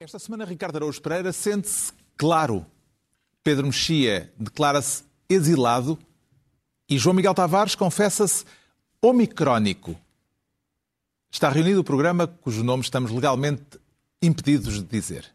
Esta 0.00 0.20
semana, 0.20 0.44
Ricardo 0.44 0.76
Araújo 0.76 1.02
Pereira 1.02 1.32
sente-se 1.32 1.92
claro. 2.16 2.64
Pedro 3.42 3.66
Mexia 3.66 4.32
declara-se 4.38 5.02
exilado 5.28 5.98
e 6.88 6.96
João 6.96 7.16
Miguel 7.16 7.34
Tavares 7.34 7.74
confessa-se 7.74 8.44
omicrónico. 9.02 9.98
Está 11.32 11.48
reunido 11.48 11.80
o 11.80 11.84
programa 11.84 12.28
cujo 12.28 12.62
nome 12.62 12.84
estamos 12.84 13.10
legalmente 13.10 13.80
impedidos 14.22 14.74
de 14.74 14.84
dizer. 14.84 15.34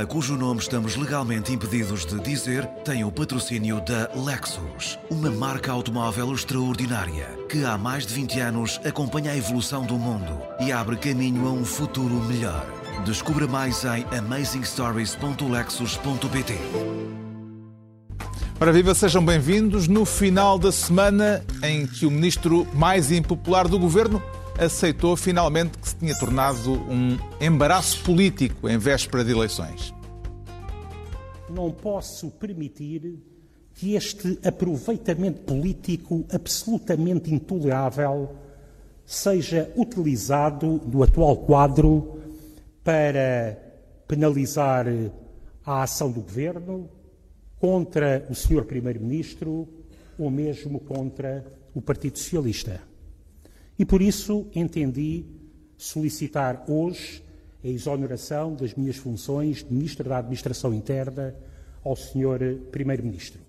Programa 0.00 0.06
cujo 0.06 0.36
nome 0.36 0.60
estamos 0.60 0.94
legalmente 0.96 1.52
impedidos 1.52 2.06
de 2.06 2.18
dizer 2.20 2.66
tem 2.84 3.04
o 3.04 3.12
patrocínio 3.12 3.80
da 3.80 4.10
Lexus, 4.14 4.98
uma 5.10 5.30
marca 5.30 5.72
automóvel 5.72 6.34
extraordinária 6.34 7.26
que 7.48 7.64
há 7.64 7.78
mais 7.78 8.06
de 8.06 8.14
20 8.14 8.40
anos 8.40 8.80
acompanha 8.84 9.32
a 9.32 9.36
evolução 9.36 9.84
do 9.84 9.98
mundo 9.98 10.40
e 10.60 10.70
abre 10.72 10.96
caminho 10.96 11.46
a 11.46 11.52
um 11.52 11.64
futuro 11.64 12.14
melhor. 12.24 12.66
Descubra 13.04 13.46
mais 13.46 13.84
em 13.84 14.04
amazingstories.lexus.pt. 14.16 16.54
Ora 18.60 18.72
viva, 18.72 18.94
sejam 18.94 19.24
bem-vindos 19.24 19.88
no 19.88 20.04
final 20.04 20.58
da 20.58 20.70
semana 20.70 21.42
em 21.62 21.86
que 21.86 22.04
o 22.04 22.10
ministro 22.10 22.66
mais 22.74 23.10
impopular 23.10 23.66
do 23.66 23.78
governo 23.78 24.22
aceitou 24.60 25.16
finalmente 25.16 25.78
que 25.78 25.88
se 25.88 25.96
tinha 25.96 26.16
tornado 26.18 26.74
um 26.74 27.16
embaraço 27.40 28.04
político 28.04 28.68
em 28.68 28.76
véspera 28.76 29.24
de 29.24 29.32
eleições. 29.32 29.94
Não 31.48 31.70
posso 31.70 32.30
permitir 32.32 33.18
que 33.72 33.94
este 33.94 34.38
aproveitamento 34.44 35.40
político 35.40 36.26
absolutamente 36.30 37.32
intolerável 37.32 38.36
seja 39.06 39.72
utilizado 39.74 40.78
do 40.80 41.02
atual 41.02 41.38
quadro 41.38 42.20
para 42.84 43.58
penalizar 44.06 44.86
a 45.64 45.82
ação 45.82 46.12
do 46.12 46.20
governo 46.20 46.90
contra 47.58 48.26
o 48.28 48.34
Sr. 48.34 48.64
Primeiro-Ministro 48.64 49.66
ou 50.18 50.30
mesmo 50.30 50.80
contra 50.80 51.44
o 51.74 51.80
Partido 51.80 52.18
Socialista. 52.18 52.89
E 53.80 53.84
por 53.86 54.02
isso 54.02 54.46
entendi 54.54 55.24
solicitar 55.78 56.64
hoje 56.68 57.24
a 57.64 57.66
exoneração 57.66 58.54
das 58.54 58.74
minhas 58.74 58.96
funções 58.96 59.64
de 59.64 59.72
Ministro 59.72 60.06
da 60.06 60.18
Administração 60.18 60.74
Interna 60.74 61.34
ao 61.82 61.96
Sr. 61.96 62.60
Primeiro-Ministro. 62.70 63.40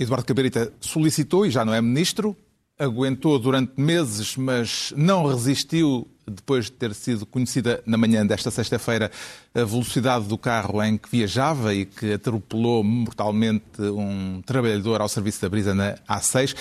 Eduardo 0.00 0.24
Cabrita 0.24 0.72
solicitou 0.80 1.44
e 1.44 1.50
já 1.50 1.62
não 1.62 1.74
é 1.74 1.82
ministro, 1.82 2.34
aguentou 2.78 3.38
durante 3.38 3.78
meses, 3.78 4.34
mas 4.34 4.94
não 4.96 5.26
resistiu 5.26 6.08
depois 6.26 6.64
de 6.64 6.72
ter 6.72 6.94
sido 6.94 7.26
conhecida 7.26 7.82
na 7.84 7.98
manhã 7.98 8.26
desta 8.26 8.50
sexta-feira 8.50 9.10
a 9.54 9.62
velocidade 9.62 10.26
do 10.26 10.38
carro 10.38 10.82
em 10.82 10.96
que 10.96 11.10
viajava 11.10 11.74
e 11.74 11.84
que 11.84 12.14
atropelou 12.14 12.82
mortalmente 12.82 13.82
um 13.82 14.40
trabalhador 14.40 15.02
ao 15.02 15.08
serviço 15.10 15.42
da 15.42 15.50
brisa 15.50 15.74
na 15.74 15.96
A6. 16.08 16.56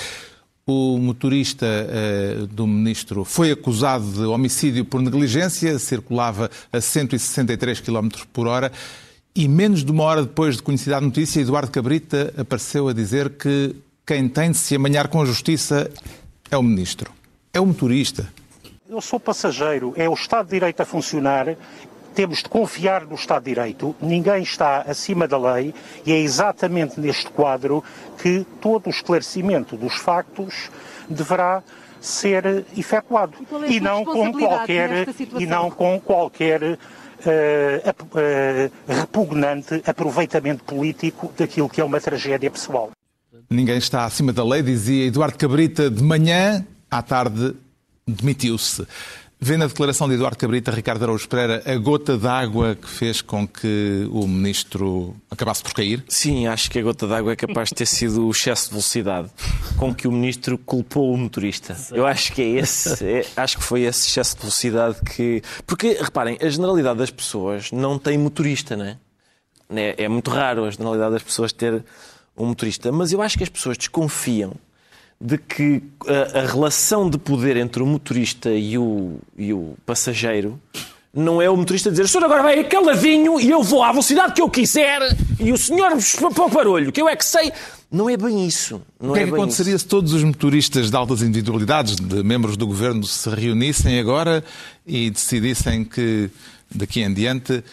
O 0.65 0.97
motorista 0.97 1.65
uh, 1.65 2.47
do 2.47 2.65
ministro 2.65 3.25
foi 3.25 3.51
acusado 3.51 4.05
de 4.05 4.21
homicídio 4.21 4.85
por 4.85 5.01
negligência, 5.01 5.77
circulava 5.77 6.49
a 6.71 6.79
163 6.79 7.81
km 7.81 8.09
por 8.31 8.47
hora 8.47 8.71
e 9.35 9.47
menos 9.47 9.83
de 9.83 9.91
uma 9.91 10.03
hora 10.03 10.21
depois 10.21 10.57
de 10.57 10.63
conhecida 10.63 10.97
a 10.97 11.01
notícia, 11.01 11.41
Eduardo 11.41 11.71
Cabrita 11.71 12.33
apareceu 12.37 12.87
a 12.87 12.93
dizer 12.93 13.31
que 13.31 13.75
quem 14.05 14.29
tem 14.29 14.51
de 14.51 14.57
se 14.57 14.75
amanhar 14.75 15.07
com 15.07 15.21
a 15.21 15.25
justiça 15.25 15.89
é 16.51 16.57
o 16.57 16.61
ministro. 16.61 17.11
É 17.51 17.59
o 17.59 17.65
motorista. 17.65 18.27
Eu 18.87 19.01
sou 19.01 19.19
passageiro, 19.19 19.93
é 19.95 20.07
o 20.07 20.13
Estado 20.13 20.45
de 20.45 20.51
Direito 20.51 20.81
a 20.81 20.85
funcionar. 20.85 21.57
Temos 22.13 22.43
de 22.43 22.49
confiar 22.49 23.05
no 23.05 23.15
Estado 23.15 23.43
de 23.43 23.49
Direito, 23.49 23.95
ninguém 24.01 24.43
está 24.43 24.81
acima 24.81 25.27
da 25.27 25.37
lei 25.37 25.73
e 26.05 26.11
é 26.11 26.19
exatamente 26.19 26.99
neste 26.99 27.29
quadro 27.31 27.83
que 28.21 28.45
todo 28.61 28.87
o 28.87 28.89
esclarecimento 28.89 29.75
dos 29.75 29.95
factos 29.95 30.69
deverá 31.09 31.63
ser 31.99 32.65
efetuado 32.77 33.33
E, 33.67 33.77
e 33.77 33.79
não 33.79 34.03
com 34.03 34.31
qualquer 34.33 35.07
e 35.39 35.45
não 35.45 35.71
com 35.71 35.99
qualquer 35.99 36.77
Uh, 37.23 37.89
uh, 38.17 38.71
repugnante 38.85 39.81
aproveitamento 39.85 40.61
político 40.65 41.31
daquilo 41.37 41.69
que 41.69 41.79
é 41.79 41.83
uma 41.85 41.97
tragédia 42.01 42.51
pessoal. 42.51 42.91
Ninguém 43.49 43.77
está 43.77 44.03
acima 44.03 44.33
da 44.33 44.43
lei, 44.43 44.61
dizia 44.61 45.05
Eduardo 45.05 45.37
Cabrita 45.37 45.89
de 45.89 46.03
manhã, 46.03 46.65
à 46.91 47.01
tarde 47.01 47.55
demitiu-se. 48.05 48.85
Vê 49.43 49.57
na 49.57 49.67
declaração 49.67 50.07
de 50.07 50.13
Eduardo 50.13 50.37
Cabrita, 50.37 50.71
Ricardo 50.71 51.03
Araújo 51.03 51.27
Pereira, 51.27 51.61
a 51.65 51.75
gota 51.75 52.17
d'água 52.17 52.77
que 52.77 52.87
fez 52.87 53.21
com 53.21 53.45
que 53.45 54.07
o 54.09 54.25
ministro 54.25 55.17
acabasse 55.29 55.61
por 55.61 55.73
cair? 55.73 56.01
Sim, 56.07 56.47
acho 56.47 56.71
que 56.71 56.79
a 56.79 56.81
gota 56.81 57.05
d'água 57.05 57.33
é 57.33 57.35
capaz 57.35 57.67
de 57.67 57.75
ter 57.75 57.85
sido 57.85 58.25
o 58.25 58.31
excesso 58.31 58.67
de 58.67 58.69
velocidade 58.69 59.29
com 59.75 59.93
que 59.93 60.07
o 60.07 60.11
ministro 60.13 60.57
culpou 60.57 61.13
o 61.13 61.17
motorista. 61.17 61.75
Eu 61.91 62.07
acho 62.07 62.31
que 62.31 62.41
é 62.41 62.45
esse, 62.51 63.05
é, 63.05 63.25
acho 63.35 63.57
que 63.57 63.63
foi 63.65 63.81
esse 63.81 64.07
excesso 64.07 64.35
de 64.35 64.43
velocidade 64.43 64.95
que. 65.13 65.41
Porque, 65.67 65.97
reparem, 65.99 66.37
a 66.41 66.47
generalidade 66.47 66.99
das 66.99 67.11
pessoas 67.11 67.69
não 67.69 67.99
tem 67.99 68.17
motorista, 68.17 68.77
não 68.77 68.85
é? 68.85 68.97
É, 69.75 70.05
é 70.05 70.07
muito 70.07 70.31
raro 70.31 70.63
a 70.63 70.71
generalidade 70.71 71.15
das 71.15 71.23
pessoas 71.23 71.51
ter 71.51 71.83
um 72.37 72.45
motorista, 72.45 72.93
mas 72.93 73.11
eu 73.11 73.21
acho 73.21 73.37
que 73.37 73.43
as 73.43 73.49
pessoas 73.49 73.77
desconfiam 73.77 74.53
de 75.23 75.37
que 75.37 75.81
a, 76.05 76.39
a, 76.39 76.45
relação 76.45 77.09
de 77.09 77.17
poder 77.17 77.55
entre 77.55 77.81
o 77.81 77.85
motorista 77.85 78.51
e 78.51 78.77
o, 78.77 79.19
e 79.37 79.53
o 79.53 79.75
passageiro 79.85 80.59
não 81.13 81.41
é 81.41 81.49
o 81.49 81.55
motorista 81.55 81.89
dizer 81.89 82.03
o 82.03 82.07
senhor 82.09 82.25
agora 82.25 82.43
vai 82.43 82.61
caladinho 82.65 83.39
e 83.39 83.49
eu 83.49 83.63
vou 83.63 83.83
à 83.83 83.91
velocidade 83.91 84.33
que 84.33 84.41
eu 84.41 84.49
quiser 84.49 84.99
e 85.39 85.53
o 85.53 85.57
senhor 85.57 85.91
para 86.33 86.43
o 86.43 86.49
barulho, 86.49 86.91
que 86.91 87.01
eu 87.01 87.07
é 87.07 87.15
que 87.15 87.23
sei. 87.23 87.53
Não 87.89 88.09
é 88.09 88.17
bem 88.17 88.45
isso. 88.45 88.81
Não 88.99 89.11
o 89.11 89.13
que 89.13 89.19
é, 89.19 89.23
é 89.23 89.27
que 89.27 89.33
aconteceria 89.33 89.75
isso. 89.75 89.83
se 89.83 89.87
todos 89.87 90.11
os 90.13 90.23
motoristas 90.23 90.89
de 90.89 90.97
altas 90.97 91.21
individualidades, 91.21 91.95
de 91.95 92.23
membros 92.23 92.57
do 92.57 92.65
governo, 92.67 93.03
se 93.05 93.29
reunissem 93.29 93.99
agora 93.99 94.43
e 94.85 95.09
decidissem 95.09 95.85
que 95.85 96.29
daqui 96.73 97.01
em 97.01 97.13
diante 97.13 97.63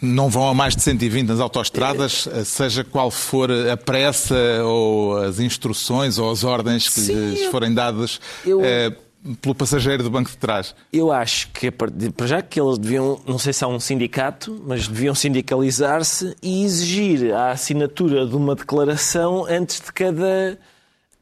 não 0.00 0.30
vão 0.30 0.48
a 0.48 0.54
mais 0.54 0.74
de 0.74 0.82
120 0.82 1.28
nas 1.28 1.40
autoestradas, 1.40 2.26
seja 2.46 2.82
qual 2.82 3.10
for 3.10 3.50
a 3.50 3.76
pressa 3.76 4.34
ou 4.64 5.18
as 5.18 5.38
instruções 5.38 6.18
ou 6.18 6.30
as 6.30 6.44
ordens 6.44 6.88
que 6.88 7.00
Sim, 7.00 7.30
lhes 7.30 7.44
forem 7.46 7.74
dadas 7.74 8.20
eu... 8.46 8.64
eh, 8.64 8.96
pelo 9.40 9.54
passageiro 9.54 10.02
do 10.02 10.10
banco 10.10 10.30
de 10.30 10.36
trás. 10.36 10.74
Eu 10.92 11.12
acho 11.12 11.50
que, 11.50 11.70
para 11.70 11.90
já, 12.26 12.42
que 12.42 12.60
eles 12.60 12.78
deviam, 12.78 13.20
não 13.26 13.38
sei 13.38 13.52
se 13.52 13.64
há 13.64 13.68
um 13.68 13.80
sindicato, 13.80 14.62
mas 14.66 14.88
deviam 14.88 15.14
sindicalizar-se 15.14 16.34
e 16.42 16.64
exigir 16.64 17.34
a 17.34 17.50
assinatura 17.50 18.26
de 18.26 18.36
uma 18.36 18.54
declaração 18.54 19.44
antes 19.46 19.80
de 19.80 19.92
cada 19.92 20.58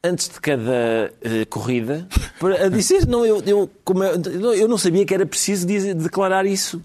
antes 0.04 0.28
de 0.28 0.40
cada 0.40 1.12
uh, 1.24 1.46
corrida 1.48 2.08
para 2.40 2.68
dizer 2.68 3.06
não 3.06 3.24
eu, 3.24 3.40
eu, 3.46 3.70
como 3.84 4.02
eu, 4.02 4.20
eu 4.52 4.66
não 4.66 4.76
sabia 4.76 5.06
que 5.06 5.14
era 5.14 5.24
preciso 5.24 5.64
dizer, 5.64 5.94
declarar 5.94 6.44
isso 6.44 6.82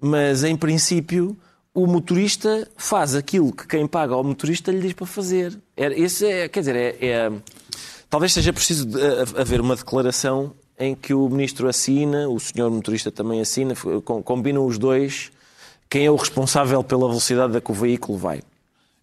mas 0.00 0.44
em 0.44 0.56
princípio 0.56 1.36
o 1.74 1.86
motorista 1.86 2.68
faz 2.76 3.14
aquilo 3.14 3.52
que 3.52 3.66
quem 3.66 3.86
paga 3.86 4.14
ao 4.14 4.22
motorista 4.22 4.70
lhe 4.70 4.80
diz 4.80 4.92
para 4.92 5.06
fazer. 5.06 5.58
Esse 5.76 6.26
é, 6.26 6.48
quer 6.48 6.60
dizer, 6.60 6.76
é, 6.76 6.96
é, 7.00 7.32
talvez 8.08 8.32
seja 8.32 8.52
preciso 8.52 8.88
haver 9.36 9.60
uma 9.60 9.74
declaração 9.74 10.54
em 10.78 10.94
que 10.94 11.12
o 11.12 11.28
ministro 11.28 11.68
assina, 11.68 12.28
o 12.28 12.38
senhor 12.38 12.70
motorista 12.70 13.10
também 13.10 13.40
assina, 13.40 13.74
combinam 14.24 14.64
os 14.66 14.78
dois 14.78 15.30
quem 15.88 16.06
é 16.06 16.10
o 16.10 16.16
responsável 16.16 16.82
pela 16.82 17.06
velocidade 17.06 17.56
a 17.56 17.60
que 17.60 17.70
o 17.70 17.74
veículo 17.74 18.18
vai. 18.18 18.42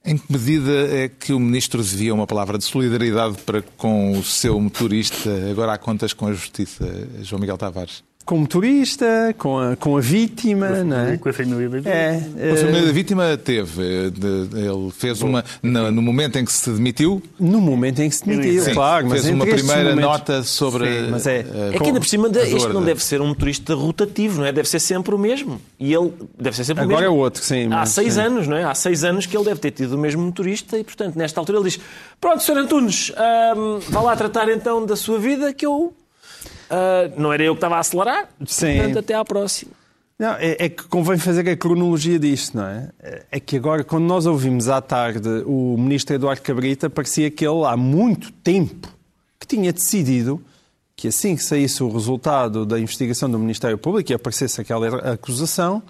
Em 0.03 0.17
que 0.17 0.31
medida 0.31 0.71
é 0.71 1.07
que 1.07 1.31
o 1.31 1.39
ministro 1.39 1.81
devia 1.83 2.13
uma 2.13 2.25
palavra 2.25 2.57
de 2.57 2.65
solidariedade 2.65 3.37
para 3.45 3.61
com 3.77 4.17
o 4.17 4.23
seu 4.23 4.59
motorista, 4.59 5.29
agora 5.49 5.73
há 5.73 5.77
contas 5.77 6.11
com 6.11 6.27
a 6.27 6.33
justiça, 6.33 6.85
João 7.21 7.39
Miguel 7.39 7.57
Tavares? 7.57 8.03
Com 8.25 8.35
o 8.35 8.39
motorista, 8.39 9.35
com 9.37 9.59
a, 9.59 9.75
com 9.75 9.97
a 9.97 10.01
vítima, 10.01 10.67
com 10.67 10.73
a, 10.73 10.83
não 10.83 10.99
é? 10.99 11.17
Com 11.17 11.29
a 11.29 11.33
família 11.33 11.69
da 11.69 11.75
vítima. 11.77 11.95
É, 11.95 12.51
a 12.51 12.57
família 12.57 12.85
da 12.85 12.91
vítima 12.91 13.37
teve. 13.37 13.81
Ele 13.81 14.91
fez 14.91 15.21
uma. 15.21 15.43
No, 15.61 15.91
no, 15.91 16.01
momento 16.01 16.37
em 16.37 16.45
que 16.45 16.51
se 16.51 16.69
demitiu. 16.69 17.21
No 17.39 17.59
momento 17.59 17.99
em 17.99 18.09
que 18.09 18.15
se 18.15 18.25
demitiu, 18.25 18.63
Sim, 18.63 18.73
claro. 18.73 19.09
Fez 19.09 19.25
mas 19.25 19.33
uma 19.33 19.45
primeira 19.45 19.89
momentos... 19.89 20.01
nota 20.01 20.43
sobre. 20.43 20.85
Sim, 20.85 21.11
mas 21.11 21.27
é, 21.27 21.39
é 21.73 21.77
que 21.77 21.83
ainda 21.83 21.99
por 21.99 22.07
cima, 22.07 22.29
isto 22.29 22.73
não 22.73 22.83
deve 22.83 23.03
ser 23.03 23.21
um 23.21 23.27
motorista 23.27 23.73
rotativo, 23.73 24.39
não 24.39 24.45
é? 24.45 24.51
Deve 24.51 24.69
ser 24.69 24.79
sempre 24.79 25.15
o 25.15 25.17
mesmo. 25.17 25.59
E 25.79 25.93
ele 25.93 26.13
deve 26.39 26.55
ser 26.55 26.63
sempre 26.63 26.83
Agora 26.83 26.97
o 26.97 27.01
mesmo. 27.01 27.15
é 27.15 27.17
o 27.17 27.21
outro, 27.21 27.43
sim. 27.43 27.71
Há 27.73 27.85
seis 27.85 28.13
sim. 28.13 28.21
anos, 28.21 28.47
não 28.47 28.57
é? 28.57 28.63
Há 28.63 28.75
seis 28.75 29.03
anos 29.03 29.25
que 29.25 29.35
ele 29.35 29.45
deve 29.45 29.59
ter 29.59 29.71
tido 29.71 29.93
o 29.93 29.97
mesmo 29.97 30.21
motorista 30.21 30.77
e, 30.77 30.83
portanto, 30.83 31.15
nesta 31.15 31.39
altura 31.39 31.59
ele 31.59 31.69
diz: 31.69 31.79
Pronto, 32.19 32.43
Sr. 32.43 32.57
Antunes, 32.57 33.11
hum, 33.55 33.79
vá 33.89 34.01
lá 34.01 34.15
tratar 34.15 34.49
então 34.49 34.85
da 34.85 34.95
sua 34.95 35.19
vida 35.19 35.53
que 35.53 35.65
eu 35.65 35.93
Ah, 36.71 37.11
não 37.17 37.33
era 37.33 37.43
eu 37.43 37.53
que 37.53 37.57
estava 37.57 37.75
a 37.75 37.79
acelerar. 37.79 38.29
Sim. 38.45 38.77
Portanto, 38.77 38.99
até 38.99 39.13
à 39.13 39.25
próxima. 39.25 39.73
Não, 40.17 40.33
é, 40.35 40.55
é 40.59 40.69
que 40.69 40.83
convém 40.83 41.17
fazer 41.17 41.49
a 41.49 41.57
cronologia 41.57 42.17
disto, 42.17 42.55
não 42.55 42.65
é? 42.65 42.89
É 43.31 43.39
que 43.39 43.57
agora, 43.57 43.83
quando 43.83 44.05
nós 44.05 44.25
ouvimos 44.25 44.69
à 44.69 44.79
tarde 44.79 45.27
o 45.45 45.75
ministro 45.77 46.15
Eduardo 46.15 46.41
Cabrita, 46.43 46.89
parecia 46.89 47.29
que 47.29 47.45
ele 47.45 47.65
há 47.65 47.75
muito 47.75 48.31
tempo 48.31 48.87
que 49.39 49.47
tinha 49.47 49.73
decidido 49.73 50.39
que 50.95 51.07
assim 51.07 51.35
que 51.35 51.43
saísse 51.43 51.81
o 51.83 51.89
resultado 51.89 52.67
da 52.67 52.79
investigação 52.79 53.29
do 53.29 53.39
Ministério 53.39 53.77
Público 53.79 54.11
e 54.11 54.13
aparecesse 54.13 54.61
aquela 54.61 55.11
acusação, 55.11 55.81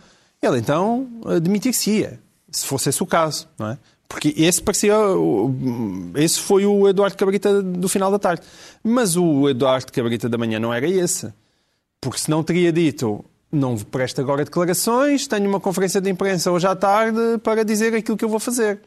ele 0.41 0.57
então 0.57 1.09
admitir-se-ia, 1.25 2.17
se 2.49 2.65
fosse 2.65 2.87
esse 2.87 3.03
o 3.03 3.05
caso, 3.05 3.49
não 3.59 3.71
é? 3.71 3.77
Porque 4.11 4.33
esse 4.37 4.61
parecia. 4.61 4.93
Esse 6.15 6.39
foi 6.39 6.65
o 6.65 6.87
Eduardo 6.87 7.15
Cabrita 7.15 7.61
do 7.63 7.87
final 7.87 8.11
da 8.11 8.19
tarde. 8.19 8.41
Mas 8.83 9.15
o 9.15 9.47
Eduardo 9.49 9.91
Cabrita 9.91 10.27
da 10.27 10.37
manhã 10.37 10.59
não 10.59 10.73
era 10.73 10.87
esse. 10.87 11.31
Porque 12.01 12.19
senão 12.19 12.43
teria 12.43 12.73
dito: 12.73 13.23
não 13.51 13.77
presto 13.77 14.19
agora 14.19 14.43
declarações, 14.43 15.27
tenho 15.27 15.47
uma 15.47 15.59
conferência 15.59 16.01
de 16.01 16.09
imprensa 16.09 16.51
hoje 16.51 16.67
à 16.67 16.75
tarde 16.75 17.19
para 17.41 17.63
dizer 17.63 17.95
aquilo 17.95 18.17
que 18.17 18.25
eu 18.25 18.29
vou 18.29 18.39
fazer. 18.39 18.79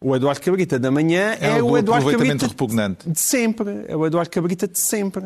O 0.00 0.16
Eduardo 0.16 0.40
Cabrita 0.40 0.78
da 0.78 0.90
manhã 0.90 1.36
é, 1.40 1.58
É 1.58 1.62
o 1.62 1.66
o 1.66 1.70
do 1.72 1.78
Eduardo 1.78 2.10
Cabrita 2.10 2.46
repugnante. 2.46 3.08
de 3.08 3.20
sempre. 3.20 3.84
É 3.86 3.94
o 3.96 4.06
Eduardo 4.06 4.30
Cabrita 4.30 4.66
de 4.66 4.78
sempre. 4.78 5.24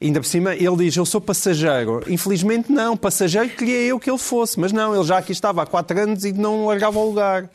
Ainda 0.00 0.20
por 0.20 0.26
cima, 0.26 0.54
ele 0.54 0.76
diz: 0.76 0.96
Eu 0.96 1.04
sou 1.06 1.20
passageiro. 1.20 2.02
Infelizmente, 2.08 2.72
não. 2.72 2.96
Passageiro 2.96 3.50
queria 3.50 3.82
eu 3.82 4.00
que 4.00 4.10
ele 4.10 4.18
fosse. 4.18 4.58
Mas 4.58 4.72
não, 4.72 4.94
ele 4.94 5.04
já 5.04 5.18
aqui 5.18 5.32
estava 5.32 5.62
há 5.62 5.66
quatro 5.66 5.98
anos 6.00 6.24
e 6.24 6.32
não 6.32 6.66
largava 6.66 6.98
o 6.98 7.06
lugar. 7.06 7.48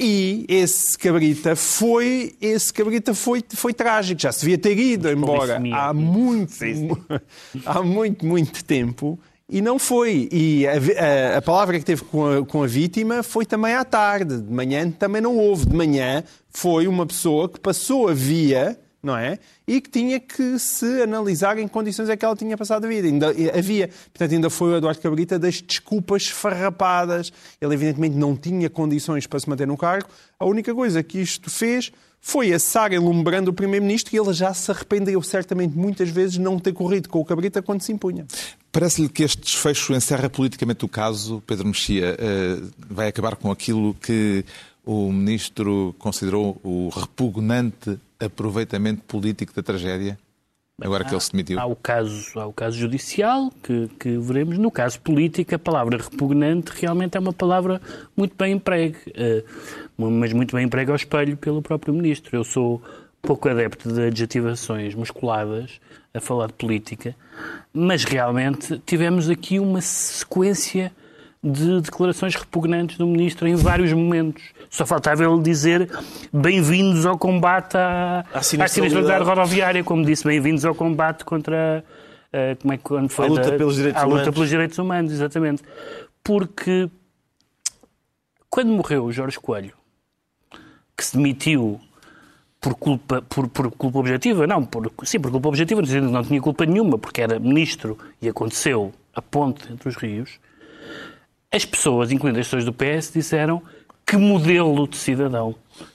E 0.00 0.44
esse 0.48 0.96
Cabrita 0.96 1.56
foi, 1.56 2.36
esse 2.40 2.72
Cabrita 2.72 3.12
foi, 3.14 3.42
foi 3.54 3.74
trágico. 3.74 4.20
Já 4.20 4.30
se 4.30 4.40
devia 4.42 4.56
ter 4.58 4.78
ido 4.78 5.10
embora 5.10 5.56
há 5.74 5.92
muito, 5.92 6.52
há 7.66 7.82
muito, 7.82 8.24
muito 8.24 8.64
tempo. 8.64 9.18
E 9.50 9.60
não 9.62 9.78
foi. 9.78 10.28
E 10.30 10.66
a, 10.66 10.72
a- 10.74 11.38
a 11.38 11.42
palavra 11.42 11.78
que 11.78 11.84
teve 11.84 12.02
com 12.04 12.26
a, 12.26 12.44
com 12.46 12.62
a 12.62 12.66
vítima 12.66 13.22
foi 13.22 13.44
também 13.46 13.74
à 13.74 13.84
tarde. 13.84 14.40
De 14.40 14.52
manhã 14.52 14.88
também 14.90 15.20
não 15.22 15.36
houve. 15.36 15.66
De 15.66 15.74
manhã 15.74 16.22
foi 16.50 16.86
uma 16.86 17.04
pessoa 17.06 17.48
que 17.48 17.58
passou 17.58 18.08
a 18.08 18.12
via, 18.14 18.78
não 19.02 19.16
é? 19.16 19.38
E 19.66 19.80
que 19.80 19.88
tinha 19.88 20.18
que 20.18 20.58
se 20.58 21.02
analisar 21.02 21.58
em 21.58 21.68
condições 21.68 22.08
é 22.08 22.16
que 22.16 22.24
ela 22.24 22.34
tinha 22.34 22.56
passado 22.56 22.84
a 22.84 22.88
vida. 22.88 23.06
Ainda 23.06 23.28
havia. 23.56 23.88
Portanto, 23.88 24.32
ainda 24.32 24.50
foi 24.50 24.72
o 24.72 24.76
Eduardo 24.76 25.00
Cabrita 25.00 25.38
das 25.38 25.60
desculpas 25.60 26.26
farrapadas. 26.26 27.32
Ele, 27.60 27.74
evidentemente, 27.74 28.16
não 28.16 28.36
tinha 28.36 28.68
condições 28.68 29.26
para 29.26 29.38
se 29.38 29.48
manter 29.48 29.66
no 29.66 29.76
cargo. 29.76 30.08
A 30.38 30.46
única 30.46 30.74
coisa 30.74 31.02
que 31.02 31.18
isto 31.18 31.50
fez 31.50 31.92
foi 32.20 32.52
assar 32.52 32.92
enlumbrando 32.92 33.50
o 33.50 33.54
Primeiro-Ministro 33.54 34.14
e 34.14 34.18
ele 34.18 34.32
já 34.32 34.52
se 34.52 34.70
arrependeu, 34.70 35.22
certamente, 35.22 35.76
muitas 35.76 36.08
vezes, 36.10 36.36
não 36.36 36.58
ter 36.58 36.72
corrido 36.72 37.08
com 37.08 37.20
o 37.20 37.24
Cabrita 37.24 37.62
quando 37.62 37.80
se 37.80 37.92
impunha. 37.92 38.26
Parece-lhe 38.72 39.08
que 39.08 39.22
este 39.22 39.40
desfecho 39.40 39.94
encerra 39.94 40.28
politicamente 40.28 40.84
o 40.84 40.88
caso, 40.88 41.42
Pedro 41.46 41.68
Mexia, 41.68 42.16
eh, 42.18 42.60
vai 42.90 43.08
acabar 43.08 43.36
com 43.36 43.50
aquilo 43.50 43.94
que 43.94 44.44
o 44.84 45.12
ministro 45.12 45.94
considerou 45.98 46.60
o 46.62 46.88
repugnante 46.88 47.98
aproveitamento 48.20 49.02
político 49.02 49.54
da 49.54 49.62
tragédia, 49.62 50.18
agora 50.80 51.04
que 51.04 51.12
ele 51.12 51.20
se 51.20 51.32
demitiu? 51.32 51.58
Há 51.58 51.66
o 51.66 51.76
caso, 51.76 52.38
há 52.38 52.46
o 52.46 52.52
caso 52.52 52.76
judicial 52.76 53.50
que, 53.62 53.88
que 53.98 54.18
veremos. 54.18 54.58
No 54.58 54.70
caso 54.70 55.00
político, 55.00 55.54
a 55.54 55.58
palavra 55.58 55.98
repugnante 55.98 56.72
realmente 56.74 57.16
é 57.16 57.20
uma 57.20 57.32
palavra 57.32 57.80
muito 58.16 58.34
bem 58.36 58.54
empregue, 58.54 58.98
eh, 59.14 59.44
mas 59.96 60.32
muito 60.32 60.54
bem 60.54 60.66
empregue 60.66 60.90
ao 60.90 60.96
espelho 60.96 61.36
pelo 61.36 61.62
próprio 61.62 61.94
ministro. 61.94 62.36
Eu 62.36 62.44
sou 62.44 62.82
pouco 63.22 63.48
adepto 63.48 63.92
de 63.92 64.06
adjetivações 64.06 64.94
musculadas 64.94 65.80
a 66.14 66.20
falar 66.20 66.48
de 66.48 66.54
política, 66.54 67.14
mas 67.72 68.04
realmente 68.04 68.80
tivemos 68.86 69.28
aqui 69.28 69.58
uma 69.58 69.80
sequência 69.80 70.92
de 71.42 71.80
declarações 71.80 72.34
repugnantes 72.34 72.98
do 72.98 73.06
ministro 73.06 73.46
em 73.46 73.54
vários 73.54 73.92
momentos. 73.92 74.42
Só 74.68 74.84
faltava 74.84 75.24
ele 75.24 75.40
dizer 75.42 75.88
bem-vindos 76.32 77.06
ao 77.06 77.16
combate 77.16 77.76
à, 77.76 78.24
À 78.34 78.42
sinistralidade. 78.42 79.24
rodoviária, 79.24 79.84
como 79.84 80.04
disse, 80.04 80.24
bem-vindos 80.24 80.64
ao 80.64 80.74
combate 80.74 81.24
contra. 81.24 81.84
eh, 82.32 82.56
como 82.60 82.74
é 82.74 82.76
que 82.76 82.82
quando 82.82 83.08
foi 83.08 83.26
À 83.26 83.28
luta 83.28 83.50
da- 83.52 83.56
pelos 83.56 83.76
direitos 83.76 84.02
à 84.02 84.04
luta 84.04 84.14
humanos. 84.16 84.34
pelos 84.34 84.48
direitos 84.50 84.78
humanos, 84.78 85.12
exatamente. 85.12 85.62
Porque 86.22 86.90
quando 88.50 88.68
morreu 88.72 89.04
o 89.04 89.12
Jorge 89.12 89.38
Coelho, 89.38 89.72
que 90.96 91.04
se 91.04 91.16
demitiu 91.16 91.80
por 92.60 92.74
culpa, 92.74 93.22
por, 93.22 93.48
por 93.48 93.70
culpa 93.70 93.98
objetiva, 94.00 94.46
não, 94.46 94.64
por, 94.64 94.90
sim, 95.04 95.20
por 95.20 95.30
culpa 95.30 95.48
objetiva, 95.48 95.80
não 96.02 96.24
tinha 96.24 96.40
culpa 96.40 96.66
nenhuma, 96.66 96.98
porque 96.98 97.22
era 97.22 97.38
ministro 97.38 97.96
e 98.20 98.28
aconteceu 98.28 98.92
a 99.14 99.22
ponte 99.22 99.72
entre 99.72 99.88
os 99.88 99.94
rios, 99.96 100.38
as 101.52 101.64
pessoas, 101.64 102.12
incluindo 102.12 102.38
as 102.38 102.46
pessoas 102.46 102.64
do 102.64 102.72
PS, 102.72 103.12
disseram 103.12 103.62
que 104.06 104.16
modelo 104.16 104.86
de 104.88 104.96
cidadão, 104.96 105.54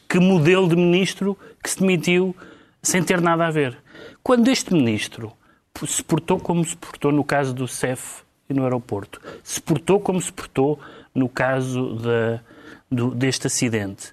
que 0.10 0.20
modelo 0.20 0.68
de 0.68 0.76
ministro 0.76 1.38
que 1.64 1.70
se 1.70 1.80
demitiu 1.80 2.36
sem 2.82 3.04
ter 3.04 3.22
nada 3.22 3.48
a 3.48 3.52
ver. 3.52 3.78
Quando 4.24 4.48
este 4.50 4.74
ministro 4.74 5.32
se 5.88 6.04
portou 6.04 6.40
como 6.40 6.64
se 6.64 6.76
portou 6.78 7.12
no 7.12 7.24
caso 7.24 7.54
do 7.54 7.68
CEF 7.68 8.22
e 8.50 8.54
no 8.54 8.64
aeroporto, 8.64 9.20
se 9.44 9.60
portou 9.62 10.00
como 10.00 10.22
se 10.22 10.32
portou 10.32 10.80
no 11.16 11.28
caso 11.30 11.96
da- 11.96 12.40
do- 12.92 13.12
deste 13.16 13.48
acidente, 13.48 14.12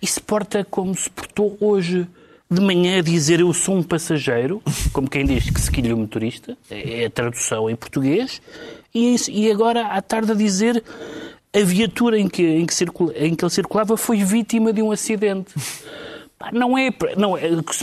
e 0.00 0.06
se 0.06 0.20
porta 0.20 0.64
como 0.64 0.94
se 0.94 1.08
portou 1.10 1.56
hoje 1.60 2.06
de 2.50 2.60
manhã 2.60 2.98
a 2.98 3.02
dizer 3.02 3.40
eu 3.40 3.52
sou 3.52 3.76
um 3.76 3.82
passageiro, 3.82 4.62
como 4.92 5.08
quem 5.08 5.24
diz 5.24 5.48
que 5.48 5.60
se 5.60 5.70
quilha 5.70 5.94
o 5.94 5.98
motorista, 5.98 6.56
é 6.70 7.06
a 7.06 7.10
tradução 7.10 7.68
em 7.70 7.74
português, 7.76 8.40
e, 8.94 9.16
e 9.30 9.50
agora 9.50 9.86
à 9.86 10.00
tarde 10.02 10.32
a 10.32 10.34
dizer 10.34 10.82
a 11.54 11.60
viatura 11.60 12.18
em 12.18 12.28
que, 12.28 12.42
em 12.42 12.64
que, 12.66 12.74
circula- 12.74 13.12
em 13.16 13.34
que 13.34 13.44
ele 13.44 13.50
circulava 13.50 13.96
foi 13.96 14.22
vítima 14.24 14.72
de 14.72 14.82
um 14.82 14.90
acidente. 14.90 15.52
Não 16.52 16.76
é, 16.76 16.90
não 17.16 17.38
é 17.38 17.48
nas- 17.50 17.76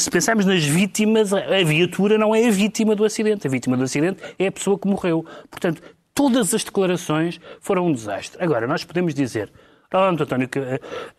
se 0.00 0.10
pensarmos 0.10 0.46
nas 0.46 0.64
vítimas, 0.64 1.30
a 1.30 1.62
viatura 1.62 2.16
não 2.16 2.34
é 2.34 2.46
a 2.48 2.50
vítima 2.50 2.96
do 2.96 3.04
acidente. 3.04 3.46
A 3.46 3.50
vítima 3.50 3.76
do 3.76 3.82
acidente 3.82 4.18
é 4.38 4.46
a 4.46 4.50
pessoa 4.52 4.78
que 4.78 4.88
morreu. 4.88 5.26
Portanto, 5.50 5.82
todas 6.14 6.54
as 6.54 6.64
declarações 6.64 7.38
foram 7.60 7.86
um 7.88 7.92
desastre. 7.92 8.42
Agora, 8.42 8.66
nós 8.66 8.82
podemos 8.82 9.12
dizer, 9.12 9.52
pronto, 9.90 10.22
António, 10.22 10.48
Ca- 10.48 10.60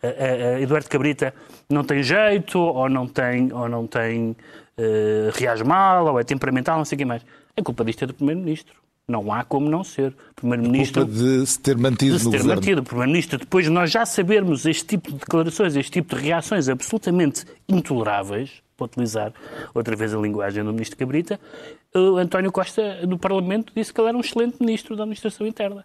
a- 0.02 0.06
a- 0.08 0.56
a 0.56 0.60
Eduardo 0.60 0.88
Cabrita 0.88 1.32
não 1.70 1.84
tem 1.84 2.02
jeito, 2.02 2.58
ou 2.58 2.88
não 2.88 3.06
tem, 3.06 3.52
ou 3.52 3.68
não 3.68 3.86
tem 3.86 4.34
eh, 4.76 5.30
reage 5.32 5.62
mal, 5.62 6.04
ou 6.08 6.18
é 6.18 6.24
temperamental, 6.24 6.76
não 6.76 6.84
sei 6.84 6.96
o 6.96 6.98
que 6.98 7.04
mais. 7.04 7.22
A 7.56 7.62
culpa 7.62 7.84
disto 7.84 8.02
é 8.02 8.06
do 8.08 8.14
Primeiro-Ministro. 8.14 8.74
Não 9.06 9.30
há 9.32 9.44
como 9.44 9.68
não 9.68 9.84
ser. 9.84 10.14
Primeiro-Ministro 10.34 11.04
de 11.04 11.46
se 11.46 11.60
ter 11.60 11.76
mantido 11.76 12.16
de 12.16 12.22
se 12.22 12.30
ter 12.30 12.38
governo. 12.38 12.54
mantido 12.54 12.82
Primeiro-Ministro, 12.82 13.38
depois 13.38 13.66
de 13.66 13.70
nós 13.70 13.90
já 13.90 14.06
sabermos 14.06 14.64
este 14.64 14.84
tipo 14.86 15.12
de 15.12 15.18
declarações, 15.18 15.76
este 15.76 15.92
tipo 15.92 16.16
de 16.16 16.22
reações 16.22 16.68
absolutamente 16.68 17.44
intoleráveis, 17.68 18.62
para 18.76 18.86
utilizar 18.86 19.32
outra 19.74 19.94
vez 19.94 20.14
a 20.14 20.18
linguagem 20.18 20.64
do 20.64 20.72
Ministro 20.72 20.96
Cabrita, 20.96 21.38
o 21.94 22.16
António 22.16 22.50
Costa, 22.50 23.06
no 23.06 23.18
Parlamento, 23.18 23.72
disse 23.74 23.92
que 23.92 24.00
ele 24.00 24.08
era 24.08 24.16
um 24.16 24.20
excelente 24.20 24.56
Ministro 24.60 24.96
da 24.96 25.04
Administração 25.04 25.46
Interna. 25.46 25.84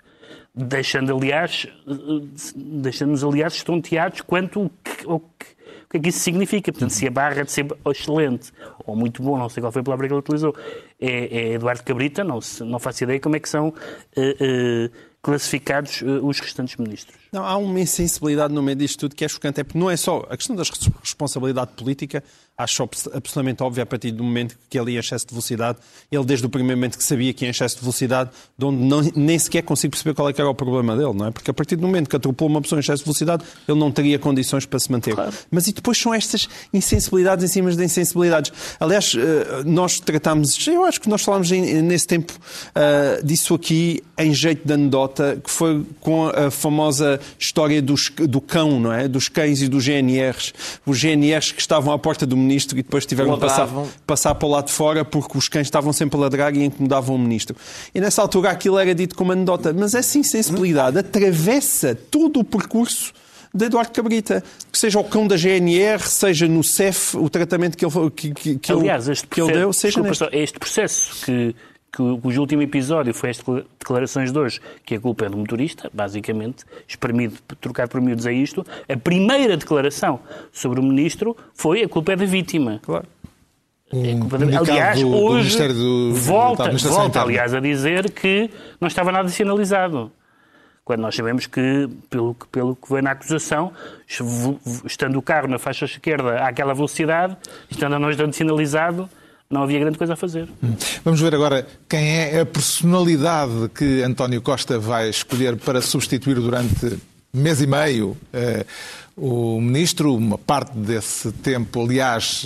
Deixando, 0.53 1.15
aliás, 1.15 1.67
eh, 1.87 2.53
deixando-nos, 2.55 3.23
aliás, 3.23 3.53
estonteados 3.53 4.21
quanto 4.21 4.71
o 5.05 5.19
que, 5.19 5.45
o 5.89 5.91
que- 5.91 5.97
é 5.97 5.99
que 5.99 6.09
isso 6.09 6.19
significa. 6.19 6.71
Portanto, 6.71 6.91
se 6.91 7.07
a 7.07 7.11
barra 7.11 7.43
de 7.43 7.51
ser 7.51 7.65
excelente 7.87 8.51
ou 8.85 8.95
muito 8.95 9.21
bom, 9.23 9.37
não 9.37 9.49
sei 9.49 9.61
qual 9.61 9.71
foi 9.71 9.81
a 9.81 9.83
palavra 9.83 10.07
que 10.07 10.13
ele 10.13 10.19
utilizou, 10.19 10.55
é, 10.99 11.07
é 11.37 11.53
Eduardo 11.53 11.83
Cabrita, 11.83 12.23
não, 12.23 12.39
não 12.61 12.79
faço 12.79 13.03
ideia 13.03 13.19
como 13.19 13.35
é 13.35 13.39
que 13.39 13.49
são 13.49 13.73
eh, 14.15 14.35
eh, 14.39 14.89
classificados 15.21 16.01
eh, 16.01 16.05
os 16.05 16.39
restantes 16.39 16.75
ministros. 16.77 17.15
Não, 17.31 17.43
há 17.45 17.57
uma 17.57 17.79
insensibilidade 17.79 18.53
no 18.53 18.61
meio 18.63 18.77
disto 18.77 18.99
tudo 18.99 19.15
que 19.15 19.23
é 19.25 19.27
chocante. 19.27 19.59
É 19.61 19.63
porque 19.63 19.77
não 19.79 19.89
é 19.89 19.97
só 19.97 20.25
a 20.29 20.37
questão 20.37 20.55
da 20.55 20.63
res- 20.63 20.89
responsabilidade 21.03 21.71
política, 21.75 22.23
acho 22.59 22.83
abs- 22.83 23.07
absolutamente 23.13 23.63
óbvio 23.63 23.81
a 23.81 23.85
partir 23.85 24.11
do 24.11 24.21
momento 24.23 24.57
que 24.69 24.77
ele 24.77 24.91
ia 24.91 24.97
em 24.97 24.99
excesso 24.99 25.25
de 25.25 25.31
velocidade. 25.33 25.77
Ele, 26.11 26.25
desde 26.25 26.45
o 26.45 26.49
primeiro 26.49 26.77
momento 26.77 26.97
que 26.97 27.03
sabia 27.03 27.33
que 27.33 27.45
ia 27.45 27.47
em 27.47 27.51
excesso 27.51 27.75
de 27.77 27.81
velocidade, 27.81 28.29
de 28.57 28.65
onde 28.65 28.83
não- 28.83 29.01
nem 29.15 29.39
sequer 29.39 29.61
consigo 29.63 29.91
perceber 29.91 30.13
qual 30.13 30.27
é 30.29 30.33
que 30.33 30.41
era 30.41 30.49
o 30.49 30.53
problema 30.53 30.95
dele, 30.97 31.13
não 31.13 31.27
é? 31.27 31.31
Porque 31.31 31.49
a 31.49 31.53
partir 31.53 31.77
do 31.77 31.83
momento 31.87 32.09
que 32.09 32.15
atropelou 32.17 32.49
uma 32.51 32.61
pessoa 32.61 32.77
em 32.77 32.81
excesso 32.81 32.99
de 32.99 33.05
velocidade, 33.05 33.43
ele 33.67 33.79
não 33.79 33.89
teria 33.91 34.19
condições 34.19 34.65
para 34.65 34.77
se 34.77 34.91
manter. 34.91 35.15
Mas 35.49 35.67
e 35.67 35.71
depois 35.73 35.97
são 35.97 36.13
estas 36.13 36.47
insensibilidades 36.73 37.45
em 37.45 37.47
cima 37.47 37.71
de 37.71 37.83
insensibilidades. 37.83 38.51
Aliás, 38.79 39.13
eh, 39.15 39.63
nós 39.65 39.99
tratámos, 39.99 40.67
eu 40.67 40.83
acho 40.83 40.99
que 40.99 41.07
nós 41.07 41.21
falámos 41.21 41.49
nesse 41.49 42.07
tempo 42.07 42.33
eh, 42.75 43.21
disso 43.23 43.53
aqui 43.53 44.03
em 44.17 44.33
jeito 44.33 44.67
de 44.67 44.73
anedota, 44.73 45.39
que 45.41 45.49
foi 45.49 45.85
com 46.01 46.27
a 46.27 46.51
famosa 46.51 47.19
história 47.39 47.81
dos- 47.81 48.11
do 48.27 48.41
cão, 48.41 48.79
não 48.79 48.91
é? 48.91 49.07
Dos 49.07 49.29
cães 49.29 49.61
e 49.61 49.67
dos 49.69 49.85
GNRs. 49.85 50.53
Os 50.85 50.97
GNRs 50.99 51.51
que 51.53 51.61
estavam 51.61 51.93
à 51.93 51.97
porta 51.99 52.25
do 52.25 52.35
ministro 52.49 52.77
e 52.77 52.83
depois 52.83 53.05
tiveram 53.05 53.35
que 53.35 53.39
passar, 53.39 53.69
passar 54.05 54.35
para 54.35 54.47
o 54.47 54.51
lado 54.51 54.65
de 54.65 54.73
fora 54.73 55.05
porque 55.05 55.37
os 55.37 55.47
cães 55.47 55.67
estavam 55.67 55.93
sempre 55.93 56.17
a 56.17 56.21
ladrar 56.21 56.55
e 56.55 56.65
incomodavam 56.65 57.15
o 57.15 57.19
ministro. 57.19 57.55
E 57.93 58.01
nessa 58.01 58.21
altura 58.21 58.49
aquilo 58.49 58.79
era 58.79 58.93
dito 58.95 59.15
como 59.15 59.31
anedota, 59.31 59.71
mas 59.71 59.93
essa 59.93 60.17
insensibilidade 60.17 60.97
atravessa 60.97 61.95
todo 61.95 62.39
o 62.39 62.43
percurso 62.43 63.13
de 63.53 63.65
Eduardo 63.65 63.91
Cabrita. 63.91 64.43
Que 64.71 64.77
seja 64.77 64.99
o 64.99 65.03
cão 65.03 65.27
da 65.27 65.35
GNR, 65.35 66.01
seja 66.01 66.47
no 66.47 66.63
CEF, 66.63 67.17
o 67.17 67.29
tratamento 67.29 67.77
que 67.77 67.85
ele, 67.85 68.11
que, 68.11 68.33
que, 68.33 68.59
que 68.59 68.71
Aliás, 68.71 69.05
ele, 69.05 69.13
este 69.13 69.27
que 69.27 69.41
ele 69.41 69.47
processo, 69.47 69.59
deu, 69.59 69.73
seja 69.73 70.01
desculpa, 70.01 70.31
neste. 70.31 70.43
este 70.43 70.59
processo 70.59 71.25
que, 71.25 71.55
que 71.91 72.01
o- 72.01 72.17
cujo 72.17 72.41
último 72.41 72.61
episódio 72.61 73.13
foi 73.13 73.29
as 73.31 73.37
decla- 73.37 73.65
declarações 73.79 74.31
de 74.31 74.37
hoje, 74.39 74.59
que 74.85 74.95
a 74.95 74.99
culpa 74.99 75.25
é 75.25 75.29
do 75.29 75.37
motorista, 75.37 75.89
basicamente, 75.93 76.63
espremido, 76.87 77.35
trocado 77.59 77.89
por 77.89 77.99
miúdos 78.01 78.25
é 78.25 78.33
isto, 78.33 78.65
a 78.87 78.95
primeira 78.97 79.57
declaração 79.57 80.19
sobre 80.51 80.79
o 80.79 80.83
ministro 80.83 81.35
foi 81.53 81.83
a 81.83 81.89
culpa 81.89 82.13
é 82.13 82.15
da 82.15 82.25
vítima. 82.25 82.79
Claro. 82.83 83.05
É 83.91 84.13
da- 84.13 84.19
comunicado 84.19 84.69
aliás, 84.71 84.99
do- 85.01 85.09
do 85.09 85.17
hoje 85.17 85.57
do- 85.73 86.13
da 86.13 86.19
volta, 86.19 86.71
volta 86.89 87.21
aliás, 87.21 87.53
a 87.55 87.59
dizer 87.59 88.11
que 88.11 88.49
não 88.79 88.87
estava 88.87 89.11
nada 89.11 89.27
sinalizado. 89.29 90.11
Quando 90.85 91.01
nós 91.01 91.15
sabemos 91.15 91.45
que, 91.47 91.87
pelo, 92.09 92.33
que- 92.35 92.47
pelo 92.47 92.75
que 92.75 92.91
vem 92.93 93.01
na 93.01 93.11
acusação, 93.11 93.71
estando 94.85 95.17
o 95.17 95.21
carro 95.21 95.47
na 95.47 95.59
faixa 95.59 95.85
esquerda 95.85 96.43
àquela 96.45 96.73
velocidade, 96.73 97.35
estando 97.69 97.93
a 97.95 97.99
não 97.99 98.09
estando 98.09 98.33
sinalizado, 98.33 99.09
não 99.51 99.63
havia 99.63 99.79
grande 99.79 99.97
coisa 99.97 100.13
a 100.13 100.15
fazer. 100.15 100.47
Vamos 101.03 101.19
ver 101.19 101.33
agora 101.33 101.65
quem 101.87 102.17
é 102.19 102.41
a 102.41 102.45
personalidade 102.45 103.69
que 103.73 104.03
António 104.03 104.41
Costa 104.41 104.77
vai 104.77 105.09
escolher 105.09 105.57
para 105.57 105.81
substituir 105.81 106.35
durante 106.35 106.99
mês 107.33 107.59
e 107.59 107.65
meio 107.65 108.15
eh, 108.31 108.63
o 109.19 109.59
ministro. 109.61 110.15
Uma 110.15 110.37
parte 110.37 110.77
desse 110.77 111.31
tempo, 111.31 111.83
aliás, 111.83 112.45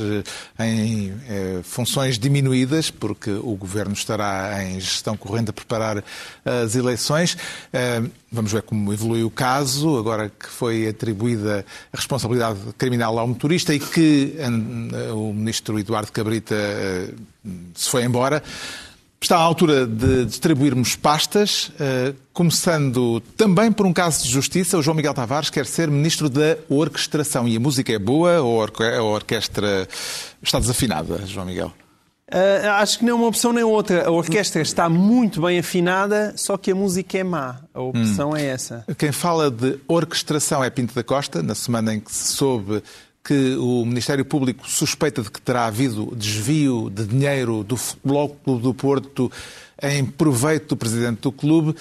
eh, 0.57 0.65
em 0.65 1.13
eh, 1.27 1.59
funções 1.63 2.17
diminuídas, 2.17 2.89
porque 2.89 3.31
o 3.31 3.55
governo 3.55 3.93
estará 3.93 4.63
em 4.63 4.79
gestão 4.79 5.15
corrente 5.15 5.49
a 5.49 5.53
preparar 5.53 6.03
as 6.45 6.75
eleições. 6.75 7.37
Eh, 7.71 8.03
Vamos 8.35 8.51
ver 8.51 8.63
como 8.63 8.91
evolui 8.91 9.23
o 9.23 9.29
caso, 9.29 9.95
agora 9.95 10.27
que 10.27 10.47
foi 10.49 10.87
atribuída 10.87 11.63
a 11.93 11.97
responsabilidade 11.97 12.57
criminal 12.79 13.19
ao 13.19 13.27
motorista 13.27 13.75
e 13.75 13.79
que 13.79 14.35
o 15.13 15.31
ministro 15.31 15.77
Eduardo 15.77 16.11
Cabrita 16.11 16.55
se 17.75 17.89
foi 17.89 18.03
embora. 18.03 18.41
Está 19.23 19.37
à 19.37 19.39
altura 19.41 19.87
de 19.87 20.25
distribuirmos 20.25 20.97
pastas, 20.97 21.71
eh, 21.79 22.13
começando 22.33 23.21
também 23.37 23.71
por 23.71 23.85
um 23.85 23.93
caso 23.93 24.21
de 24.25 24.29
justiça. 24.29 24.77
O 24.77 24.81
João 24.81 24.95
Miguel 24.97 25.13
Tavares 25.13 25.49
quer 25.49 25.65
ser 25.65 25.89
ministro 25.89 26.27
da 26.29 26.57
orquestração. 26.67 27.47
E 27.47 27.55
a 27.55 27.59
música 27.59 27.93
é 27.93 27.97
boa 27.97 28.41
ou 28.41 28.59
a 28.59 28.63
orque- 28.63 28.83
a 28.83 29.01
orquestra 29.01 29.87
está 30.41 30.59
desafinada, 30.59 31.25
João 31.25 31.45
Miguel? 31.45 31.71
Ah, 32.29 32.79
acho 32.81 32.99
que 32.99 33.05
nem 33.05 33.13
uma 33.13 33.27
opção 33.27 33.53
nem 33.53 33.63
outra. 33.63 34.05
A 34.05 34.11
orquestra 34.11 34.61
está 34.61 34.89
muito 34.89 35.41
bem 35.41 35.57
afinada, 35.57 36.33
só 36.35 36.57
que 36.57 36.71
a 36.71 36.75
música 36.75 37.17
é 37.17 37.23
má. 37.23 37.61
A 37.73 37.79
opção 37.81 38.35
é 38.35 38.45
essa. 38.45 38.83
Quem 38.97 39.13
fala 39.13 39.49
de 39.49 39.79
orquestração 39.87 40.61
é 40.61 40.69
Pinto 40.69 40.93
da 40.93 41.01
Costa, 41.03 41.41
na 41.41 41.55
semana 41.55 41.93
em 41.93 42.01
que 42.01 42.11
se 42.13 42.33
soube 42.33 42.83
que 43.23 43.55
o 43.55 43.85
Ministério 43.85 44.25
Público 44.25 44.69
suspeita 44.69 45.21
de 45.21 45.31
que 45.31 45.41
terá 45.41 45.65
havido 45.65 46.13
desvio 46.15 46.89
de 46.89 47.05
dinheiro 47.05 47.63
do 47.63 47.77
Futebol 47.77 48.29
Clube 48.43 48.63
do 48.63 48.73
Porto 48.73 49.31
em 49.81 50.05
proveito 50.05 50.69
do 50.69 50.77
presidente 50.77 51.21
do 51.21 51.31
clube 51.31 51.75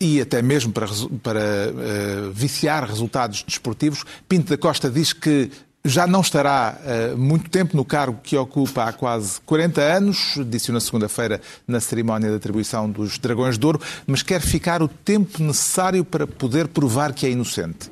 e 0.00 0.20
até 0.20 0.42
mesmo 0.42 0.72
para, 0.72 0.88
para 1.22 1.40
eh, 1.40 2.30
viciar 2.32 2.88
resultados 2.88 3.42
desportivos. 3.42 4.04
Pinto 4.28 4.50
da 4.50 4.56
Costa 4.56 4.90
diz 4.90 5.12
que 5.12 5.50
já 5.84 6.06
não 6.06 6.22
estará 6.22 6.78
eh, 6.84 7.14
muito 7.14 7.48
tempo 7.50 7.76
no 7.76 7.84
cargo 7.84 8.18
que 8.22 8.36
ocupa 8.36 8.84
há 8.84 8.92
quase 8.92 9.40
40 9.42 9.80
anos, 9.80 10.38
disse 10.46 10.72
na 10.72 10.80
segunda-feira 10.80 11.40
na 11.68 11.80
cerimónia 11.80 12.30
de 12.30 12.36
atribuição 12.36 12.90
dos 12.90 13.18
Dragões 13.18 13.58
de 13.58 13.64
Ouro, 13.64 13.80
mas 14.06 14.22
quer 14.22 14.40
ficar 14.40 14.82
o 14.82 14.88
tempo 14.88 15.42
necessário 15.42 16.04
para 16.04 16.26
poder 16.26 16.68
provar 16.68 17.12
que 17.12 17.26
é 17.26 17.30
inocente. 17.30 17.90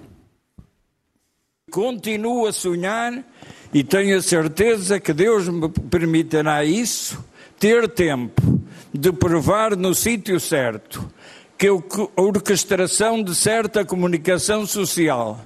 Continuo 1.71 2.47
a 2.47 2.53
sonhar 2.53 3.25
e 3.73 3.85
tenho 3.85 4.17
a 4.17 4.23
certeza 4.23 4.99
que 4.99 5.13
Deus 5.13 5.49
me 5.49 5.69
permitirá 5.69 6.65
isso, 6.65 7.23
ter 7.59 7.89
tempo 7.89 8.61
de 8.93 9.13
provar 9.13 9.77
no 9.77 9.95
sítio 9.95 10.41
certo 10.41 11.11
que 11.59 11.67
a 11.67 12.21
orquestração 12.21 13.23
de 13.23 13.35
certa 13.35 13.85
comunicação 13.85 14.65
social, 14.65 15.41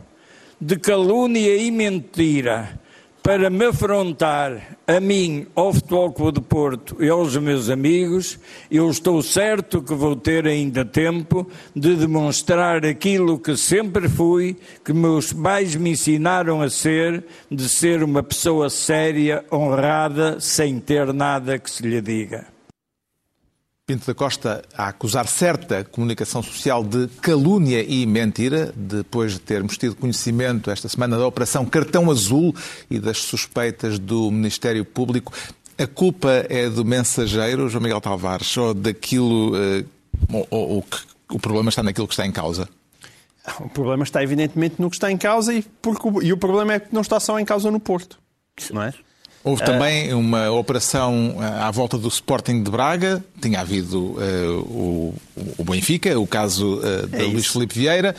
de 0.61 0.79
calúnia 0.79 1.57
e 1.57 1.71
mentira, 1.71 2.79
para 3.23 3.49
me 3.49 3.67
afrontar 3.67 4.77
a 4.85 4.99
mim, 4.99 5.47
ao 5.55 5.73
Futebol 5.73 6.13
Clube 6.13 6.41
de 6.41 6.47
Porto 6.47 6.97
e 6.99 7.09
aos 7.09 7.37
meus 7.37 7.71
amigos, 7.71 8.39
eu 8.69 8.91
estou 8.91 9.23
certo 9.23 9.81
que 9.81 9.95
vou 9.95 10.17
ter 10.17 10.45
ainda 10.47 10.85
tempo 10.85 11.49
de 11.75 11.95
demonstrar 11.95 12.85
aquilo 12.85 13.39
que 13.39 13.57
sempre 13.57 14.09
fui, 14.09 14.57
que 14.85 14.93
meus 14.93 15.33
pais 15.33 15.77
me 15.77 15.91
ensinaram 15.91 16.61
a 16.61 16.69
ser, 16.69 17.25
de 17.49 17.69
ser 17.69 18.03
uma 18.03 18.25
pessoa 18.25 18.69
séria, 18.69 19.45
honrada, 19.53 20.41
sem 20.41 20.81
ter 20.81 21.13
nada 21.13 21.61
que 21.61 21.71
se 21.71 21.85
lhe 21.85 22.01
diga. 22.01 22.47
Pinto 23.85 24.07
da 24.07 24.15
Costa 24.15 24.63
a 24.77 24.87
acusar 24.89 25.27
certa 25.27 25.83
comunicação 25.83 26.41
social 26.41 26.85
de 26.85 27.09
calúnia 27.21 27.83
e 27.83 28.07
mentira, 28.07 28.73
depois 28.77 29.33
de 29.33 29.41
termos 29.41 29.77
tido 29.77 29.97
conhecimento 29.97 30.71
esta 30.71 30.89
semana 30.89 31.19
da 31.19 31.27
Operação 31.27 31.65
Cartão 31.67 32.09
Azul 32.09 32.55
e 32.89 33.01
das 33.01 33.19
suspeitas 33.19 33.99
do 33.99 34.31
Ministério 34.31 34.85
Público. 34.85 35.33
A 35.77 35.85
culpa 35.85 36.47
é 36.49 36.71
do 36.71 36.85
mensageiro, 36.85 37.69
João 37.69 37.83
Miguel 37.83 38.01
Tavares, 38.01 38.57
ou 38.57 38.73
daquilo. 38.73 39.57
eh, 39.57 39.85
ou, 40.33 40.47
ou- 40.51 40.85
o 41.33 41.39
problema 41.41 41.69
está 41.69 41.83
naquilo 41.83 42.07
que 42.07 42.15
está 42.15 42.25
em 42.25 42.31
causa? 42.31 42.69
O 43.59 43.69
problema 43.69 44.05
está 44.05 44.23
evidentemente 44.23 44.77
no 44.79 44.89
que 44.91 44.95
está 44.97 45.11
em 45.11 45.19
causa 45.19 45.53
e, 45.53 45.61
porque, 45.83 46.09
e 46.25 46.33
o 46.33 46.37
problema 46.37 46.75
é 46.75 46.79
que 46.79 46.95
não 46.95 47.01
está 47.01 47.19
só 47.19 47.37
em 47.41 47.45
causa 47.45 47.69
no 47.69 47.81
Porto. 47.81 48.17
Não 48.71 48.83
é? 48.83 48.95
Houve 49.45 49.65
também 49.65 50.15
uma 50.15 50.51
operação 50.53 51.37
eh, 51.41 51.45
à 51.63 51.71
volta 51.71 51.99
do 51.99 52.07
Sporting 52.09 52.63
de 52.63 52.71
Braga, 52.71 53.25
tinha 53.41 53.61
havido 53.61 54.17
eh, 54.21 54.47
o, 54.49 55.13
o 55.59 55.65
Benfica, 55.65 56.19
o 56.19 56.27
caso 56.27 56.81
eh, 56.85 57.07
de 57.07 57.17
É 57.17 57.23
Luís 57.25 57.45
isso. 57.45 57.53
Filipe 57.55 57.75
Vieira. 57.79 58.15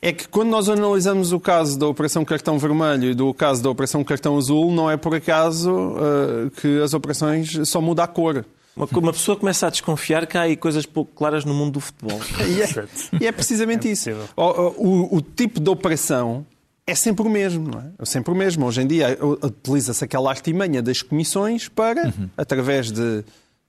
É 0.00 0.12
que 0.12 0.26
quando 0.28 0.48
nós 0.48 0.68
analisamos 0.68 1.32
o 1.32 1.40
caso 1.40 1.78
da 1.78 1.86
Operação 1.86 2.24
Cartão 2.24 2.58
Vermelho 2.58 3.10
e 3.10 3.14
do 3.14 3.34
caso 3.34 3.62
da 3.62 3.68
Operação 3.68 4.02
Cartão 4.04 4.38
Azul, 4.38 4.70
não 4.72 4.88
é 4.90 4.96
por 4.96 5.14
acaso 5.14 5.70
ah, 5.98 6.50
que 6.60 6.80
as 6.80 6.94
operações 6.94 7.68
só 7.68 7.80
mudam 7.80 8.04
a 8.04 8.08
cor. 8.08 8.44
Uma, 8.76 8.86
uma 8.92 9.12
pessoa 9.12 9.36
começa 9.36 9.66
a 9.66 9.70
desconfiar 9.70 10.24
que 10.28 10.38
há 10.38 10.42
aí 10.42 10.56
coisas 10.56 10.86
pouco 10.86 11.10
claras 11.16 11.44
no 11.44 11.52
mundo 11.52 11.72
do 11.72 11.80
futebol. 11.80 12.20
E 12.46 12.62
é, 12.62 12.68
e 13.20 13.26
é 13.26 13.32
precisamente 13.32 13.90
isso. 13.90 14.10
O, 14.36 14.42
o- 14.44 15.16
o 15.16 15.20
tipo 15.20 15.58
de 15.58 15.68
operação 15.68 16.46
é 16.88 16.94
sempre 16.94 17.26
o 17.26 17.30
mesmo, 17.30 17.68
não 17.68 17.80
é? 17.80 17.84
É 17.98 18.04
sempre 18.06 18.32
o 18.32 18.34
mesmo. 18.34 18.64
Hoje 18.64 18.80
em 18.80 18.86
dia 18.86 19.18
utiliza-se 19.20 20.02
aquela 20.02 20.30
artimanha 20.30 20.82
das 20.82 21.02
comissões 21.02 21.68
para, 21.68 22.12
através 22.36 22.90
de. 22.90 23.22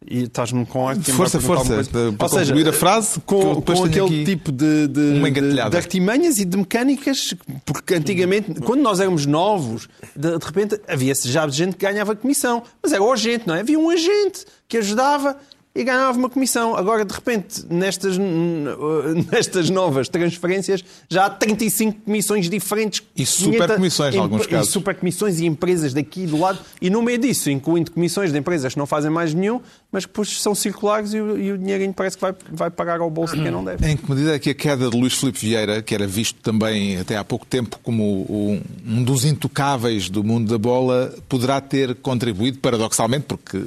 E 0.07 0.23
estás-me 0.23 0.65
com 0.65 0.87
que 0.95 1.11
Força, 1.11 1.41
força. 1.41 1.83
Para 2.17 2.29
concluir 2.29 2.69
a 2.69 2.71
frase, 2.71 3.19
com, 3.25 3.61
com 3.61 3.83
aquele 3.83 4.05
aqui 4.05 4.23
tipo 4.23 4.49
de, 4.49 4.87
de, 4.87 4.99
uma 5.17 5.29
de, 5.29 5.39
engatilhada. 5.39 5.69
de 5.71 5.75
artimanhas 5.75 6.37
e 6.37 6.45
de 6.45 6.55
mecânicas, 6.55 7.35
porque 7.65 7.95
antigamente, 7.95 8.61
quando 8.61 8.81
nós 8.81 9.01
éramos 9.01 9.25
novos, 9.25 9.89
de, 10.15 10.37
de 10.37 10.45
repente 10.45 10.79
havia-se 10.87 11.29
já 11.29 11.45
gente 11.49 11.75
que 11.75 11.85
ganhava 11.85 12.15
comissão, 12.15 12.63
mas 12.81 12.93
era 12.93 13.03
o 13.03 13.11
agente, 13.11 13.45
não 13.45 13.53
é? 13.53 13.59
Havia 13.59 13.77
um 13.77 13.89
agente 13.89 14.45
que 14.69 14.77
ajudava 14.77 15.35
e 15.73 15.83
ganhava 15.83 16.17
uma 16.17 16.29
comissão. 16.29 16.75
Agora, 16.75 17.05
de 17.05 17.13
repente, 17.13 17.65
nestas, 17.69 18.17
nestas 19.31 19.69
novas 19.69 20.09
transferências, 20.09 20.83
já 21.07 21.25
há 21.25 21.29
35 21.29 22.01
comissões 22.01 22.49
diferentes. 22.49 23.03
E 23.15 23.25
supercomissões, 23.25 24.15
em 24.15 24.19
alguns 24.19 24.45
e 24.45 24.49
casos. 24.49 24.71
supercomissões 24.71 25.39
e 25.39 25.45
empresas 25.45 25.93
daqui 25.93 26.25
do 26.25 26.39
lado. 26.39 26.59
E 26.81 26.89
no 26.89 27.01
meio 27.01 27.19
disso, 27.19 27.49
incluindo 27.49 27.91
comissões 27.91 28.31
de 28.31 28.37
empresas 28.37 28.73
que 28.73 28.79
não 28.79 28.87
fazem 28.87 29.11
mais 29.11 29.33
nenhum, 29.33 29.61
mas 29.91 30.05
que 30.05 30.11
depois 30.11 30.41
são 30.41 30.55
circulares 30.55 31.13
e 31.13 31.19
o, 31.19 31.37
e 31.37 31.51
o 31.51 31.57
dinheirinho 31.57 31.93
parece 31.93 32.17
que 32.17 32.21
vai, 32.21 32.33
vai 32.51 32.69
pagar 32.69 32.99
ao 32.99 33.09
bolso 33.09 33.35
de 33.35 33.43
quem 33.43 33.51
não 33.51 33.63
deve. 33.63 33.87
Em 33.87 33.95
que 33.95 34.09
medida 34.09 34.35
é 34.35 34.39
que 34.39 34.49
a 34.49 34.55
queda 34.55 34.89
de 34.89 34.97
Luís 34.97 35.13
Filipe 35.13 35.39
Vieira, 35.39 35.81
que 35.81 35.93
era 35.93 36.07
visto 36.07 36.39
também 36.41 36.97
até 36.97 37.15
há 37.15 37.23
pouco 37.23 37.45
tempo 37.45 37.79
como 37.83 38.03
um, 38.29 38.61
um 38.87 39.03
dos 39.03 39.23
intocáveis 39.23 40.09
do 40.09 40.23
mundo 40.23 40.49
da 40.49 40.57
bola, 40.57 41.13
poderá 41.27 41.61
ter 41.61 41.95
contribuído, 41.95 42.57
paradoxalmente, 42.57 43.25
porque 43.27 43.59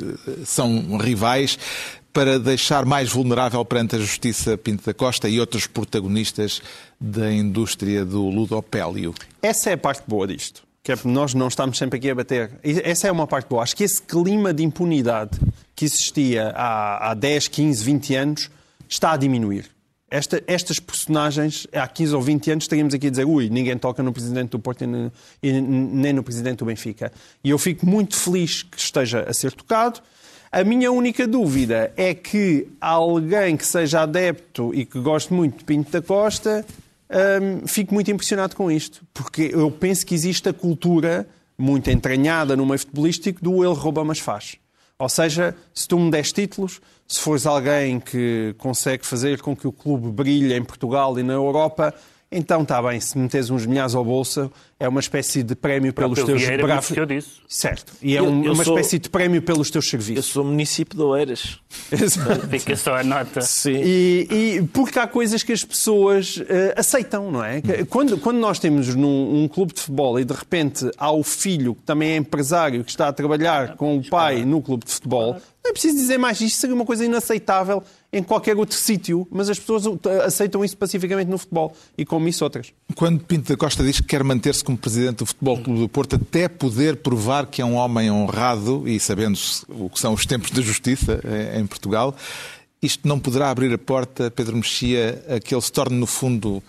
são 0.45 0.97
rivais, 0.99 1.59
para 2.13 2.39
deixar 2.39 2.85
mais 2.85 3.11
vulnerável 3.11 3.65
perante 3.65 3.97
a 3.97 3.99
justiça 3.99 4.57
Pinto 4.59 4.85
da 4.85 4.93
Costa 4.93 5.29
e 5.29 5.41
outros 5.41 5.67
protagonistas 5.67 6.61
da 7.01 7.33
indústria 7.33 8.05
do 8.05 8.29
ludopélio? 8.29 9.15
Essa 9.41 9.71
é 9.71 9.73
a 9.75 9.79
parte 9.79 10.03
boa 10.07 10.27
disto. 10.27 10.63
Que 10.83 10.93
é 10.93 10.99
nós 11.05 11.33
não 11.33 11.49
estamos 11.49 11.79
sempre 11.79 11.99
aqui 11.99 12.11
a 12.11 12.15
bater. 12.15 12.51
Essa 12.63 13.07
é 13.09 13.13
uma 13.13 13.27
parte 13.27 13.49
boa. 13.49 13.63
Acho 13.63 13.77
que 13.77 13.85
esse 13.85 14.03
clima 14.03 14.53
de 14.53 14.63
impunidade 14.65 15.39
que 15.77 15.85
existia 15.85 16.49
há, 16.57 17.11
há 17.11 17.15
10, 17.15 17.49
15, 17.49 17.85
20 17.85 18.15
anos 18.17 18.51
está 18.89 19.13
a 19.13 19.17
diminuir. 19.17 19.71
Esta- 20.11 20.43
estas 20.47 20.79
personagens, 20.79 21.67
há 21.73 21.87
15 21.89 22.15
ou 22.15 22.21
20 22.21 22.51
anos, 22.51 22.65
estaríamos 22.65 22.93
aqui 22.93 23.07
a 23.07 23.11
dizer 23.11 23.25
ui, 23.25 23.49
ninguém 23.49 23.79
toca 23.79 24.03
no 24.03 24.13
Presidente 24.13 24.51
do 24.51 24.59
Porto 24.59 24.83
e 24.85 24.87
no- 24.87 25.11
e 25.43 25.53
nem 25.61 26.13
no 26.13 26.23
Presidente 26.23 26.59
do 26.59 26.65
Benfica. 26.67 27.11
E 27.43 27.49
eu 27.51 27.59
fico 27.59 27.87
muito 27.87 28.15
feliz 28.17 28.63
que 28.63 28.79
esteja 28.79 29.25
a 29.27 29.33
ser 29.33 29.53
tocado. 29.53 30.01
A 30.55 30.63
minha 30.63 30.93
única 30.93 31.27
dúvida 31.27 31.95
é 31.97 32.13
que 32.13 32.69
alguém 32.79 33.57
que 33.57 33.65
seja 33.65 34.03
adepto 34.03 34.75
e 34.75 34.85
que 34.85 35.01
goste 35.01 35.33
muito 35.33 35.61
de 35.61 35.65
Pinto 35.65 35.91
da 35.91 36.03
Costa 36.03 36.63
fico 37.67 37.95
muito 37.95 38.11
impressionado 38.11 38.55
com 38.55 38.71
isto, 38.71 39.03
porque 39.15 39.51
eu 39.53 39.71
penso 39.71 40.05
que 40.05 40.15
existe 40.15 40.51
a 40.51 40.53
cultura 40.53 41.27
muito 41.57 41.91
entranhada 41.91 42.55
no 42.55 42.67
meio 42.67 42.79
futebolístico 42.79 43.43
do 43.43 43.65
ele 43.65 43.75
rouba, 43.75 44.05
mas 44.05 44.19
faz. 44.19 44.57
Ou 44.99 45.09
seja, 45.09 45.57
se 45.73 45.89
tu 45.89 45.99
me 45.99 46.11
des 46.11 46.33
títulos, 46.33 46.83
se 47.09 47.19
fores 47.19 47.47
alguém 47.47 47.99
que 47.99 48.55
consegue 48.59 49.07
fazer 49.07 49.41
com 49.41 49.57
que 49.57 49.67
o 49.67 49.73
clube 49.73 50.11
brilhe 50.11 50.55
em 50.55 50.63
Portugal 50.63 51.19
e 51.19 51.23
na 51.23 51.33
Europa, 51.33 51.95
então 52.33 52.63
está 52.63 52.83
bem, 52.83 52.99
se 53.01 53.17
metes 53.19 53.51
uns 53.51 53.67
milhares 53.67 53.95
ao 53.95 54.05
bolso, 54.05 54.51
é 54.81 54.89
uma 54.89 55.01
espécie 55.01 55.43
de 55.43 55.55
prémio 55.55 55.93
pelos 55.93 56.23
teus 56.23 56.41
Vieira 56.41 56.63
bravos. 56.65 56.91
beneficiou 56.91 57.07
disso. 57.07 57.43
Certo. 57.49 57.93
E 58.03 58.17
é 58.17 58.21
Eu- 58.21 58.25
um- 58.25 58.45
eu 58.45 58.53
uma 58.53 58.65
sou- 58.65 58.77
espécie 58.77 58.99
de 58.99 59.09
prémio 59.09 59.41
pelos 59.43 59.71
teus 59.71 59.85
Eu 59.85 59.91
serviços. 59.91 60.27
sou 60.27 60.45
município 60.45 60.97
de 60.97 61.03
Oeiras. 61.05 61.61
Fica 62.51 62.77
só 62.77 62.97
a 62.97 63.05
nota. 63.05 63.41
Sim. 63.41 63.81
E, 63.85 64.27
e 64.59 64.63
porque 64.73 64.99
há 64.99 65.07
coisas 65.07 65.43
que 65.43 65.53
as 65.53 65.65
pessoas 65.65 66.43
eh, 66.49 66.75
aceitam, 66.77 67.31
não 67.31 67.45
é? 67.45 67.61
Quando, 67.89 68.19
quando 68.19 68.39
nós 68.39 68.59
temos 68.59 68.95
num 68.95 69.43
um 69.45 69.49
clube 69.49 69.73
de 69.75 69.81
futebol 69.81 70.19
e 70.19 70.25
de 70.25 70.33
repente 70.35 70.91
há 70.99 71.11
o 71.13 71.23
filho 71.23 71.75
que 71.75 71.83
também 71.83 72.11
é 72.13 72.17
empresário 72.17 72.83
que 72.85 72.91
está 72.91 73.09
a 73.09 73.13
trabalhar 73.13 73.77
com 73.77 73.97
o 73.99 74.09
pai 74.09 74.45
no 74.45 74.61
clube 74.61 74.85
de 74.85 74.93
futebol, 74.93 75.35
não 75.65 75.71
é 75.71 75.73
preciso 75.73 75.97
dizer 75.97 76.19
mais. 76.19 76.41
Isto 76.41 76.59
seria 76.61 76.75
uma 76.75 76.85
coisa 76.85 77.05
inaceitável 77.05 77.83
em 78.13 78.23
qualquer 78.23 78.57
outro 78.57 78.77
sítio, 78.77 79.27
mas 79.31 79.49
as 79.49 79.59
pessoas 79.59 79.85
aceitam 80.27 80.63
isso 80.63 80.77
pacificamente 80.77 81.31
no 81.31 81.39
futebol 81.39 81.75
e 81.97 82.05
como 82.05 82.29
isso 82.29 82.45
outras. 82.45 82.71
Quando 82.95 83.25
Pinto 83.25 83.49
da 83.51 83.57
Costa 83.57 83.83
diz 83.83 84.01
que 84.01 84.07
quer 84.07 84.23
manter-se 84.23 84.63
como 84.63 84.77
presidente 84.77 85.19
do 85.19 85.27
Futebol 85.27 85.59
Clube 85.63 85.81
do 85.81 85.89
Porto 85.89 86.17
até 86.17 86.47
poder 86.47 86.97
provar 86.97 87.47
que 87.47 87.63
é 87.63 87.65
um 87.65 87.75
homem 87.77 88.11
honrado 88.11 88.87
e 88.87 89.01
sabendo 89.01 89.39
o 89.69 89.89
que 89.89 89.99
são 89.99 90.13
os 90.13 90.27
tempos 90.27 90.51
da 90.51 90.61
justiça 90.61 91.21
eh, 91.25 91.59
em 91.59 91.67
Portugal, 91.67 92.15
isto 92.83 93.09
não 93.09 93.19
poderá 93.19 93.49
abrir 93.49 93.73
a 93.73 93.79
porta, 93.79 94.31
Pedro 94.31 94.57
Mexia, 94.57 95.25
a 95.29 95.41
que 95.41 95.55
ele 95.55 95.63
se 95.63 95.73
torne, 95.73 95.97
no 95.97 96.07
fundo, 96.07 96.63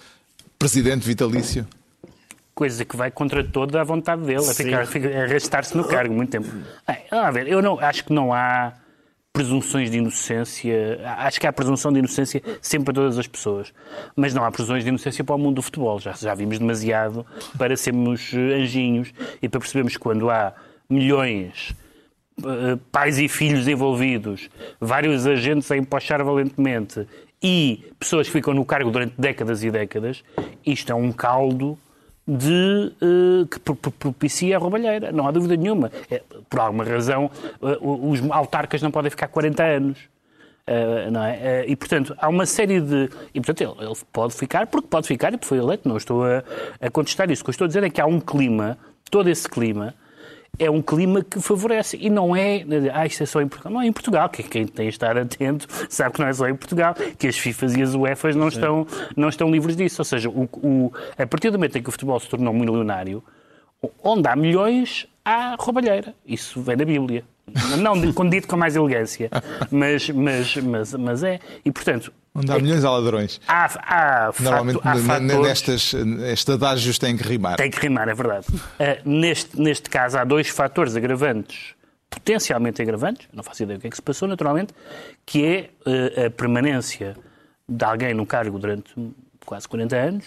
presidente 0.58 1.06
vitalício? 1.06 1.68
Coisa 2.56 2.86
que 2.86 2.96
vai 2.96 3.10
contra 3.10 3.44
toda 3.44 3.82
a 3.82 3.84
vontade 3.84 4.22
dele, 4.22 4.48
a, 4.48 4.54
ficar, 4.54 4.86
fica- 4.88 5.10
a 5.10 5.24
arrastar-se 5.24 5.76
no 5.76 5.84
cargo 5.84 6.14
muito 6.14 6.30
tempo. 6.30 6.48
A 7.12 7.32
ver, 7.32 7.48
eu 7.48 7.62
não, 7.64 7.80
acho 7.80 8.06
que 8.06 8.14
não 8.14 8.32
há 8.32 8.74
presunções 9.34 9.90
de 9.90 9.98
inocência. 9.98 11.02
Acho 11.18 11.42
que 11.42 11.48
há 11.48 11.52
presunção 11.52 11.92
de 11.92 11.98
inocência 12.00 12.42
sempre 12.62 12.86
para 12.86 12.94
todas 12.94 13.18
as 13.18 13.28
pessoas. 13.28 13.74
Mas 14.16 14.34
não 14.34 14.46
há 14.46 14.52
presunções 14.52 14.84
de 14.84 14.90
inocência 14.90 15.24
para 15.24 15.36
o 15.36 15.40
mundo 15.40 15.56
do 15.56 15.62
futebol. 15.64 16.00
Já, 16.00 16.14
já 16.14 16.36
vimos 16.36 16.60
demasiado 16.60 17.26
para 17.58 17.76
sermos 17.76 18.32
eh, 18.34 18.62
anjinhos 18.62 19.12
e 19.42 19.50
para 19.50 19.60
percebermos 19.60 19.94
que 19.94 20.00
quando 20.00 20.30
há 20.30 20.54
milhões 20.88 21.76
eh, 22.44 22.78
pais 22.92 23.18
e 23.18 23.28
filhos 23.28 23.68
envolvidos, 23.68 24.50
vários 24.80 25.26
agentes 25.26 25.70
a 25.72 25.78
empochar 25.78 26.24
valentemente 26.24 27.08
e 27.42 27.92
pessoas 28.00 28.28
que 28.28 28.34
ficam 28.34 28.54
no 28.54 28.64
cargo 28.64 28.92
durante 28.92 29.16
décadas 29.20 29.64
e 29.64 29.72
décadas, 29.72 30.24
isto 30.66 30.92
é 30.92 30.96
um 30.96 31.12
caldo 31.12 31.78
de, 32.28 32.92
eh, 33.02 33.46
que 33.50 33.60
pro- 33.60 33.76
pro- 33.76 33.92
propicia 33.92 34.56
a 34.56 34.60
roubalheira. 34.60 35.12
Não 35.12 35.28
há 35.28 35.32
dúvida 35.32 35.56
nenhuma. 35.56 35.92
É, 36.10 36.22
por 36.50 36.60
alguma 36.60 36.84
razão, 36.84 37.30
eh, 37.62 37.78
os 37.82 38.22
autarcas 38.32 38.82
não 38.82 38.92
podem 38.92 39.12
ficar 39.12 39.28
40 39.28 39.64
anos. 39.64 39.98
Uh, 40.66 41.12
não 41.12 41.22
é? 41.22 41.66
Uh, 41.68 41.72
e, 41.72 41.76
portanto, 41.76 42.16
há 42.18 42.30
uma 42.30 42.46
série 42.46 42.80
de. 42.80 43.10
E, 43.34 43.42
portanto, 43.42 43.60
ele, 43.62 43.86
ele 43.86 43.98
pode 44.14 44.34
ficar 44.34 44.66
porque 44.68 44.88
pode 44.88 45.06
ficar 45.06 45.34
e 45.34 45.40
foi 45.42 45.58
eleito. 45.58 45.90
Não 45.90 45.98
estou 45.98 46.24
a, 46.24 46.42
a 46.80 46.90
contestar 46.90 47.30
isso. 47.30 47.42
O 47.42 47.44
que 47.44 47.50
eu 47.50 47.52
estou 47.52 47.66
a 47.66 47.68
dizer 47.68 47.84
é 47.84 47.90
que 47.90 48.00
há 48.00 48.06
um 48.06 48.18
clima, 48.18 48.78
todo 49.12 49.30
esse 49.30 49.50
clima, 49.50 49.94
é 50.60 50.70
um 50.70 50.82
clima 50.82 51.24
que 51.24 51.42
favorece. 51.42 51.98
E 52.00 52.10
não 52.10 52.36
é. 52.36 52.66
Ah, 52.94 53.06
isto 53.06 53.24
é 53.24 53.26
só 53.26 53.42
em 53.42 53.48
Portugal. 53.48 53.74
Não 53.74 53.82
é 53.82 53.88
em 53.88 53.92
Portugal. 53.92 54.30
Quem, 54.30 54.46
quem 54.46 54.68
tem 54.68 54.88
de 54.88 54.94
estar 54.94 55.18
atento 55.18 55.68
sabe 55.90 56.14
que 56.14 56.22
não 56.22 56.28
é 56.28 56.34
só 56.34 56.48
em 56.48 56.56
Portugal. 56.56 56.94
Que 57.18 57.28
as 57.28 57.38
FIFAs 57.38 57.76
e 57.76 57.82
as 57.82 57.96
UEFAs 57.96 58.36
não 58.36 58.48
estão, 58.48 58.88
não 59.16 59.30
estão 59.30 59.50
livres 59.50 59.76
disso. 59.76 60.02
Ou 60.02 60.06
seja, 60.06 60.30
o, 60.30 60.44
o, 60.44 60.94
a 61.18 61.26
partir 61.26 61.50
do 61.50 61.58
momento 61.58 61.78
em 61.78 61.82
que 61.82 61.90
o 61.90 61.92
futebol 61.92 62.20
se 62.20 62.30
tornou 62.30 62.54
milionário, 62.54 63.24
onde 64.04 64.28
há 64.28 64.36
milhões, 64.36 65.08
há 65.26 65.56
roubalheira. 65.60 66.14
Isso 66.26 66.62
vem 66.62 66.78
da 66.78 66.86
Bíblia. 66.86 67.24
Não 67.78 68.14
quando 68.14 68.32
dito 68.32 68.48
com 68.48 68.56
mais 68.56 68.76
elegância, 68.76 69.30
mas, 69.70 70.10
mas, 70.10 70.56
mas, 70.58 70.94
mas 70.94 71.24
é. 71.24 71.40
E, 71.64 71.72
portanto, 71.72 72.12
Onde 72.36 72.52
há 72.52 72.58
milhões 72.58 72.84
há 72.84 72.90
ladrões. 72.90 73.40
há, 73.48 73.66
há, 73.66 74.34
Normalmente 74.40 74.80
há 74.84 74.96
fatores... 74.96 75.42
nestas, 75.42 75.94
estes 75.94 76.50
adágios 76.50 76.98
têm 76.98 77.16
que 77.16 77.24
rimar. 77.24 77.58
Tem 77.58 77.70
que 77.70 77.80
rimar, 77.80 78.08
é 78.10 78.14
verdade. 78.14 78.48
Uh, 78.50 79.08
neste, 79.08 79.60
neste 79.60 79.90
caso, 79.90 80.18
há 80.18 80.24
dois 80.24 80.50
fatores 80.50 80.96
agravantes, 80.96 81.76
potencialmente 82.10 82.82
agravantes, 82.82 83.28
não 83.32 83.44
faço 83.44 83.64
ideia 83.64 83.78
do 83.78 83.82
que 83.82 83.88
é 83.88 83.90
que 83.90 83.96
se 83.96 84.02
passou, 84.02 84.28
naturalmente, 84.28 84.74
que 85.26 85.46
é 85.46 85.70
uh, 85.86 86.26
a 86.26 86.30
permanência 86.32 87.16
de 87.70 87.86
alguém 87.86 88.14
no 88.14 88.26
cargo 88.26 88.58
durante 88.58 88.94
quase 89.46 89.68
40 89.68 89.96
anos 89.96 90.26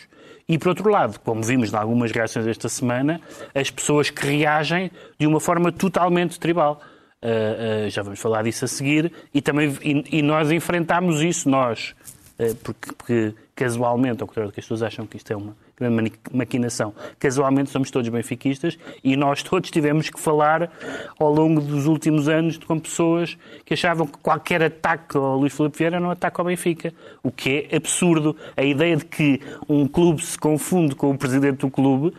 e, 0.48 0.59
por 0.59 0.68
outro 0.68 0.88
lado, 0.88 1.18
como 1.20 1.42
vimos 1.42 1.72
em 1.72 1.76
algumas 1.76 2.12
reações 2.12 2.46
esta 2.46 2.68
semana, 2.68 3.20
as 3.52 3.70
pessoas 3.70 4.11
que 4.11 4.24
reagem 4.24 4.92
de 5.18 5.26
uma 5.26 5.40
forma 5.40 5.72
totalmente 5.72 6.38
tribal. 6.38 6.81
Uh, 7.22 7.87
uh, 7.87 7.90
já 7.90 8.02
vamos 8.02 8.20
falar 8.20 8.42
disso 8.42 8.66
a 8.66 8.68
seguir, 8.68 9.11
e, 9.33 9.40
também, 9.40 9.74
e, 9.83 10.18
e 10.18 10.22
nós 10.22 10.52
enfrentámos 10.52 11.22
isso, 11.22 11.48
nós, 11.48 11.94
uh, 12.38 12.55
porque, 12.57 12.92
porque 12.92 13.35
casualmente, 13.57 14.20
ao 14.20 14.29
contrário 14.29 14.50
do 14.50 14.55
que 14.55 14.61
as 14.61 14.66
pessoas 14.66 14.83
acham 14.83 15.07
que 15.07 15.16
isto 15.16 15.33
é 15.33 15.37
uma 15.37 15.57
grande 15.79 16.12
maquinação, 16.31 16.94
casualmente 17.18 17.70
somos 17.70 17.90
todos 17.90 18.09
benfiquistas 18.11 18.79
e 19.02 19.16
nós 19.16 19.42
todos 19.42 19.70
tivemos 19.70 20.11
que 20.11 20.20
falar 20.20 20.70
ao 21.18 21.33
longo 21.33 21.61
dos 21.61 21.87
últimos 21.87 22.29
anos 22.29 22.59
com 22.59 22.79
pessoas 22.79 23.37
que 23.64 23.72
achavam 23.72 24.07
que 24.07 24.18
qualquer 24.18 24.62
ataque 24.62 25.16
ao 25.16 25.38
Luís 25.38 25.55
Filipe 25.55 25.79
Vieira 25.79 25.96
era 25.96 26.05
um 26.05 26.11
ataque 26.11 26.38
ao 26.38 26.46
Benfica, 26.46 26.92
o 27.22 27.31
que 27.31 27.66
é 27.70 27.76
absurdo. 27.76 28.37
A 28.57 28.62
ideia 28.62 28.96
de 28.96 29.07
que 29.07 29.40
um 29.66 29.88
clube 29.88 30.22
se 30.22 30.38
confunde 30.38 30.94
com 30.94 31.11
o 31.11 31.18
presidente 31.18 31.59
do 31.59 31.70
clube 31.70 32.14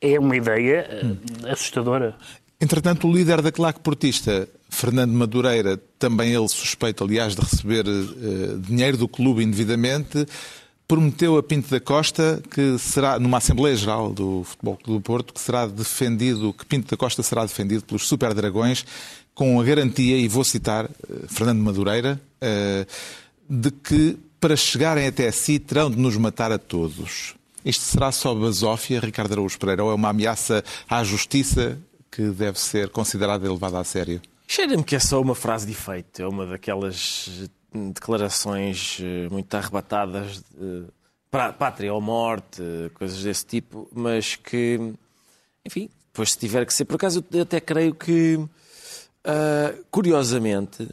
é 0.00 0.18
uma 0.18 0.36
ideia 0.36 0.88
uh, 1.02 1.48
assustadora. 1.50 2.14
Entretanto, 2.60 3.06
o 3.06 3.12
líder 3.12 3.42
da 3.42 3.52
claque 3.52 3.80
portista, 3.80 4.48
Fernando 4.70 5.12
Madureira, 5.12 5.78
também 5.98 6.34
ele 6.34 6.48
suspeito, 6.48 7.04
aliás, 7.04 7.34
de 7.34 7.42
receber 7.42 7.84
eh, 7.86 8.56
dinheiro 8.58 8.96
do 8.96 9.06
clube 9.06 9.42
indevidamente, 9.42 10.26
prometeu 10.88 11.36
a 11.36 11.42
Pinto 11.42 11.68
da 11.68 11.80
Costa 11.80 12.42
que 12.50 12.78
será, 12.78 13.18
numa 13.18 13.38
Assembleia 13.38 13.76
Geral 13.76 14.12
do 14.12 14.42
Futebol 14.44 14.76
Clube 14.76 14.98
do 14.98 15.02
Porto, 15.02 15.34
que 15.34 15.40
será 15.40 15.66
defendido, 15.66 16.54
que 16.54 16.64
Pinto 16.64 16.88
da 16.88 16.96
Costa 16.96 17.22
será 17.22 17.42
defendido 17.44 17.84
pelos 17.84 18.08
Super 18.08 18.32
Dragões, 18.32 18.86
com 19.34 19.60
a 19.60 19.64
garantia, 19.64 20.16
e 20.16 20.26
vou 20.26 20.44
citar 20.44 20.86
eh, 20.86 21.14
Fernando 21.28 21.60
Madureira, 21.60 22.18
eh, 22.40 22.86
de 23.50 23.70
que 23.70 24.16
para 24.40 24.56
chegarem 24.56 25.06
até 25.06 25.30
si 25.30 25.58
terão 25.58 25.90
de 25.90 25.98
nos 25.98 26.16
matar 26.16 26.52
a 26.52 26.58
todos. 26.58 27.34
Isto 27.64 27.82
será 27.82 28.12
só 28.12 28.34
basófia, 28.34 29.00
Ricardo 29.00 29.32
Araújo 29.32 29.58
Pereira, 29.58 29.84
ou 29.84 29.90
é 29.90 29.94
uma 29.94 30.08
ameaça 30.08 30.64
à 30.88 31.02
justiça 31.04 31.76
que 32.16 32.30
deve 32.30 32.58
ser 32.58 32.88
considerada 32.88 33.44
e 33.46 33.48
levada 33.50 33.78
a 33.78 33.84
sério? 33.84 34.22
Cheira-me 34.48 34.82
que 34.82 34.96
é 34.96 34.98
só 34.98 35.20
uma 35.20 35.34
frase 35.34 35.66
de 35.66 35.72
efeito, 35.72 36.22
é 36.22 36.26
uma 36.26 36.46
daquelas 36.46 37.28
eh, 37.74 37.78
declarações 37.92 38.98
eh, 39.02 39.28
muito 39.30 39.52
arrebatadas 39.54 40.38
de 40.56 40.84
pra- 41.30 41.52
pátria 41.52 41.92
ou 41.92 42.00
morte, 42.00 42.62
eh, 42.62 42.88
coisas 42.94 43.22
desse 43.22 43.44
tipo, 43.44 43.88
mas 43.92 44.36
que, 44.36 44.94
enfim, 45.64 45.90
depois 46.12 46.32
se 46.32 46.38
tiver 46.38 46.64
que 46.64 46.72
ser. 46.72 46.84
Por 46.86 46.94
acaso 46.94 47.22
eu 47.32 47.42
até 47.42 47.60
creio 47.60 47.94
que, 47.94 48.38
ah, 49.24 49.74
curiosamente, 49.90 50.88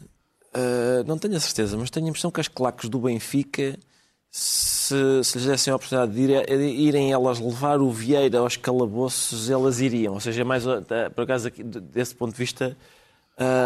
ah, 0.52 1.02
não 1.06 1.16
tenho 1.16 1.36
a 1.36 1.40
certeza, 1.40 1.76
mas 1.78 1.88
tenho 1.90 2.06
a 2.06 2.08
impressão 2.10 2.30
que 2.30 2.40
as 2.40 2.48
claques 2.48 2.88
do 2.88 2.98
Benfica, 2.98 3.78
se, 4.36 5.22
se 5.22 5.38
lhes 5.38 5.46
dessem 5.46 5.72
a 5.72 5.76
oportunidade 5.76 6.12
de 6.12 6.20
ir- 6.22 6.46
de 6.58 6.64
irem 6.64 7.12
elas 7.12 7.38
levar 7.38 7.80
o 7.80 7.88
Vieira 7.92 8.40
aos 8.40 8.56
calabouços, 8.56 9.48
elas 9.48 9.80
iriam. 9.80 10.14
Ou 10.14 10.20
seja, 10.20 10.44
mais, 10.44 10.66
ah, 10.66 10.82
por 11.14 11.22
acaso, 11.22 11.48
desse 11.92 12.16
ponto 12.16 12.32
de 12.32 12.38
vista, 12.38 12.76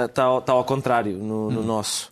está, 0.07 0.24
ao- 0.24 0.40
está 0.40 0.52
ao 0.52 0.62
contrário 0.64 1.16
no, 1.16 1.50
no 1.50 1.62
nosso. 1.62 2.11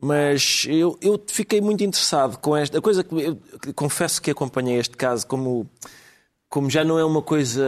Mas 0.00 0.64
eu, 0.68 0.98
eu 1.00 1.22
fiquei 1.28 1.60
muito 1.60 1.84
interessado 1.84 2.38
com 2.38 2.56
esta. 2.56 2.76
A 2.76 2.82
coisa 2.82 3.04
que 3.04 3.14
eu 3.14 3.38
confesso 3.76 4.20
que 4.20 4.32
acompanhei 4.32 4.76
este 4.80 4.96
caso 4.96 5.24
como, 5.24 5.64
como 6.48 6.68
já 6.68 6.82
não 6.82 6.98
é 6.98 7.04
uma 7.04 7.22
coisa 7.22 7.62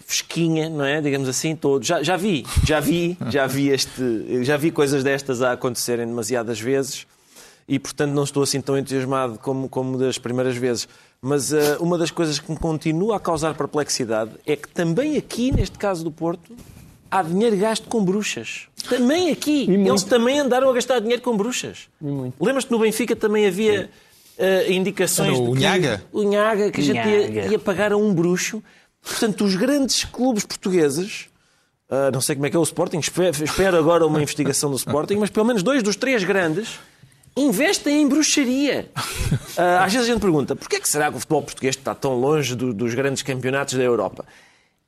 fresquinha, 0.00 0.68
não 0.68 0.84
é? 0.84 1.00
Digamos 1.00 1.26
assim, 1.26 1.56
todo. 1.56 1.82
Já, 1.82 2.02
já 2.02 2.18
vi, 2.18 2.44
já 2.66 2.80
vi, 2.80 3.16
já 3.32 3.46
vi 3.46 3.70
este, 3.70 4.44
já 4.44 4.58
vi 4.58 4.70
coisas 4.70 5.02
destas 5.02 5.40
a 5.40 5.52
acontecerem 5.52 6.06
demasiadas 6.06 6.60
vezes 6.60 7.06
e 7.70 7.78
portanto 7.78 8.10
não 8.10 8.24
estou 8.24 8.42
assim 8.42 8.60
tão 8.60 8.76
entusiasmado 8.76 9.38
como, 9.38 9.68
como 9.68 9.96
das 9.96 10.18
primeiras 10.18 10.56
vezes. 10.56 10.88
Mas 11.22 11.54
ah, 11.54 11.76
uma 11.78 11.96
das 11.96 12.10
coisas 12.10 12.40
que 12.40 12.50
me 12.50 12.58
continua 12.58 13.16
a 13.16 13.20
causar 13.20 13.54
perplexidade 13.54 14.32
é 14.44 14.56
que 14.56 14.68
também 14.68 15.16
aqui, 15.16 15.52
neste 15.54 15.78
caso 15.78 16.02
do 16.02 16.10
Porto, 16.10 16.52
há 17.08 17.22
dinheiro 17.22 17.56
gasto 17.56 17.88
com 17.88 18.04
bruxas. 18.04 18.66
Também 18.88 19.30
aqui. 19.30 19.70
Eles 19.70 20.02
também 20.02 20.40
andaram 20.40 20.68
a 20.68 20.72
gastar 20.72 20.98
dinheiro 20.98 21.22
com 21.22 21.36
bruxas. 21.36 21.88
Lembras-te 22.40 22.66
que 22.66 22.72
no 22.72 22.80
Benfica 22.80 23.14
também 23.14 23.46
havia 23.46 23.88
ah, 24.36 24.68
indicações 24.68 25.28
Era 25.28 25.38
o 25.38 25.54
de 25.54 25.60
que 25.60 26.00
o 26.12 26.22
Nhaga, 26.24 26.70
que 26.72 26.80
a 26.80 26.84
gente 26.84 27.08
ia, 27.08 27.46
ia 27.52 27.58
pagar 27.58 27.92
a 27.92 27.96
um 27.96 28.12
bruxo. 28.12 28.60
Portanto, 29.00 29.44
os 29.44 29.54
grandes 29.54 30.02
clubes 30.02 30.44
portugueses, 30.44 31.28
ah, 31.88 32.10
não 32.12 32.20
sei 32.20 32.34
como 32.34 32.46
é 32.46 32.50
que 32.50 32.56
é 32.56 32.58
o 32.58 32.64
Sporting, 32.64 32.98
espero 32.98 33.76
agora 33.78 34.04
uma 34.04 34.20
investigação 34.20 34.70
do 34.70 34.76
Sporting, 34.76 35.14
mas 35.18 35.30
pelo 35.30 35.46
menos 35.46 35.62
dois 35.62 35.84
dos 35.84 35.94
três 35.94 36.24
grandes 36.24 36.80
investem 37.40 38.02
em 38.02 38.08
bruxaria. 38.08 38.88
Ah, 39.56 39.84
às 39.84 39.92
vezes 39.92 40.08
a 40.08 40.12
gente 40.12 40.20
pergunta, 40.22 40.54
porquê 40.56 40.76
é 40.76 40.80
que 40.80 40.88
será 40.88 41.10
que 41.10 41.16
o 41.16 41.20
futebol 41.20 41.42
português 41.42 41.76
está 41.76 41.94
tão 41.94 42.14
longe 42.18 42.54
do- 42.54 42.72
dos 42.72 42.94
grandes 42.94 43.22
campeonatos 43.22 43.74
da 43.74 43.82
Europa? 43.82 44.24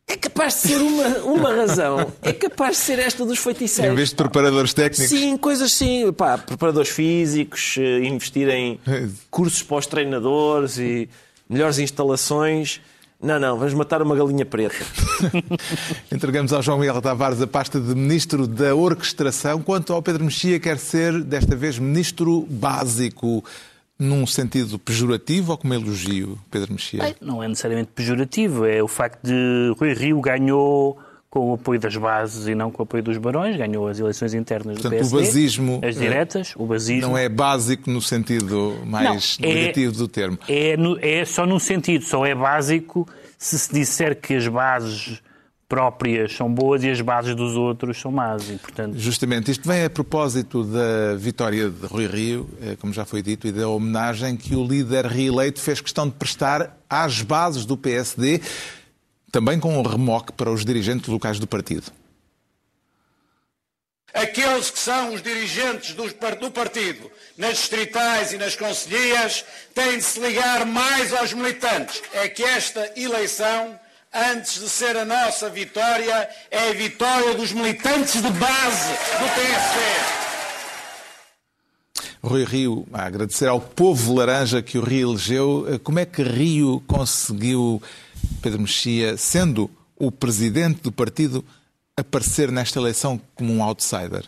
É 0.07 0.17
capaz 0.17 0.55
de 0.55 0.61
ser 0.69 0.77
uma, 0.81 1.09
uma 1.19 1.53
razão. 1.55 2.12
É 2.23 2.33
capaz 2.33 2.77
de 2.77 2.83
ser 2.83 2.99
esta 3.01 3.27
dos 3.27 3.38
feiticeiros. 3.38 3.93
Em 3.93 3.97
vez 3.97 4.11
de 4.11 4.15
preparadores 4.15 4.73
técnicos. 4.73 5.09
Sim, 5.11 5.37
coisas 5.37 5.73
sim. 5.73 6.11
Pá, 6.12 6.38
preparadores 6.38 6.91
físicos, 6.91 7.75
eh, 7.79 8.05
investir 8.05 8.49
em 8.49 8.79
cursos 9.31 9.62
para 9.62 9.77
os 9.79 9.87
treinadores 9.87 10.79
e 10.79 11.09
melhores 11.49 11.79
instalações. 11.79 12.81
Não, 13.23 13.39
não, 13.39 13.57
vamos 13.57 13.73
matar 13.75 14.03
uma 14.03 14.17
galinha 14.17 14.45
preta. 14.45 14.85
Entregamos 16.11 16.53
ao 16.53 16.61
João 16.61 16.79
Miguel 16.79 17.01
Tavares 17.01 17.41
a 17.41 17.47
pasta 17.47 17.81
de 17.81 17.95
Ministro 17.95 18.49
da 18.49 18.75
Orquestração. 18.75 19.63
Quanto 19.63 19.93
ao 19.93 20.03
Pedro 20.03 20.25
Mexia, 20.25 20.59
quer 20.59 20.77
ser, 20.77 21.23
desta 21.23 21.55
vez, 21.55 21.79
Ministro 21.79 22.45
Básico, 22.51 23.45
num 23.97 24.27
sentido 24.27 24.77
pejorativo 24.77 25.53
ou 25.53 25.59
como 25.59 25.73
elogio, 25.73 26.37
Pedro 26.51 26.73
Mexia? 26.73 27.15
Não 27.21 27.41
é 27.41 27.47
necessariamente 27.47 27.91
pejorativo, 27.95 28.67
é 28.67 28.83
o 28.83 28.89
facto 28.89 29.23
de 29.23 29.73
Rui 29.79 29.95
Rio 29.95 30.21
ganhou 30.21 30.99
com 31.33 31.51
o 31.51 31.55
apoio 31.55 31.81
das 31.81 31.97
bases 31.97 32.47
e 32.47 32.55
não 32.55 32.71
com 32.71 32.83
o 32.83 32.85
apoio 32.85 33.03
dos 33.03 33.16
barões, 33.16 33.57
ganhou 33.57 33.88
as 33.88 33.99
eleições 33.99 34.35
internas 34.35 34.75
Portanto, 34.79 35.01
do 35.01 35.07
o 35.07 35.11
PSD, 35.11 35.16
basismo, 35.25 35.81
as 35.83 35.97
eh, 35.97 35.99
diretas, 35.99 36.53
o 36.59 36.66
basismo. 36.66 37.09
Não 37.09 37.16
é 37.16 37.27
básico 37.27 37.90
no 37.90 38.03
sentido 38.03 38.77
mais 38.85 39.38
Não, 39.40 39.49
é- 39.49 39.55
negativo 39.55 39.92
do 39.95 40.07
termo. 40.07 40.38
É, 40.47 40.77
no- 40.77 40.99
é 41.01 41.25
só 41.25 41.47
num 41.47 41.59
sentido, 41.59 42.05
só 42.05 42.27
é 42.27 42.35
básico 42.35 43.09
se 43.38 43.59
se 43.59 43.73
disser 43.73 44.21
que 44.21 44.35
as 44.35 44.47
bases 44.47 45.23
próprias 45.66 46.35
são 46.37 46.53
boas 46.53 46.85
e 46.85 46.90
as 46.90 47.01
bases 47.01 47.35
dos 47.35 47.57
outros 47.57 47.99
são 47.99 48.12
más. 48.12 48.51
E, 48.51 48.59
portanto, 48.59 48.99
Justamente, 48.99 49.51
isto 49.51 49.66
vem 49.66 49.85
a 49.87 49.88
propósito 49.88 50.62
da 50.64 51.14
vitória 51.16 51.71
de 51.71 51.87
Rui 51.87 52.07
Rio, 52.09 52.47
eh, 52.61 52.77
como 52.79 52.92
já 52.92 53.07
foi 53.07 53.23
dito, 53.23 53.47
e 53.47 53.53
da 53.53 53.66
homenagem 53.71 54.37
que 54.37 54.55
o 54.55 54.62
líder 54.62 55.07
reeleito 55.07 55.62
fez 55.62 55.81
questão 55.81 56.07
de 56.07 56.12
prestar 56.12 56.77
às 56.90 57.23
bases 57.23 57.64
do 57.64 57.75
PSD, 57.75 58.42
também 59.33 59.59
com 59.59 59.79
um 59.79 59.83
remoque 59.83 60.31
para 60.33 60.51
os 60.51 60.62
dirigentes 60.62 61.09
locais 61.09 61.38
do 61.38 61.47
partido. 61.47 61.90
Aqueles 64.12 64.71
que 64.71 64.79
são 64.79 65.14
os 65.14 65.23
dirigentes 65.23 65.95
do 65.95 66.51
partido, 66.51 67.11
nas 67.38 67.57
distritais 67.57 68.35
e 68.35 68.37
nas 68.37 68.55
conselhias, 68.55 69.42
têm 69.75 69.97
de 69.97 70.05
se 70.05 70.21
ligar 70.21 70.66
mais 70.66 71.14
aos 71.14 71.33
militantes. 71.33 72.03
É 72.12 72.29
que 72.29 72.42
esta 72.42 72.92
eleição, 72.95 73.81
antes 74.12 74.61
de 74.61 74.68
ser 74.68 74.99
a 74.99 75.07
nossa 75.07 75.49
vitória, 75.49 76.29
é 76.51 76.68
a 76.68 76.75
vitória 76.75 77.35
dos 77.35 77.53
militantes 77.53 78.21
de 78.21 78.31
base 78.33 78.92
do 78.92 79.35
PSD. 79.35 80.23
Rui 82.23 82.45
Rio, 82.45 82.87
a 82.92 83.07
agradecer 83.07 83.49
ao 83.49 83.61
povo 83.61 84.14
laranja 84.14 84.61
que 84.61 84.77
o 84.77 84.85
reelegeu, 84.85 85.81
como 85.83 85.99
é 85.99 86.05
que 86.05 86.23
Rio 86.23 86.81
conseguiu, 86.87 87.83
Pedro 88.40 88.61
Mexia, 88.61 89.16
sendo 89.16 89.71
o 89.97 90.11
presidente 90.11 90.83
do 90.83 90.92
partido, 90.92 91.45
aparecer 91.97 92.51
nesta 92.51 92.79
eleição 92.79 93.21
como 93.35 93.53
um 93.53 93.62
outsider? 93.62 94.25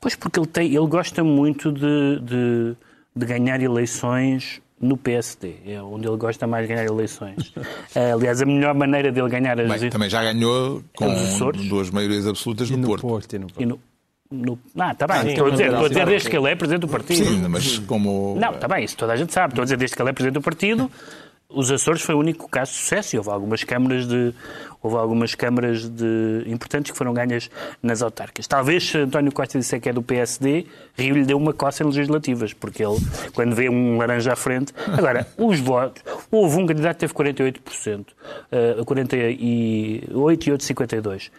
pois 0.00 0.14
porque 0.14 0.38
ele, 0.38 0.46
tem, 0.46 0.66
ele 0.74 0.86
gosta 0.86 1.24
muito 1.24 1.72
de, 1.72 2.20
de, 2.20 2.76
de 3.16 3.26
ganhar 3.26 3.62
eleições 3.62 4.60
no 4.78 4.98
PSD, 4.98 5.54
é 5.66 5.80
onde 5.82 6.06
ele 6.06 6.18
gosta 6.18 6.46
mais 6.46 6.68
de 6.68 6.74
ganhar 6.74 6.84
eleições. 6.86 7.54
Eh, 7.94 8.10
Aliás, 8.12 8.42
a 8.42 8.44
melhor 8.44 8.74
maneira 8.74 9.10
dele 9.12 9.28
ganhar 9.30 9.58
as 9.58 9.80
Bem, 9.80 9.88
também 9.88 10.10
já 10.10 10.22
ganhou 10.22 10.82
com 10.96 11.10
Açores. 11.10 11.66
duas 11.68 11.90
maiorias 11.90 12.26
absolutas 12.26 12.68
E 12.68 12.72
no, 12.72 12.78
no 12.78 12.86
Porto. 12.88 13.02
Porto. 13.02 13.32
e 13.34 13.38
no 13.38 13.46
Porto. 13.46 13.62
E 13.62 13.66
no, 13.66 13.80
no... 14.30 14.58
Ah, 14.76 14.90
está 14.92 15.06
bem, 15.06 15.22
sim, 15.22 15.28
estou 15.28 15.46
a 15.46 15.50
dizer, 15.50 15.66
no 15.66 15.72
estou 15.72 15.86
a 15.86 15.88
dizer 15.88 16.06
desde 16.06 16.24
sim. 16.24 16.30
que 16.30 16.36
ele 16.36 16.50
é 16.50 16.56
presidente 16.56 16.80
do 16.80 16.88
partido. 16.88 17.24
Sim, 17.24 17.48
mas 17.48 17.78
como. 17.78 18.36
Não, 18.38 18.50
está 18.50 18.66
bem, 18.68 18.84
isso 18.84 18.96
toda 18.96 19.12
a 19.12 19.16
gente 19.16 19.32
sabe. 19.32 19.52
Estou 19.52 19.62
a 19.62 19.64
dizer, 19.64 19.76
desde 19.76 19.96
que 19.96 20.02
ele 20.02 20.10
é 20.10 20.12
presidente 20.12 20.34
do 20.34 20.42
partido, 20.42 20.90
os 21.54 21.70
Açores 21.70 22.02
foi 22.02 22.14
o 22.14 22.18
único 22.18 22.48
caso 22.48 22.72
de 22.72 22.78
sucesso 22.78 23.16
e 23.16 23.18
houve 23.18 23.30
algumas 23.30 23.64
câmaras 23.64 24.06
de 24.06 24.34
houve 24.84 24.96
algumas 24.98 25.34
câmaras 25.34 25.88
de 25.88 26.44
importantes 26.46 26.92
que 26.92 26.98
foram 26.98 27.14
ganhas 27.14 27.50
nas 27.82 28.02
autárquicas. 28.02 28.46
Talvez 28.46 28.90
se 28.90 28.98
António 28.98 29.32
Costa 29.32 29.58
disser 29.58 29.80
que 29.80 29.88
é 29.88 29.92
do 29.94 30.02
PSD, 30.02 30.66
Rio 30.94 31.14
lhe 31.16 31.24
deu 31.24 31.38
uma 31.38 31.54
coça 31.54 31.82
em 31.82 31.86
legislativas, 31.86 32.52
porque 32.52 32.84
ele, 32.84 32.98
quando 33.32 33.56
vê 33.56 33.70
um 33.70 33.96
laranja 33.96 34.34
à 34.34 34.36
frente... 34.36 34.74
Agora, 34.86 35.26
os 35.38 35.58
votos... 35.58 36.02
Houve 36.30 36.58
um 36.58 36.66
candidato 36.66 36.96
que 36.96 37.00
teve 37.00 37.14
48%, 37.14 38.06
uh, 38.80 38.84
48 38.84 39.40
e 39.40 40.02
outro 40.12 40.66
52%. 40.66 41.30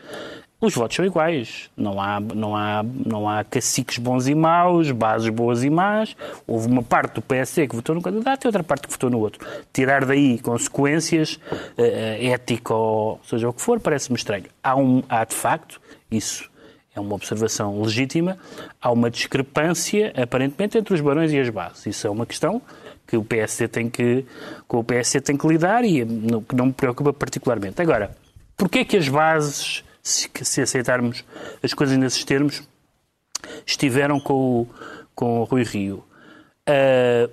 Os 0.60 0.74
votos 0.74 0.96
são 0.96 1.06
iguais. 1.06 1.70
Não 1.76 2.02
há, 2.02 2.20
não, 2.20 2.56
há, 2.56 2.84
não 2.84 3.30
há 3.30 3.44
caciques 3.44 3.98
bons 3.98 4.28
e 4.28 4.34
maus, 4.34 4.89
bases 4.91 5.30
boas 5.30 5.63
e 5.63 5.70
más. 5.70 6.15
Houve 6.48 6.68
uma 6.68 6.82
parte 6.82 7.15
do 7.15 7.22
PSD 7.22 7.68
que 7.68 7.76
votou 7.76 7.94
no 7.94 8.02
candidato 8.02 8.46
e 8.46 8.48
outra 8.48 8.63
parte 8.63 8.88
que 8.88 8.94
votou 8.94 9.10
no 9.10 9.20
outro. 9.20 9.46
Tirar 9.74 10.06
daí 10.06 10.39
consequências, 10.39 11.39
ética 11.78 12.74
ou 12.74 13.20
seja 13.24 13.50
o 13.50 13.54
que 13.54 13.62
for, 13.62 13.80
parece-me 13.80 14.18
estranho. 14.18 14.46
Há, 14.63 14.76
um, 14.76 15.04
há, 15.10 15.26
de 15.26 15.36
facto, 15.36 15.80
isso 16.10 16.50
é 16.96 17.00
uma 17.02 17.15
observação 17.15 17.82
legítima, 17.82 18.38
há 18.82 18.89
uma 18.89 19.12
discrepância, 19.12 20.13
aparentemente, 20.15 20.78
entre 20.78 20.94
os 20.94 21.02
barões 21.02 21.34
e 21.34 21.39
as 21.39 21.50
bases. 21.50 21.86
Isso 21.86 22.08
é 22.08 22.10
uma 22.10 22.26
questão 22.26 22.62
que 23.06 23.18
o 23.18 23.24
PSD 23.24 23.68
tem 23.68 23.89
que, 23.89 24.26
com 24.68 24.80
o 24.80 24.84
PSD 24.84 25.20
tem 25.20 25.38
que 25.38 25.46
lidar 25.46 25.84
e 25.84 26.06
que 26.06 26.56
não 26.56 26.68
me 26.68 26.74
preocupa 26.74 27.12
particularmente. 27.12 27.82
Agora, 27.82 28.15
porquê 28.56 28.80
é 28.80 28.86
que 28.86 28.96
as 28.96 29.10
bases 29.10 29.84
se, 30.06 30.30
se 30.44 30.62
aceitarmos 30.62 31.26
as 31.63 31.74
coisas 31.74 31.98
nesses 31.98 32.24
termos, 32.24 32.62
estiveram 33.65 34.20
com 34.20 34.34
o, 34.62 34.68
com 35.15 35.39
o 35.39 35.44
Rui 35.46 35.63
Rio. 35.63 36.04
Ah, 36.68 37.28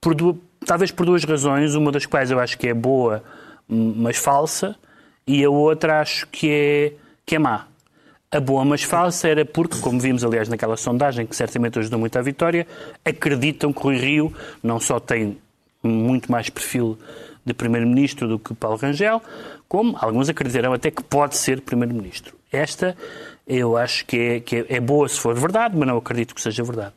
por 0.00 0.14
du- 0.14 0.40
talvez 0.66 0.90
por 0.90 1.04
duas 1.06 1.22
razões, 1.24 1.74
uma 1.74 1.92
das 1.92 2.06
quais 2.06 2.30
eu 2.30 2.40
acho 2.40 2.58
que 2.58 2.68
é 2.68 2.74
boa, 2.74 3.22
mas 3.68 4.16
falsa, 4.16 4.74
e 5.26 5.44
a 5.44 5.50
outra 5.50 6.00
acho 6.00 6.26
que 6.28 6.50
é, 6.50 6.92
que 7.24 7.36
é 7.36 7.38
má. 7.38 7.66
A 8.30 8.40
boa, 8.40 8.64
mas 8.64 8.82
falsa, 8.82 9.28
era 9.28 9.44
porque, 9.44 9.78
como 9.80 10.00
vimos, 10.00 10.24
aliás, 10.24 10.48
naquela 10.48 10.76
sondagem, 10.76 11.24
que 11.26 11.36
certamente 11.36 11.78
ajudou 11.78 12.00
muito 12.00 12.18
à 12.18 12.22
vitória, 12.22 12.66
acreditam 13.04 13.72
que 13.72 13.80
Rui 13.80 13.96
Rio 13.96 14.34
não 14.62 14.80
só 14.80 14.98
tem 14.98 15.38
muito 15.82 16.32
mais 16.32 16.50
perfil 16.50 16.98
de 17.44 17.52
Primeiro-Ministro 17.54 18.26
do 18.28 18.38
que 18.38 18.54
Paulo 18.54 18.76
Rangel, 18.78 19.20
como 19.68 19.96
alguns 20.00 20.28
acreditarão 20.28 20.72
até 20.72 20.90
que 20.90 21.02
pode 21.02 21.36
ser 21.36 21.60
Primeiro-Ministro. 21.60 22.34
Esta 22.52 22.96
eu 23.46 23.76
acho 23.76 24.06
que 24.06 24.16
é, 24.18 24.40
que 24.40 24.64
é- 24.68 24.80
boa 24.80 25.08
se 25.08 25.18
for 25.20 25.34
verdade, 25.34 25.76
mas 25.76 25.86
não 25.86 25.96
acredito 25.98 26.34
que 26.34 26.40
seja 26.40 26.62
verdade. 26.62 26.92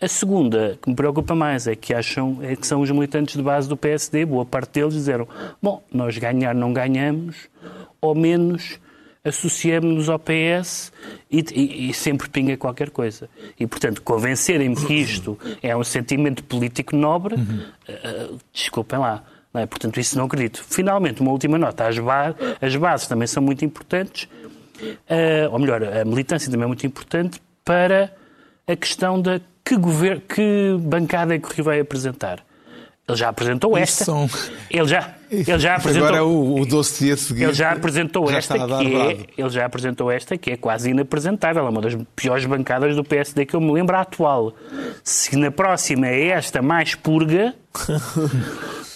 A 0.00 0.08
segunda, 0.08 0.78
que 0.82 0.88
me 0.88 0.96
preocupa 0.96 1.34
mais, 1.34 1.66
é 1.66 1.76
que 1.76 1.92
acham 1.94 2.38
é 2.42 2.56
que 2.56 2.66
são 2.66 2.80
os 2.80 2.90
militantes 2.90 3.36
de 3.36 3.42
base 3.42 3.68
do 3.68 3.76
PSD, 3.76 4.24
boa 4.24 4.44
parte 4.46 4.72
deles 4.80 4.94
disseram, 4.94 5.28
bom, 5.62 5.82
nós 5.92 6.16
ganhar 6.16 6.54
não 6.54 6.72
ganhamos, 6.72 7.36
ao 8.00 8.14
menos 8.14 8.78
associamos-nos 9.22 10.08
ao 10.08 10.18
PS 10.18 10.90
e, 11.30 11.44
e- 11.54 11.90
e 11.90 11.94
sempre 11.94 12.28
pinga 12.30 12.56
qualquer 12.56 12.88
coisa. 12.88 13.28
E, 13.58 13.66
portanto, 13.66 14.00
convencerem-me 14.02 14.74
que 14.74 14.94
isto 14.94 15.38
é 15.62 15.76
um 15.76 15.84
sentimento 15.84 16.42
político 16.44 16.96
nobre, 16.96 17.36
eh, 17.86 18.30
desculpem 18.52 18.98
lá. 18.98 19.22
É? 19.54 19.66
Portanto, 19.66 19.98
isso 19.98 20.16
não 20.16 20.26
acredito. 20.26 20.62
Finalmente, 20.68 21.20
uma 21.20 21.30
última 21.32 21.58
nota. 21.58 21.86
As, 21.88 21.98
ba- 21.98 22.34
as 22.60 22.76
bases 22.76 23.06
também 23.08 23.26
são 23.26 23.42
muito 23.42 23.64
importantes, 23.64 24.28
eh, 25.08 25.48
ou 25.50 25.58
melhor, 25.58 25.82
a 25.82 26.04
militância 26.04 26.50
também 26.50 26.64
é 26.64 26.68
muito 26.68 26.86
importante 26.86 27.40
para 27.64 28.12
a 28.66 28.76
questão 28.76 29.20
da 29.20 29.40
que, 29.64 29.76
gover- 29.76 30.20
que 30.20 30.76
bancada 30.80 31.34
é 31.34 31.38
que 31.38 31.46
o 31.48 31.52
Rio 31.52 31.64
vai 31.64 31.80
apresentar. 31.80 32.38
Ele 33.08 33.16
já 33.18 33.28
apresentou 33.28 33.76
esta. 33.76 34.04
são- 34.04 34.30
Ele 34.70 34.86
já, 34.86 35.14
ele 35.32 35.58
já 35.58 35.74
apresentou. 35.74 36.06
Agora 36.08 36.24
o, 36.24 36.60
o 36.60 36.64
doce 36.66 37.10
a 37.10 37.16
seguir. 37.16 37.42
Ele 37.42 37.52
já 37.54 37.72
apresentou 37.72 38.30
já 38.30 38.38
esta 38.38 38.54
que 38.54 38.96
é, 38.96 39.26
ele 39.36 39.50
já 39.50 39.66
apresentou 39.66 40.10
esta 40.12 40.38
que 40.38 40.52
é 40.52 40.56
quase 40.56 40.90
inapresentável, 40.90 41.66
é 41.66 41.68
uma 41.70 41.80
das 41.80 41.96
piores 42.14 42.44
bancadas 42.46 42.94
do 42.94 43.02
PSD 43.02 43.46
que 43.46 43.54
eu 43.56 43.60
me 43.60 43.72
lembro 43.72 43.96
a 43.96 44.02
atual. 44.02 44.54
Se 45.02 45.34
na 45.36 45.50
próxima 45.50 46.06
é 46.06 46.28
esta 46.28 46.62
mais 46.62 46.94
purga, 46.94 47.52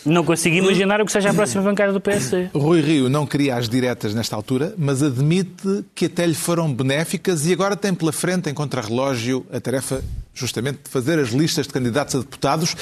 não 0.04 0.24
consigo 0.24 0.56
imaginar 0.56 1.00
o 1.00 1.06
que 1.06 1.12
seja 1.12 1.30
a 1.30 1.34
próxima 1.34 1.62
bancada 1.62 1.92
do 1.92 2.00
PSD. 2.00 2.50
Rui 2.54 2.80
Rio 2.80 3.08
não 3.08 3.26
queria 3.26 3.56
as 3.56 3.68
diretas 3.68 4.14
nesta 4.14 4.36
altura, 4.36 4.74
mas 4.76 5.02
admite 5.02 5.84
que 5.94 6.06
até 6.06 6.26
lhe 6.26 6.34
foram 6.34 6.72
benéficas 6.72 7.46
e 7.46 7.52
agora 7.52 7.76
tem 7.76 7.94
pela 7.94 8.12
frente, 8.12 8.50
em 8.50 8.54
contrarrelógio, 8.54 9.46
a 9.52 9.60
tarefa 9.60 10.02
justamente 10.34 10.80
de 10.84 10.90
fazer 10.90 11.18
as 11.18 11.30
listas 11.30 11.66
de 11.66 11.72
candidatos 11.72 12.14
a 12.16 12.18
deputados 12.18 12.76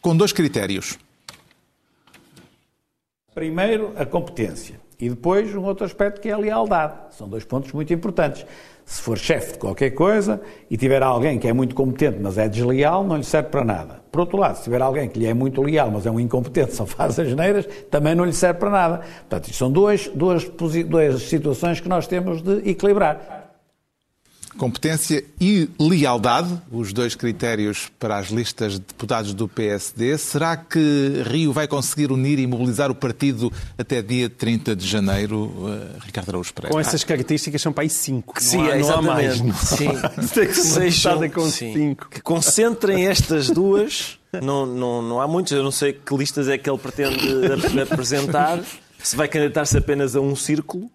com 0.00 0.16
dois 0.16 0.32
critérios. 0.32 0.98
Primeiro, 3.34 3.92
a 3.96 4.06
competência. 4.06 4.80
E 5.00 5.08
depois, 5.08 5.52
um 5.54 5.62
outro 5.64 5.84
aspecto 5.84 6.20
que 6.20 6.28
é 6.28 6.32
a 6.32 6.38
lealdade. 6.38 6.94
São 7.16 7.28
dois 7.28 7.44
pontos 7.44 7.72
muito 7.72 7.92
importantes. 7.92 8.46
Se 8.84 9.00
for 9.00 9.16
chefe 9.16 9.52
de 9.52 9.58
qualquer 9.58 9.90
coisa 9.90 10.40
e 10.70 10.76
tiver 10.76 11.02
alguém 11.02 11.38
que 11.38 11.48
é 11.48 11.52
muito 11.52 11.74
competente, 11.74 12.18
mas 12.20 12.36
é 12.36 12.48
desleal, 12.48 13.02
não 13.02 13.16
lhe 13.16 13.24
serve 13.24 13.48
para 13.48 13.64
nada. 13.64 14.02
Por 14.12 14.20
outro 14.20 14.36
lado, 14.36 14.56
se 14.56 14.64
tiver 14.64 14.82
alguém 14.82 15.08
que 15.08 15.18
lhe 15.18 15.26
é 15.26 15.34
muito 15.34 15.62
leal, 15.62 15.90
mas 15.90 16.06
é 16.06 16.10
um 16.10 16.20
incompetente, 16.20 16.74
só 16.76 16.84
faz 16.84 17.18
as 17.18 17.34
neiras, 17.34 17.66
também 17.90 18.14
não 18.14 18.24
lhe 18.24 18.32
serve 18.32 18.60
para 18.60 18.70
nada. 18.70 19.00
Portanto, 19.28 19.52
são 19.54 19.70
duas, 19.70 20.08
duas, 20.08 20.44
duas 20.44 21.22
situações 21.22 21.80
que 21.80 21.88
nós 21.88 22.06
temos 22.06 22.42
de 22.42 22.68
equilibrar. 22.68 23.43
Competência 24.56 25.24
e 25.40 25.68
lealdade, 25.78 26.56
os 26.70 26.92
dois 26.92 27.14
critérios 27.14 27.90
para 27.98 28.18
as 28.18 28.28
listas 28.28 28.74
de 28.74 28.80
deputados 28.80 29.34
do 29.34 29.48
PSD. 29.48 30.16
Será 30.16 30.56
que 30.56 31.22
Rio 31.26 31.52
vai 31.52 31.66
conseguir 31.66 32.12
unir 32.12 32.38
e 32.38 32.46
mobilizar 32.46 32.90
o 32.90 32.94
partido 32.94 33.52
até 33.76 34.00
dia 34.00 34.28
30 34.30 34.76
de 34.76 34.86
janeiro? 34.86 35.44
Uh, 35.46 35.98
Ricardo 36.04 36.28
Araújo 36.30 36.54
Pereira. 36.54 36.72
Com 36.72 36.80
essas 36.80 37.02
características 37.02 37.60
são 37.60 37.72
para 37.72 37.82
aí 37.82 37.90
cinco. 37.90 38.40
Sim, 38.40 38.58
não 38.58 38.64
há, 38.64 38.76
é 38.76 38.78
não 38.78 38.90
há 38.90 39.02
mais. 39.02 39.24
exatamente. 39.34 39.46
Não. 39.48 39.54
Sim. 39.54 40.28
Tem 40.34 40.46
que 40.46 40.54
ser 40.54 41.30
com 41.30 41.50
sim. 41.50 41.72
cinco. 41.72 42.08
Que 42.08 42.20
concentrem 42.20 43.06
estas 43.06 43.48
duas. 43.50 44.18
Não, 44.42 44.66
não, 44.66 45.02
não 45.02 45.20
há 45.20 45.28
muitos. 45.28 45.52
Eu 45.52 45.62
não 45.62 45.70
sei 45.70 45.92
que 45.92 46.16
listas 46.16 46.48
é 46.48 46.58
que 46.58 46.68
ele 46.68 46.78
pretende 46.78 47.18
ap- 47.52 47.92
apresentar. 47.92 48.60
Se 49.04 49.14
vai 49.16 49.28
candidatar-se 49.28 49.76
apenas 49.76 50.16
a 50.16 50.20
um 50.20 50.34
círculo. 50.34 50.90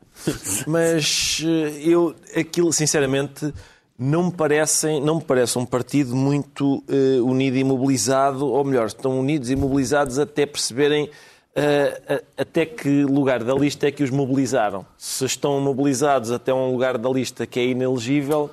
Mas 0.65 1.41
eh, 1.45 1.81
eu, 1.89 2.15
aquilo, 2.35 2.73
sinceramente, 2.73 3.53
não 3.97 4.23
me, 4.25 4.31
parecem, 4.31 4.99
não 5.01 5.15
me 5.17 5.21
parece 5.23 5.57
um 5.59 5.65
partido 5.65 6.15
muito 6.15 6.83
eh, 6.89 7.21
unido 7.21 7.55
e 7.57 7.63
mobilizado. 7.63 8.47
Ou 8.47 8.63
melhor, 8.63 8.87
estão 8.87 9.19
unidos 9.19 9.49
e 9.49 9.55
mobilizados 9.55 10.17
até 10.17 10.45
perceberem 10.45 11.09
a- 11.55 12.21
até 12.41 12.65
que 12.65 13.03
lugar 13.03 13.43
da 13.43 13.53
lista 13.53 13.87
é 13.87 13.91
que 13.91 14.03
os 14.03 14.09
mobilizaram. 14.09 14.85
Se 14.97 15.25
estão 15.25 15.59
mobilizados 15.59 16.31
até 16.31 16.53
um 16.53 16.71
lugar 16.71 16.97
da 16.97 17.09
lista 17.09 17.45
que 17.45 17.59
é 17.59 17.65
inelegível, 17.67 18.49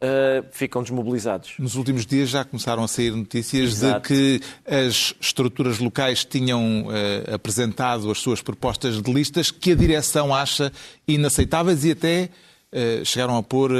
eh, 0.00 0.44
ficam 0.52 0.80
desmobilizados. 0.80 1.54
Nos 1.58 1.74
últimos 1.74 2.06
dias 2.06 2.28
já 2.28 2.44
começaram 2.44 2.84
a 2.84 2.88
sair 2.88 3.10
notícias 3.10 3.72
Exato. 3.72 4.00
de 4.00 4.08
que 4.08 4.46
as 4.64 5.12
estruturas 5.20 5.80
locais 5.80 6.24
tinham 6.24 6.86
eh, 6.88 7.34
apresentado 7.34 8.08
as 8.08 8.18
suas 8.18 8.40
propostas 8.40 9.02
de 9.02 9.12
listas 9.12 9.50
que 9.50 9.72
a 9.72 9.74
direção 9.74 10.32
acha 10.32 10.72
inaceitáveis 11.06 11.84
e 11.84 11.90
até 11.90 12.30
eh, 12.70 13.02
chegaram 13.04 13.36
a 13.36 13.42
pôr 13.42 13.72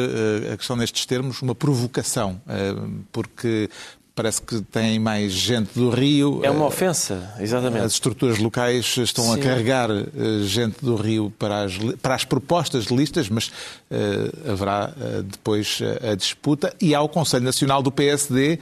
a 0.52 0.56
questão 0.56 0.74
nestes 0.74 1.06
termos 1.06 1.40
uma 1.40 1.54
provocação, 1.54 2.40
porque 3.12 3.70
parece 4.18 4.42
que 4.42 4.60
tem 4.62 4.98
mais 4.98 5.30
gente 5.32 5.70
do 5.78 5.90
Rio. 5.90 6.40
É 6.42 6.50
uma 6.50 6.66
ofensa, 6.66 7.32
exatamente. 7.38 7.84
As 7.84 7.92
estruturas 7.92 8.36
locais 8.38 8.96
estão 8.96 9.32
a 9.32 9.36
Sim. 9.36 9.42
carregar 9.42 9.88
eh, 9.90 10.04
gente 10.42 10.84
do 10.84 10.96
Rio 10.96 11.32
para 11.38 11.62
as, 11.62 11.78
para 12.02 12.16
as 12.16 12.24
propostas 12.24 12.86
de 12.86 12.96
listas, 12.96 13.28
mas 13.28 13.52
eh, 13.88 14.50
haverá 14.50 14.92
eh, 15.00 15.22
depois 15.22 15.78
a 16.10 16.16
disputa. 16.16 16.74
E 16.80 16.96
há 16.96 17.00
o 17.00 17.08
Conselho 17.08 17.44
Nacional 17.44 17.80
do 17.80 17.92
PSD 17.92 18.58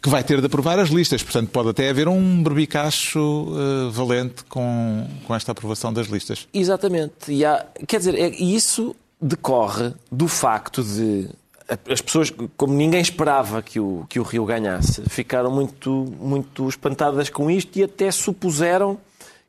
que 0.00 0.08
vai 0.08 0.22
ter 0.22 0.38
de 0.40 0.46
aprovar 0.46 0.78
as 0.78 0.90
listas. 0.90 1.22
Portanto, 1.24 1.50
pode 1.50 1.70
até 1.70 1.88
haver 1.90 2.06
um 2.06 2.40
berbicacho 2.42 3.18
eh, 3.18 3.90
valente 3.90 4.44
com, 4.48 5.06
com 5.26 5.34
esta 5.34 5.50
aprovação 5.50 5.92
das 5.92 6.06
listas. 6.06 6.46
Exatamente. 6.54 7.12
E 7.32 7.44
há- 7.44 7.66
quer 7.88 7.98
dizer, 7.98 8.14
é- 8.14 8.28
isso 8.30 8.94
decorre 9.20 9.92
do 10.10 10.26
facto 10.28 10.82
de 10.84 11.28
a- 11.28 11.41
as 11.90 12.00
pessoas, 12.00 12.32
como 12.56 12.74
ninguém 12.74 13.00
esperava 13.00 13.62
que 13.62 13.78
o, 13.78 14.04
que 14.08 14.18
o 14.18 14.22
Rio 14.22 14.44
ganhasse, 14.44 15.02
ficaram 15.08 15.50
muito, 15.50 15.90
muito 16.20 16.68
espantadas 16.68 17.28
com 17.28 17.50
isto 17.50 17.78
e 17.78 17.82
até 17.82 18.10
supuseram 18.10 18.98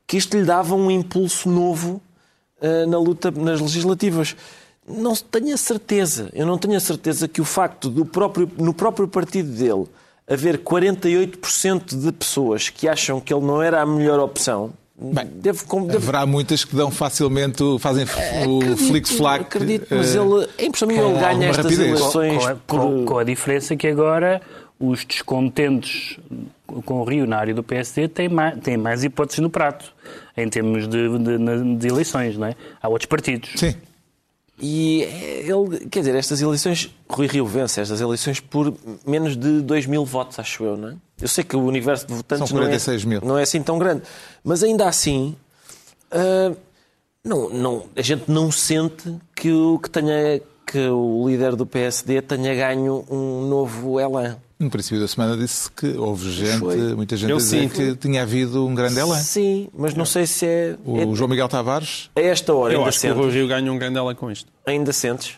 que 0.06 0.18
isto 0.18 0.38
lhe 0.38 0.46
dava 0.46 0.76
um 0.76 0.92
impulso 0.92 1.50
novo 1.50 2.02
eh, 2.62 2.86
na 2.86 2.98
luta 2.98 3.32
nas 3.32 3.60
legislativas. 3.60 4.36
Não 4.88 5.16
tenho 5.16 5.54
a 5.54 5.58
certeza, 5.58 6.30
eu 6.34 6.46
não 6.46 6.58
tenho 6.58 6.76
a 6.76 6.80
certeza 6.80 7.28
que 7.28 7.42
o 7.42 7.46
facto 7.46 7.90
do 7.90 8.06
próprio, 8.06 8.50
no 8.58 8.74
próprio 8.74 9.08
partido 9.08 9.50
dele 9.50 9.86
haver 10.28 10.60
48% 10.60 11.98
de 12.00 12.12
pessoas 12.12 12.70
que 12.70 12.88
acham 12.88 13.20
que 13.20 13.34
ele 13.34 13.46
não 13.46 13.62
era 13.62 13.82
a 13.82 13.86
melhor 13.86 14.20
opção, 14.20 14.74
deve, 15.36 15.64
como- 15.66 15.88
deve 15.88 15.98
Haverá 15.98 16.26
muitas 16.26 16.64
que 16.64 16.76
dão 16.76 16.90
facilmente, 16.92 17.62
fazem 17.80 18.06
o 18.48 18.78
flick-flack. 18.78 19.44
Acredito, 19.46 19.88
mas 19.90 20.16
eh, 20.16 20.20
ele, 20.20 20.48
é 20.58 20.66
impressão 20.66 20.88
minha, 20.88 21.02
com 21.02 21.10
ele 21.10 21.20
ganha 21.20 21.50
estas 21.50 21.66
rapidez. 21.66 21.90
eleições 22.00 22.44
Com 22.44 22.48
a, 22.48 22.56
por... 22.56 23.06
com 23.06 23.18
a 23.20 23.24
diferença 23.24 23.76
que 23.76 23.88
agora 23.88 24.42
os 24.80 25.04
descontentes 25.06 26.18
com 26.86 27.02
o 27.02 27.04
Rio 27.04 27.26
na 27.28 27.38
área 27.38 27.54
do 27.54 27.62
PSD 27.64 28.08
têm 28.08 28.28
mais, 28.30 28.60
têm 28.60 28.78
mais 28.78 29.04
hipóteses 29.04 29.40
no 29.40 29.50
prato, 29.50 29.94
em 30.36 30.50
termos 30.50 30.88
de, 30.88 31.18
de- 31.20 31.76
de 31.76 31.88
eleições, 31.88 32.38
não 32.38 32.48
é? 32.48 32.56
Há 32.82 32.90
outros 32.90 33.06
partidos. 33.08 33.52
Sim. 33.56 33.76
E 34.60 35.04
é, 35.04 35.40
ele, 35.42 35.88
quer 35.90 36.00
dizer, 36.00 36.16
estas 36.16 36.42
eleições, 36.42 36.94
Rui 37.10 37.28
Rio 37.28 37.46
vence 37.46 37.82
estas 37.82 38.00
eleições 38.00 38.40
por 38.40 38.74
menos 39.06 39.36
de 39.36 39.62
2 39.62 39.88
mil 39.88 40.06
votos, 40.06 40.38
acho 40.40 40.64
eu, 40.64 40.78
não 40.78 40.90
é? 40.90 40.96
Eu 41.20 41.28
sei 41.28 41.44
que 41.44 41.56
o 41.56 41.64
universo 41.64 42.06
de 42.06 42.14
votantes 42.14 42.50
São 42.50 42.58
46 42.58 43.04
não, 43.06 43.12
é, 43.12 43.16
mil. 43.16 43.28
não 43.28 43.38
é 43.38 43.44
assim 43.44 43.64
tão 43.64 43.80
grande, 43.80 44.04
mas 44.44 44.62
ainda 44.64 44.88
assim, 44.88 45.36
ah, 46.12 46.56
não, 47.24 47.50
não, 47.50 47.86
a 47.96 48.02
gente 48.02 48.30
não 48.30 48.52
sente 48.52 49.16
que 49.36 49.52
o, 49.52 49.80
que, 49.80 49.90
tenha, 49.90 50.42
que 50.66 50.88
o 50.90 51.28
líder 51.28 51.56
do 51.56 51.66
PSD 51.66 52.22
tenha 52.22 52.54
ganho 52.54 53.06
um 53.10 53.48
novo 53.48 54.00
elan. 54.00 54.38
No 54.60 54.70
princípio 54.70 55.00
da 55.00 55.08
semana 55.08 55.36
disse 55.36 55.70
que 55.72 55.88
houve 55.98 56.32
gente, 56.32 56.60
Foi. 56.60 56.78
muita 56.96 57.18
gente 57.18 57.30
Eu 57.32 57.36
a 57.38 57.40
dizer 57.40 57.62
sinto. 57.70 57.74
que 57.76 57.96
tinha 57.96 58.22
havido 58.22 58.66
um 58.66 58.74
grande 58.74 59.00
elan. 59.00 59.20
Sim, 59.20 59.68
mas 59.76 59.94
não 59.96 60.06
sei 60.06 60.26
se 60.26 60.46
é, 60.46 60.76
O 60.86 60.98
é 61.14 61.16
João 61.16 61.28
Miguel 61.30 61.50
Tavares 61.50 62.10
a 62.16 62.22
esta 62.22 62.54
hora 62.54 62.74
Eu 62.74 62.80
ainda 62.80 62.90
acho 62.90 63.00
que 63.02 63.08
o 63.08 63.16
sentes. 63.16 63.34
Rio 63.34 63.48
ganha 63.48 63.72
um 63.72 63.78
grande 63.78 63.98
ela 63.98 64.16
com 64.16 64.32
isto. 64.32 64.50
Ainda 64.66 64.94
sentes? 64.94 65.34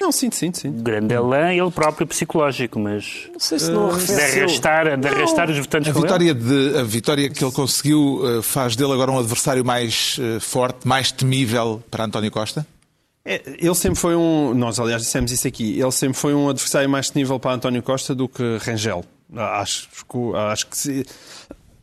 Não, 0.00 0.12
sinto, 0.12 0.36
sinto, 0.36 0.58
sinto. 0.58 0.80
Grande 0.80 1.12
Elan, 1.12 1.52
ele 1.54 1.70
próprio 1.72 2.06
psicológico, 2.06 2.78
mas 2.78 3.28
Não 3.32 3.40
sei 3.40 3.58
se 3.58 3.68
não 3.72 3.88
de 3.88 3.94
arrefeceu. 3.94 4.44
arrastar, 4.44 4.96
de 4.96 5.08
arrastar 5.08 5.50
os 5.50 5.58
votantes 5.58 5.88
A 5.88 5.92
vitória, 5.92 6.32
de, 6.34 6.78
a 6.78 6.82
vitória 6.84 7.28
que 7.28 7.42
ele 7.44 7.50
conseguiu 7.52 8.20
eh, 8.38 8.42
faz 8.42 8.76
dele 8.76 8.92
agora 8.92 9.10
um 9.10 9.18
adversário 9.18 9.64
mais 9.64 10.16
eh, 10.20 10.38
forte, 10.38 10.86
mais 10.86 11.10
temível 11.10 11.82
para 11.90 12.04
António 12.04 12.30
Costa? 12.30 12.64
É, 13.30 13.42
ele 13.58 13.74
sempre 13.74 13.98
foi 14.00 14.16
um. 14.16 14.54
Nós, 14.54 14.80
aliás, 14.80 15.02
dissemos 15.02 15.30
isso 15.30 15.46
aqui. 15.46 15.78
Ele 15.78 15.92
sempre 15.92 16.16
foi 16.16 16.32
um 16.34 16.48
adversário 16.48 16.88
mais 16.88 17.12
nível 17.12 17.38
para 17.38 17.52
António 17.54 17.82
Costa 17.82 18.14
do 18.14 18.26
que 18.26 18.56
Rangel. 18.62 19.04
Acho, 19.36 19.86
acho 20.34 20.66
que 20.66 20.76
se- 20.78 21.04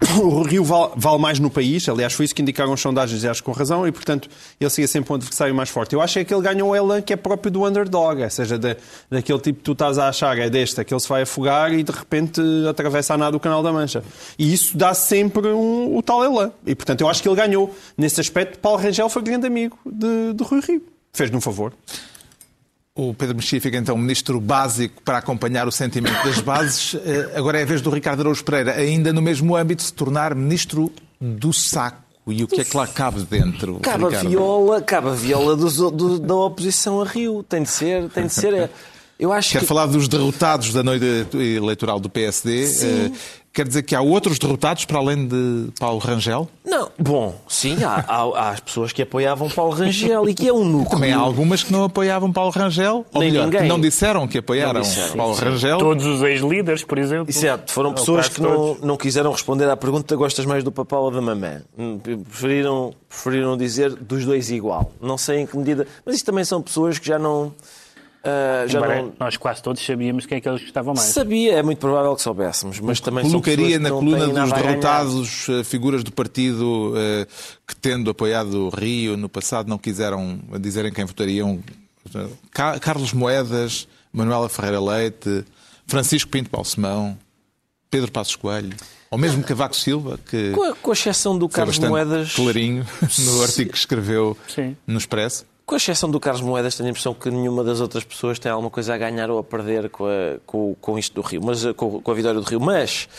o 0.20 0.42
Rio 0.42 0.64
vale, 0.64 0.94
vale 0.96 1.20
mais 1.20 1.38
no 1.40 1.50
país. 1.52 1.88
Aliás, 1.88 2.14
foi 2.14 2.26
isso 2.26 2.34
que 2.34 2.42
indicaram 2.42 2.74
as 2.74 2.82
sondagens 2.82 3.24
e 3.24 3.28
acho 3.28 3.44
com 3.44 3.52
razão. 3.52 3.88
E, 3.88 3.92
portanto, 3.92 4.28
ele 4.60 4.70
seria 4.72 4.88
sempre 4.88 5.12
um 5.14 5.16
adversário 5.16 5.54
mais 5.54 5.70
forte. 5.70 5.94
Eu 5.94 6.02
acho 6.02 6.18
é 6.18 6.24
que 6.24 6.34
ele 6.34 6.42
ganhou 6.42 6.70
o 6.72 6.76
Elan 6.76 7.02
que 7.04 7.14
é 7.14 7.16
próprio 7.16 7.52
do 7.52 7.64
underdog. 7.64 8.24
Ou 8.24 8.30
seja, 8.32 8.58
da- 8.58 8.76
daquele 9.12 9.40
tipo 9.40 9.60
que 9.60 9.64
tu 9.66 9.74
estás 9.74 10.00
a 10.00 10.10
achar 10.10 10.36
é 10.40 10.50
deste, 10.50 10.84
que 10.84 10.92
ele 10.92 11.00
se 11.00 11.08
vai 11.08 11.22
afogar 11.22 11.72
e 11.72 11.84
de 11.84 11.92
repente 11.92 12.42
atravessa 12.68 13.14
a 13.14 13.18
nada 13.20 13.38
o 13.38 13.40
Canal 13.40 13.62
da 13.62 13.72
Mancha. 13.72 14.04
E 14.40 14.52
isso 14.52 14.76
dá 14.76 14.96
sempre 14.96 15.48
um- 15.50 15.96
o 15.96 16.02
tal 16.02 16.24
Elan. 16.24 16.52
E, 16.66 16.74
portanto, 16.74 17.02
eu 17.02 17.08
acho 17.08 17.22
que 17.22 17.30
ele 17.30 17.36
ganhou. 17.36 17.74
Nesse 17.96 18.20
aspecto, 18.20 18.58
Paulo 18.58 18.80
Rangel 18.82 19.08
foi 19.10 19.22
grande 19.22 19.46
amigo 19.46 19.78
de, 19.86 20.34
de 20.34 20.44
Rui 20.44 20.60
Rio. 20.62 20.82
Fez-lhe 21.16 21.36
um 21.36 21.42
favor. 21.42 21.74
O 22.94 23.14
Pedro 23.14 23.36
Mexia 23.36 23.60
fica 23.60 23.78
então 23.78 23.98
ministro 23.98 24.40
básico 24.40 25.02
para 25.04 25.18
acompanhar 25.18 25.68
o 25.68 25.72
sentimento 25.72 26.24
das 26.24 26.40
bases. 26.40 26.96
Eh, 27.06 27.32
Agora 27.36 27.60
é 27.60 27.64
a 27.64 27.66
vez 27.66 27.82
do 27.82 27.90
Ricardo 27.90 28.22
Araújo 28.22 28.44
Pereira, 28.44 28.74
ainda 28.74 29.12
no 29.12 29.22
mesmo 29.22 29.56
âmbito, 29.56 29.84
se 29.84 29.92
tornar 29.94 30.34
ministro 30.36 30.92
do 31.20 31.52
saco. 31.52 32.04
E 32.28 32.44
o 32.44 32.48
que 32.48 32.62
é 32.62 32.64
que 32.64 32.76
lá 32.76 32.88
cabe 32.88 33.22
dentro? 33.24 33.80
Cabe 33.82 34.06
a 34.06 34.08
Ricardo? 34.08 34.30
viola, 34.30 34.82
cabe 34.82 35.10
a 35.10 35.12
viola 35.12 35.56
dos- 35.56 35.76
do- 35.78 36.20
da 36.20 36.36
oposição 36.36 37.02
a 37.02 37.06
Rio. 37.06 37.44
Tem 37.44 37.64
de 37.64 37.70
ser, 37.70 38.10
tem 38.10 38.28
de 38.28 38.34
ser. 38.34 38.70
Eu 39.18 39.32
acho 39.32 39.52
Quer 39.54 39.60
que 39.62 39.66
falar 39.66 39.86
dos 39.86 40.08
derrotados 40.08 40.74
da 40.74 40.84
noite 40.84 41.06
eleitoral 41.34 42.00
do 42.00 42.10
PSD. 42.10 42.68
Sim. 42.68 43.06
Eh, 43.14 43.18
Quer 43.56 43.66
dizer 43.66 43.84
que 43.84 43.96
há 43.96 44.02
outros 44.02 44.38
derrotados 44.38 44.84
para 44.84 44.98
além 44.98 45.26
de 45.30 45.70
Paulo 45.80 45.98
Rangel? 45.98 46.50
não. 46.66 46.90
Bom, 47.00 47.34
sim, 47.48 47.82
há, 47.86 48.04
há- 48.06 48.24
há 48.38 48.50
as 48.50 48.60
pessoas 48.60 48.92
que 48.92 49.02
apoiavam 49.02 49.50
Paulo 49.50 49.72
Rangel 49.74 50.28
e 50.28 50.34
que 50.34 50.46
é 50.50 50.52
um 50.52 50.66
núcleo. 50.66 50.90
Também 50.90 51.14
há 51.14 51.18
algumas 51.18 51.64
que 51.64 51.72
não 51.72 51.86
apoiavam 51.86 52.34
Paulo 52.34 52.52
Rangel. 52.52 53.06
Ou 53.14 53.22
Nem 53.22 53.32
melhor, 53.32 53.48
que 53.50 53.54
ninguém. 53.56 53.70
não 53.70 53.80
disseram 53.80 54.28
que 54.28 54.40
apoiaram 54.40 54.82
disseram. 54.82 55.16
Paulo 55.16 55.36
Sim. 55.36 55.42
Rangel. 55.46 55.78
Todos 55.78 56.06
os 56.06 56.22
ex-líderes, 56.22 56.84
por 56.84 56.98
exemplo. 56.98 57.32
Certo, 57.32 57.72
foram 57.72 57.94
pessoas 57.94 58.28
que 58.28 58.42
não, 58.42 58.76
não 58.82 58.98
quiseram 58.98 59.32
responder 59.32 59.70
à 59.70 59.78
pergunta 59.78 60.14
gostas 60.18 60.46
mais 60.46 60.62
do 60.62 60.72
papá 60.74 60.98
ou 60.98 61.10
da 61.10 61.22
mamã. 61.22 61.62
Hum, 61.78 61.98
Preferiram, 62.00 62.94
preferiram 63.08 63.56
dizer 63.56 63.94
dos 63.96 64.26
dois 64.26 64.52
igual. 64.52 64.92
Não 65.02 65.18
sei 65.18 65.40
em 65.40 65.46
que 65.46 65.58
medida. 65.58 65.88
Mas 66.06 66.16
isto 66.16 66.26
também 66.26 66.44
são 66.44 66.62
pessoas 66.62 67.00
que 67.00 67.08
já 67.08 67.18
não. 67.18 67.54
Ah, 68.26 68.66
já 68.68 68.80
Embora 68.80 69.02
não 69.04 69.14
nós 69.20 69.38
quase 69.38 69.62
todos 69.62 69.86
sabíamos 69.86 70.26
quem 70.26 70.38
é 70.38 70.42
que 70.42 70.50
eles 70.50 70.62
gostavam 70.62 70.94
mais. 70.94 71.10
sabia, 71.10 71.54
é 71.54 71.64
muito 71.64 71.78
provável 71.80 72.16
que 72.16 72.22
soubéssemos, 72.22 72.80
mas 72.80 73.00
também 73.00 73.24
Colocaria 73.24 73.78
na 73.80 73.90
coluna 73.90 74.28
dos 74.28 74.52
derrotados 74.52 75.48
eh, 75.50 75.64
figuras 75.64 76.04
do 76.04 76.12
partido 76.12 76.94
eh, 76.98 77.28
que, 77.68 77.76
tendo 77.76 78.10
apoiado 78.10 78.68
o 78.68 78.70
Rio 78.70 79.16
no 79.16 79.30
passado, 79.30 79.68
não 79.70 79.78
quiseram 79.78 80.40
dizerem 80.60 80.92
quem 80.92 81.06
votariam. 81.06 81.62
Ca- 82.52 82.80
Carlos 82.80 83.14
Moedas, 83.14 83.88
Manuela 84.14 84.48
Ferreira 84.50 84.80
Leite, 84.80 85.44
Francisco 85.88 86.30
Pinto 86.30 86.50
Balsemão, 86.50 87.18
Pedro 87.90 88.12
Passos 88.12 88.36
Coelho, 88.36 88.76
ou 89.10 89.18
mesmo 89.18 89.44
Cavaco 89.44 89.76
Silva, 89.76 90.20
que 90.30 90.52
Com 90.52 90.64
a, 90.64 90.76
com 90.76 90.92
a 90.92 90.94
exceção 90.94 91.38
do 91.38 91.48
Carlos 91.48 91.80
Moedas. 91.80 92.34
clarinho 92.36 92.86
no 93.20 93.42
artigo 93.44 93.72
que 93.72 93.78
escreveu 93.78 94.38
Sim. 94.48 94.76
no 94.86 94.98
Expresso. 94.98 95.46
Com 95.66 95.74
a 95.74 95.78
exceção 95.78 96.12
do 96.12 96.20
Carlos 96.20 96.42
Moedas, 96.44 96.76
tenho 96.76 96.88
a 96.88 96.90
impressão 96.92 97.14
que 97.14 97.30
nenhuma 97.32 97.64
das 97.64 97.82
outras 97.82 98.04
pessoas 98.04 98.38
tem 98.38 98.52
alguma 98.52 98.70
coisa 98.70 98.94
a 98.94 98.98
ganhar 98.98 99.32
ou 99.32 99.40
a 99.40 99.44
perder 99.44 99.90
com, 99.90 100.06
a- 100.06 100.38
com- 100.46 100.76
com 100.80 101.00
isto 101.00 101.14
do 101.16 101.22
Rio, 101.22 101.42
mas, 101.44 101.66
eh, 101.66 101.74
com, 101.74 102.00
com 102.02 102.12
a 102.12 102.14
vitória 102.14 102.40
do 102.40 102.46
Rio. 102.48 102.60
Mas 102.62 103.10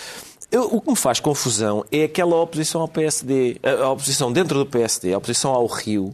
eu- 0.52 0.62
o 0.72 0.80
que 0.80 0.88
me 0.90 0.96
faz 0.96 1.18
confusão 1.18 1.84
é 1.90 2.04
aquela 2.04 2.36
oposição 2.36 2.82
ao 2.82 2.88
PSD, 2.88 3.56
a, 3.64 3.84
a 3.86 3.90
oposição 3.90 4.32
dentro 4.32 4.58
do 4.60 4.66
PSD, 4.66 5.12
a 5.12 5.18
oposição 5.18 5.50
ao 5.52 5.66
Rio, 5.66 6.04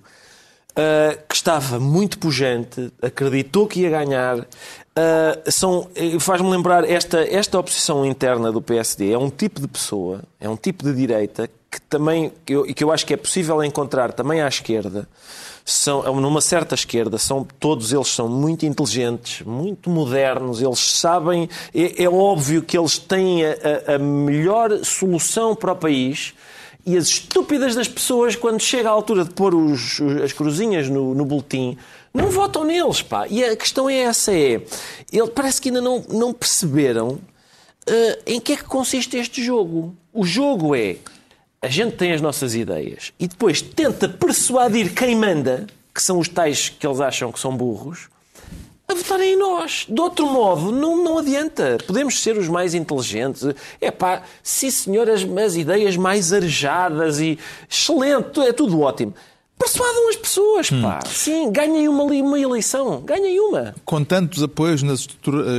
uh, 0.70 1.18
que 1.28 1.34
estava 1.34 1.78
muito 1.78 2.18
pujante, 2.18 2.90
acreditou 3.02 3.66
que 3.66 3.80
ia 3.80 3.90
ganhar. 3.90 4.38
Uh, 4.38 5.50
são, 5.50 5.86
faz-me 6.18 6.48
lembrar 6.50 6.88
esta, 6.88 7.20
esta 7.30 7.58
oposição 7.58 8.06
interna 8.06 8.50
do 8.50 8.62
PSD 8.62 9.12
é 9.12 9.18
um 9.18 9.28
tipo 9.28 9.60
de 9.60 9.68
pessoa, 9.68 10.22
é 10.40 10.48
um 10.48 10.56
tipo 10.56 10.82
de 10.84 10.94
direita 10.94 11.48
que 11.70 11.80
também 11.82 12.30
que 12.44 12.74
que 12.74 12.84
eu 12.84 12.90
acho 12.92 13.04
que 13.06 13.14
é 13.14 13.16
possível 13.18 13.62
encontrar 13.64 14.12
também 14.12 14.42
à 14.42 14.48
esquerda, 14.48 15.08
são 15.64 16.02
numa 16.20 16.40
certa 16.40 16.74
esquerda, 16.74 17.18
são 17.18 17.46
todos 17.58 17.92
eles 17.92 18.08
são 18.08 18.28
muito 18.28 18.66
inteligentes, 18.66 19.46
muito 19.46 19.88
modernos, 19.88 20.60
eles 20.60 20.78
sabem, 20.78 21.48
é, 21.74 22.04
é 22.04 22.08
óbvio 22.08 22.62
que 22.62 22.76
eles 22.76 22.98
têm 22.98 23.44
a, 23.44 23.94
a, 23.94 23.98
melhor 23.98 24.84
solução 24.84 25.54
para 25.54 25.72
o 25.72 25.76
país. 25.76 26.34
E 26.84 26.96
as 26.96 27.06
estúpidas 27.06 27.76
das 27.76 27.86
pessoas, 27.86 28.34
quando 28.34 28.60
chega 28.60 28.88
a 28.88 28.92
altura 28.92 29.24
de 29.24 29.30
pôr 29.30 29.54
os, 29.54 30.00
as 30.24 30.32
cruzinhas 30.32 30.88
no, 30.88 31.14
no 31.14 31.24
boletim, 31.24 31.78
não 32.12 32.28
votam 32.28 32.64
neles, 32.64 33.00
pá. 33.02 33.26
E 33.28 33.44
a 33.44 33.56
questão 33.56 33.88
é 33.88 33.98
essa, 33.98 34.32
é... 34.32 34.60
Ele 35.12 35.28
parece 35.32 35.60
que 35.60 35.68
ainda 35.68 35.80
não, 35.80 36.04
não 36.08 36.32
perceberam 36.32 37.20
uh, 37.88 38.22
em 38.26 38.40
que 38.40 38.54
é 38.54 38.56
que 38.56 38.64
consiste 38.64 39.16
este 39.16 39.42
jogo. 39.44 39.96
O 40.12 40.26
jogo 40.26 40.74
é 40.74 40.96
a 41.62 41.68
gente 41.68 41.96
tem 41.96 42.12
as 42.12 42.20
nossas 42.20 42.56
ideias 42.56 43.12
e 43.20 43.28
depois 43.28 43.62
tenta 43.62 44.08
persuadir 44.08 44.92
quem 44.92 45.14
manda, 45.14 45.66
que 45.94 46.02
são 46.02 46.18
os 46.18 46.28
tais 46.28 46.68
que 46.68 46.84
eles 46.84 47.00
acham 47.00 47.30
que 47.30 47.38
são 47.38 47.56
burros, 47.56 48.08
a 48.88 48.94
votarem 48.94 49.34
em 49.34 49.38
nós. 49.38 49.86
De 49.88 50.00
outro 50.00 50.26
modo, 50.26 50.72
não, 50.72 51.02
não 51.02 51.18
adianta. 51.18 51.78
Podemos 51.86 52.20
ser 52.20 52.36
os 52.36 52.48
mais 52.48 52.74
inteligentes. 52.74 53.42
É 53.80 53.90
pá, 53.92 54.22
sim 54.42 54.70
senhor, 54.70 55.08
as, 55.08 55.22
as 55.22 55.54
ideias 55.54 55.96
mais 55.96 56.32
arejadas 56.32 57.20
e 57.20 57.38
excelente, 57.70 58.40
é 58.40 58.52
tudo 58.52 58.80
ótimo. 58.80 59.14
Persuadam 59.62 60.08
as 60.08 60.16
pessoas, 60.16 60.70
pá. 60.70 60.98
Hum. 61.04 61.08
Sim, 61.08 61.52
ganhem 61.52 61.88
uma, 61.88 62.02
uma 62.02 62.40
eleição. 62.40 63.00
Ganhem 63.02 63.38
uma. 63.38 63.72
Com 63.84 64.02
tantos 64.02 64.42
apoios 64.42 64.82
nas 64.82 65.06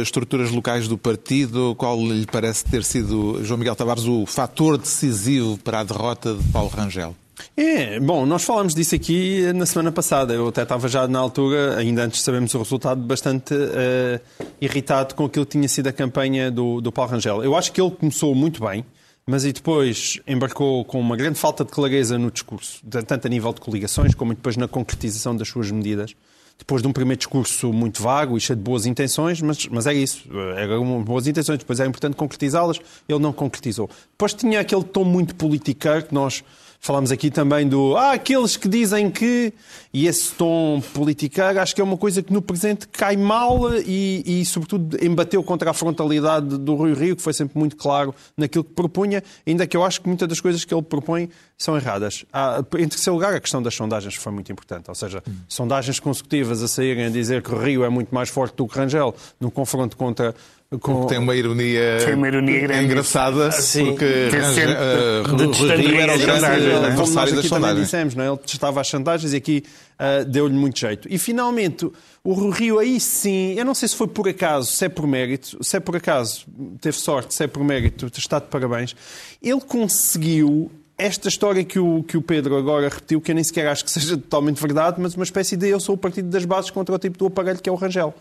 estruturas 0.01 0.51
locais 0.51 0.89
do 0.89 0.97
partido, 0.97 1.73
qual 1.77 1.97
lhe 1.97 2.25
parece 2.25 2.65
ter 2.65 2.83
sido, 2.83 3.39
João 3.45 3.57
Miguel 3.57 3.75
Tavares, 3.77 4.03
o 4.03 4.25
fator 4.25 4.77
decisivo 4.77 5.57
para 5.57 5.79
a 5.79 5.83
derrota 5.85 6.33
de 6.33 6.43
Paulo 6.51 6.69
Rangel? 6.69 7.15
É, 7.55 7.97
bom, 7.99 8.25
nós 8.25 8.43
falámos 8.43 8.75
disso 8.75 8.93
aqui 8.93 9.53
na 9.53 9.65
semana 9.65 9.91
passada. 9.91 10.33
Eu 10.33 10.49
até 10.49 10.63
estava 10.63 10.89
já 10.89 11.07
na 11.07 11.19
altura, 11.19 11.77
ainda 11.77 12.03
antes 12.03 12.19
de 12.19 12.25
sabermos 12.25 12.53
o 12.53 12.57
resultado, 12.57 12.99
bastante 13.01 13.53
uh, 13.53 14.19
irritado 14.59 15.15
com 15.15 15.25
aquilo 15.25 15.45
que 15.45 15.53
tinha 15.53 15.67
sido 15.69 15.87
a 15.87 15.93
campanha 15.93 16.51
do, 16.51 16.81
do 16.81 16.91
Paulo 16.91 17.11
Rangel. 17.11 17.41
Eu 17.41 17.55
acho 17.55 17.71
que 17.71 17.79
ele 17.79 17.91
começou 17.91 18.35
muito 18.35 18.61
bem 18.65 18.83
mas 19.25 19.45
e 19.45 19.53
depois 19.53 20.19
embarcou 20.27 20.83
com 20.85 20.99
uma 20.99 21.15
grande 21.15 21.39
falta 21.39 21.63
de 21.63 21.71
clareza 21.71 22.17
no 22.17 22.29
discurso, 22.29 22.81
tanto 23.07 23.25
a 23.25 23.29
nível 23.29 23.53
de 23.53 23.61
coligações 23.61 24.13
como 24.13 24.33
depois 24.33 24.57
na 24.57 24.67
concretização 24.67 25.35
das 25.35 25.47
suas 25.47 25.71
medidas. 25.71 26.13
Depois 26.57 26.81
de 26.83 26.87
um 26.87 26.93
primeiro 26.93 27.17
discurso 27.17 27.73
muito 27.73 28.01
vago 28.01 28.37
e 28.37 28.39
cheio 28.39 28.55
de 28.55 28.63
boas 28.63 28.85
intenções, 28.85 29.41
mas, 29.41 29.67
mas 29.67 29.87
é 29.87 29.93
isso, 29.93 30.29
eram 30.55 31.03
boas 31.03 31.25
intenções, 31.25 31.57
depois 31.57 31.79
era 31.79 31.89
importante 31.89 32.15
concretizá-las, 32.15 32.79
ele 33.09 33.19
não 33.19 33.33
concretizou. 33.33 33.89
Depois 34.11 34.33
tinha 34.33 34.59
aquele 34.59 34.83
tom 34.83 35.03
muito 35.03 35.33
politiqueiro 35.35 36.05
que 36.05 36.13
nós 36.13 36.43
Falámos 36.83 37.13
aqui 37.13 37.31
também 37.31 37.65
do 37.65 37.95
ah, 37.95 38.11
aqueles 38.11 38.57
que 38.57 38.67
dizem 38.67 39.09
que. 39.09 39.53
E 39.93 40.05
esse 40.05 40.33
tom 40.33 40.81
politicar 40.93 41.57
acho 41.57 41.73
que 41.73 41.79
é 41.79 41.83
uma 41.83 41.95
coisa 41.95 42.21
que 42.21 42.33
no 42.33 42.41
presente 42.41 42.89
cai 42.89 43.15
mal 43.15 43.73
e, 43.73 44.41
e, 44.41 44.45
sobretudo, 44.45 44.97
embateu 45.01 45.41
contra 45.43 45.71
a 45.71 45.73
frontalidade 45.73 46.57
do 46.57 46.75
Rui 46.75 46.93
Rio, 46.93 47.15
que 47.15 47.21
foi 47.21 47.31
sempre 47.31 47.57
muito 47.57 47.77
claro 47.77 48.13
naquilo 48.35 48.65
que 48.65 48.73
propunha, 48.73 49.23
ainda 49.47 49.65
que 49.65 49.77
eu 49.77 49.83
acho 49.85 50.01
que 50.01 50.09
muitas 50.09 50.27
das 50.27 50.41
coisas 50.41 50.65
que 50.65 50.73
ele 50.73 50.81
propõe 50.81 51.29
são 51.57 51.77
erradas. 51.77 52.25
Ah, 52.33 52.61
em 52.77 52.87
terceiro 52.89 53.13
lugar, 53.15 53.33
a 53.33 53.39
questão 53.39 53.63
das 53.63 53.73
sondagens 53.73 54.15
foi 54.15 54.33
muito 54.33 54.51
importante. 54.51 54.89
Ou 54.89 54.95
seja, 54.95 55.23
hum. 55.25 55.35
sondagens 55.47 56.01
consecutivas 56.01 56.61
a 56.61 56.67
saírem 56.67 57.05
a 57.05 57.09
dizer 57.09 57.41
que 57.41 57.53
o 57.53 57.57
Rio 57.57 57.85
é 57.85 57.89
muito 57.89 58.13
mais 58.13 58.27
forte 58.27 58.57
do 58.57 58.67
que 58.67 58.77
Rangel 58.77 59.15
no 59.39 59.49
confronto 59.49 59.95
contra 59.95 60.35
com... 60.79 61.05
Tem 61.07 61.17
uma 61.17 61.35
ironia, 61.35 61.97
Tem 62.05 62.13
uma 62.15 62.27
ironia 62.27 62.59
grande. 62.61 62.85
engraçada, 62.85 63.51
Sim. 63.51 63.87
porque 63.87 64.29
Rui 65.25 65.75
Rio 65.75 65.99
era 65.99 66.15
o 66.15 66.19
grande 66.19 66.45
adversário 66.45 67.35
das 67.35 67.45
sondagens. 67.45 67.85
Dissemos, 67.85 68.15
não 68.15 68.23
é? 68.23 68.27
Ele 68.27 68.37
testava 68.37 68.81
as 68.81 68.87
sondagens 68.87 69.33
e 69.33 69.37
aqui 69.37 69.63
uh, 69.99 70.25
deu-lhe 70.25 70.53
muito 70.53 70.79
jeito. 70.79 71.07
E 71.11 71.17
finalmente, 71.17 71.89
o 72.23 72.49
Rio 72.49 72.79
aí 72.79 72.99
sim, 72.99 73.53
eu 73.57 73.65
não 73.65 73.73
sei 73.73 73.87
se 73.87 73.95
foi 73.95 74.07
por 74.07 74.27
acaso, 74.27 74.71
se 74.71 74.85
é 74.85 74.89
por 74.89 75.05
mérito, 75.05 75.63
se 75.63 75.77
é 75.77 75.79
por 75.79 75.95
acaso, 75.95 76.45
teve 76.79 76.97
sorte, 76.97 77.33
se 77.33 77.43
é 77.43 77.47
por 77.47 77.63
mérito, 77.63 78.09
está 78.15 78.39
de 78.39 78.47
parabéns, 78.47 78.95
ele 79.41 79.61
conseguiu 79.61 80.71
esta 80.97 81.27
história 81.27 81.63
que 81.63 81.79
o, 81.79 82.03
que 82.03 82.15
o 82.15 82.21
Pedro 82.21 82.55
agora 82.55 82.87
repetiu, 82.87 83.19
que 83.19 83.31
eu 83.31 83.35
nem 83.35 83.43
sequer 83.43 83.67
acho 83.67 83.83
que 83.83 83.91
seja 83.91 84.15
totalmente 84.15 84.61
verdade, 84.61 85.01
mas 85.01 85.15
uma 85.15 85.23
espécie 85.23 85.57
de 85.57 85.67
eu 85.67 85.79
sou 85.79 85.95
o 85.95 85.97
partido 85.97 86.29
das 86.29 86.45
bases 86.45 86.69
contra 86.69 86.93
o 86.95 86.99
tipo 86.99 87.17
do 87.17 87.25
aparelho 87.25 87.59
que 87.59 87.67
é 87.69 87.71
o 87.71 87.75
Rangel. 87.75 88.13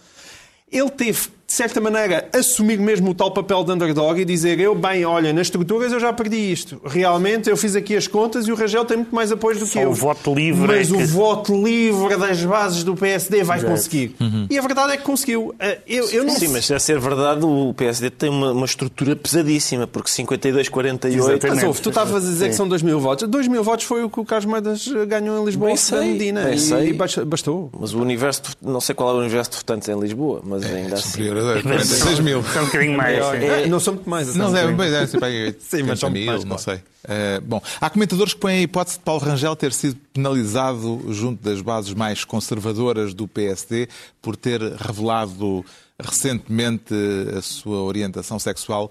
Ele 0.71 0.91
teve 0.91 1.29
de 1.53 1.57
certa 1.57 1.83
maneira, 1.83 2.31
assumir 2.33 2.79
mesmo 2.79 3.11
o 3.11 3.15
tal 3.15 3.31
papel 3.31 3.63
de 3.63 3.73
underdog 3.73 4.19
e 4.19 4.25
dizer 4.25 4.59
eu, 4.59 4.75
bem, 4.75 5.05
olha, 5.05 5.35
nas 5.35 5.49
estruturas 5.49 5.93
eu 5.93 6.01
já 6.01 6.11
perdi 6.11 6.51
isto. 6.51 6.81
Realmente, 6.83 7.51
eu 7.51 7.59
fiz 7.59 7.77
aqui 7.77 7.95
as 7.95 8.07
contas 8.07 8.49
e 8.49 8.53
o 8.53 8.55
Rangel 8.55 8.87
tem 8.87 8.97
muito 8.97 9.15
mais 9.15 9.31
apoio 9.31 9.59
do 9.59 9.67
Só 9.67 9.79
que 9.79 9.85
eu. 9.85 9.91
o 9.91 9.95
voto 9.95 10.35
livre 10.35 10.67
Mas 10.67 10.91
é 10.91 10.97
que... 10.97 11.03
o 11.03 11.07
voto 11.07 11.63
livre 11.63 12.17
das 12.17 12.43
bases 12.43 12.83
do 12.83 12.97
PSD 12.97 13.45
vai 13.45 13.59
Exato. 13.59 13.71
conseguir. 13.71 14.17
Uhum. 14.19 14.47
E 14.49 14.57
a 14.59 14.63
verdade 14.63 14.93
é 14.95 14.97
que 14.97 15.03
conseguiu. 15.03 15.55
Eh, 15.61 15.79
eu, 15.87 16.09
eu 16.09 16.25
não... 16.25 16.35
Sim, 16.35 16.49
mas 16.49 16.71
a 16.71 16.79
ser 16.79 16.99
verdade, 16.99 17.45
o 17.45 17.75
PSD 17.75 18.09
tem 18.09 18.31
uma, 18.31 18.53
uma 18.53 18.65
estrutura 18.65 19.15
pesadíssima, 19.15 19.87
porque 19.87 20.09
52, 20.09 20.71
48... 20.71 21.49
Mas 21.49 21.63
ouve, 21.65 21.83
tu 21.83 21.91
estavas 21.91 22.15
a 22.15 22.29
dizer 22.31 22.45
Sim. 22.45 22.51
que 22.53 22.57
são 22.57 22.67
2 22.67 22.81
mil 22.81 22.99
votos. 22.99 23.29
2 23.29 23.49
mil 23.49 23.63
votos 23.63 23.85
foi 23.85 24.03
o 24.03 24.09
que 24.09 24.21
o 24.21 24.25
Carlos 24.25 24.47
Moedas 24.47 24.89
ganhou 25.07 25.43
em 25.43 25.45
Lisboa, 25.45 25.69
bem 25.69 25.77
da 25.91 26.01
Medina. 26.01 26.45
Bem 26.45 26.55
e, 26.55 26.59
sei. 26.59 26.89
e 26.89 27.25
bastou. 27.27 27.71
Mas 27.79 27.93
o 27.93 28.01
universo, 28.01 28.41
não 28.63 28.81
sei 28.81 28.95
qual 28.95 29.11
é 29.11 29.13
o 29.13 29.19
universo 29.19 29.51
de 29.51 29.57
votantes 29.59 29.87
em 29.91 30.01
Lisboa, 30.01 30.41
mas 30.43 30.63
é, 30.63 30.77
ainda 30.77 30.95
é 30.95 30.95
assim... 30.95 31.42
Superior 31.43 31.59
a 31.59 31.63
46 31.63 32.21
mil. 32.21 32.43
São 32.45 32.63
um 32.63 32.67
bocadinho 32.67 32.97
mais. 32.97 33.19
É, 33.19 33.67
não 33.67 33.81
são 33.81 33.95
muito 33.95 34.09
mais. 34.09 34.35
Não, 34.35 34.57
é, 34.57 34.71
mas 34.71 34.93
é, 34.93 35.07
tipo, 35.07 35.25
Sim, 35.61 35.83
mas 35.85 35.99
são 35.99 36.11
mil, 36.11 36.27
mais, 36.27 36.45
não 36.45 36.59
sei. 36.59 36.77
Uh, 36.77 37.41
bom, 37.43 37.63
há 37.81 37.91
comentadores 37.91 38.35
que 38.35 38.41
põem 38.41 38.59
a 38.59 38.61
hipótese 38.63 38.99
de 38.99 39.05
Paulo 39.05 39.21
Rangel 39.21 39.57
ter 39.57 39.73
sido 39.73 39.97
penalizado 40.13 41.05
junto 41.13 41.43
das 41.43 41.61
bases 41.61 41.93
mais 41.95 42.25
conservadoras 42.25 43.13
do 43.13 43.27
PSD 43.27 43.89
por 44.21 44.37
ter 44.37 44.61
revelado 44.61 45.65
recentemente 45.99 46.95
a 47.37 47.43
sua 47.43 47.83
orientação 47.83 48.39
sexual. 48.39 48.91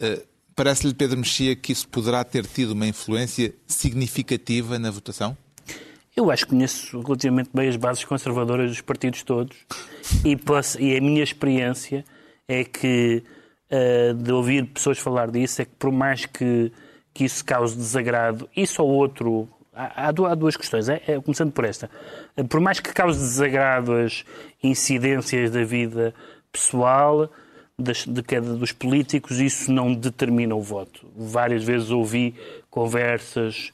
Uh, 0.00 0.28
Parece-lhe, 0.58 0.92
Pedro 0.92 1.18
Mexia, 1.18 1.54
que 1.54 1.70
isso 1.70 1.86
poderá 1.86 2.24
ter 2.24 2.44
tido 2.44 2.72
uma 2.72 2.84
influência 2.84 3.54
significativa 3.64 4.76
na 4.76 4.90
votação? 4.90 5.38
Eu 6.18 6.32
acho 6.32 6.46
que 6.46 6.50
conheço 6.50 7.00
relativamente 7.00 7.48
bem 7.54 7.68
as 7.68 7.76
bases 7.76 8.04
conservadoras 8.04 8.70
dos 8.70 8.80
partidos 8.80 9.22
todos 9.22 9.56
e, 10.24 10.34
posso, 10.34 10.82
e 10.82 10.96
a 10.96 11.00
minha 11.00 11.22
experiência 11.22 12.04
é 12.48 12.64
que, 12.64 13.22
uh, 13.70 14.14
de 14.14 14.32
ouvir 14.32 14.66
pessoas 14.66 14.98
falar 14.98 15.30
disso, 15.30 15.62
é 15.62 15.64
que 15.64 15.70
por 15.78 15.92
mais 15.92 16.26
que, 16.26 16.72
que 17.14 17.24
isso 17.24 17.44
cause 17.44 17.76
desagrado, 17.76 18.48
isso 18.56 18.82
ou 18.82 18.88
outro. 18.88 19.48
Há, 19.72 20.08
há 20.08 20.34
duas 20.34 20.56
questões, 20.56 20.88
é, 20.88 21.00
é, 21.06 21.20
começando 21.20 21.52
por 21.52 21.64
esta. 21.64 21.88
Uh, 22.36 22.44
por 22.48 22.58
mais 22.58 22.80
que 22.80 22.92
cause 22.92 23.20
desagrado 23.20 23.92
as 23.92 24.24
incidências 24.60 25.52
da 25.52 25.62
vida 25.62 26.12
pessoal, 26.50 27.30
das, 27.78 28.04
de 28.04 28.24
cada 28.24 28.56
dos 28.56 28.72
políticos, 28.72 29.38
isso 29.38 29.70
não 29.70 29.94
determina 29.94 30.56
o 30.56 30.60
voto. 30.60 31.06
Várias 31.16 31.62
vezes 31.62 31.92
ouvi 31.92 32.34
conversas 32.68 33.72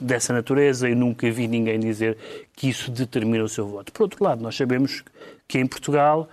dessa 0.00 0.32
natureza 0.32 0.88
e 0.88 0.94
nunca 0.94 1.30
vi 1.30 1.46
ninguém 1.46 1.78
dizer 1.78 2.16
que 2.54 2.68
isso 2.68 2.90
determina 2.90 3.44
o 3.44 3.48
seu 3.48 3.66
voto. 3.66 3.92
Por 3.92 4.02
outro 4.02 4.24
lado, 4.24 4.42
nós 4.42 4.56
sabemos 4.56 5.04
que 5.46 5.58
em 5.58 5.66
Portugal 5.66 6.28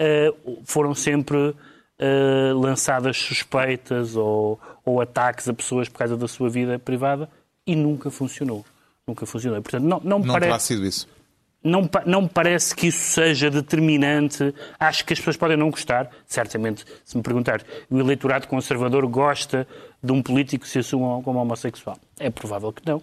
uh, 0.00 0.62
foram 0.64 0.94
sempre 0.94 1.36
uh, 1.36 2.58
lançadas 2.58 3.16
suspeitas 3.18 4.16
ou, 4.16 4.58
ou 4.84 5.00
ataques 5.00 5.48
a 5.48 5.52
pessoas 5.52 5.88
por 5.88 5.98
causa 5.98 6.16
da 6.16 6.26
sua 6.26 6.48
vida 6.48 6.78
privada 6.78 7.28
e 7.66 7.76
nunca 7.76 8.10
funcionou. 8.10 8.64
Nunca 9.06 9.26
funcionou. 9.26 9.60
Portanto, 9.60 9.84
não, 9.84 10.00
não, 10.00 10.18
não 10.18 10.26
parece... 10.26 10.46
terá 10.46 10.58
sido 10.58 10.86
isso 10.86 11.15
não, 11.66 11.88
não 12.06 12.22
me 12.22 12.28
parece 12.28 12.74
que 12.74 12.86
isso 12.88 12.98
seja 12.98 13.50
determinante. 13.50 14.54
Acho 14.78 15.04
que 15.04 15.12
as 15.12 15.18
pessoas 15.18 15.36
podem 15.36 15.56
não 15.56 15.70
gostar. 15.70 16.10
Certamente, 16.26 16.84
se 17.04 17.16
me 17.16 17.22
perguntar, 17.22 17.62
o 17.90 17.98
eleitorado 17.98 18.46
conservador 18.46 19.06
gosta 19.06 19.66
de 20.02 20.12
um 20.12 20.22
político 20.22 20.64
que 20.64 20.70
se 20.70 20.78
assuma 20.78 21.22
como 21.22 21.38
homossexual. 21.40 21.98
É 22.18 22.30
provável 22.30 22.72
que 22.72 22.82
não. 22.86 23.02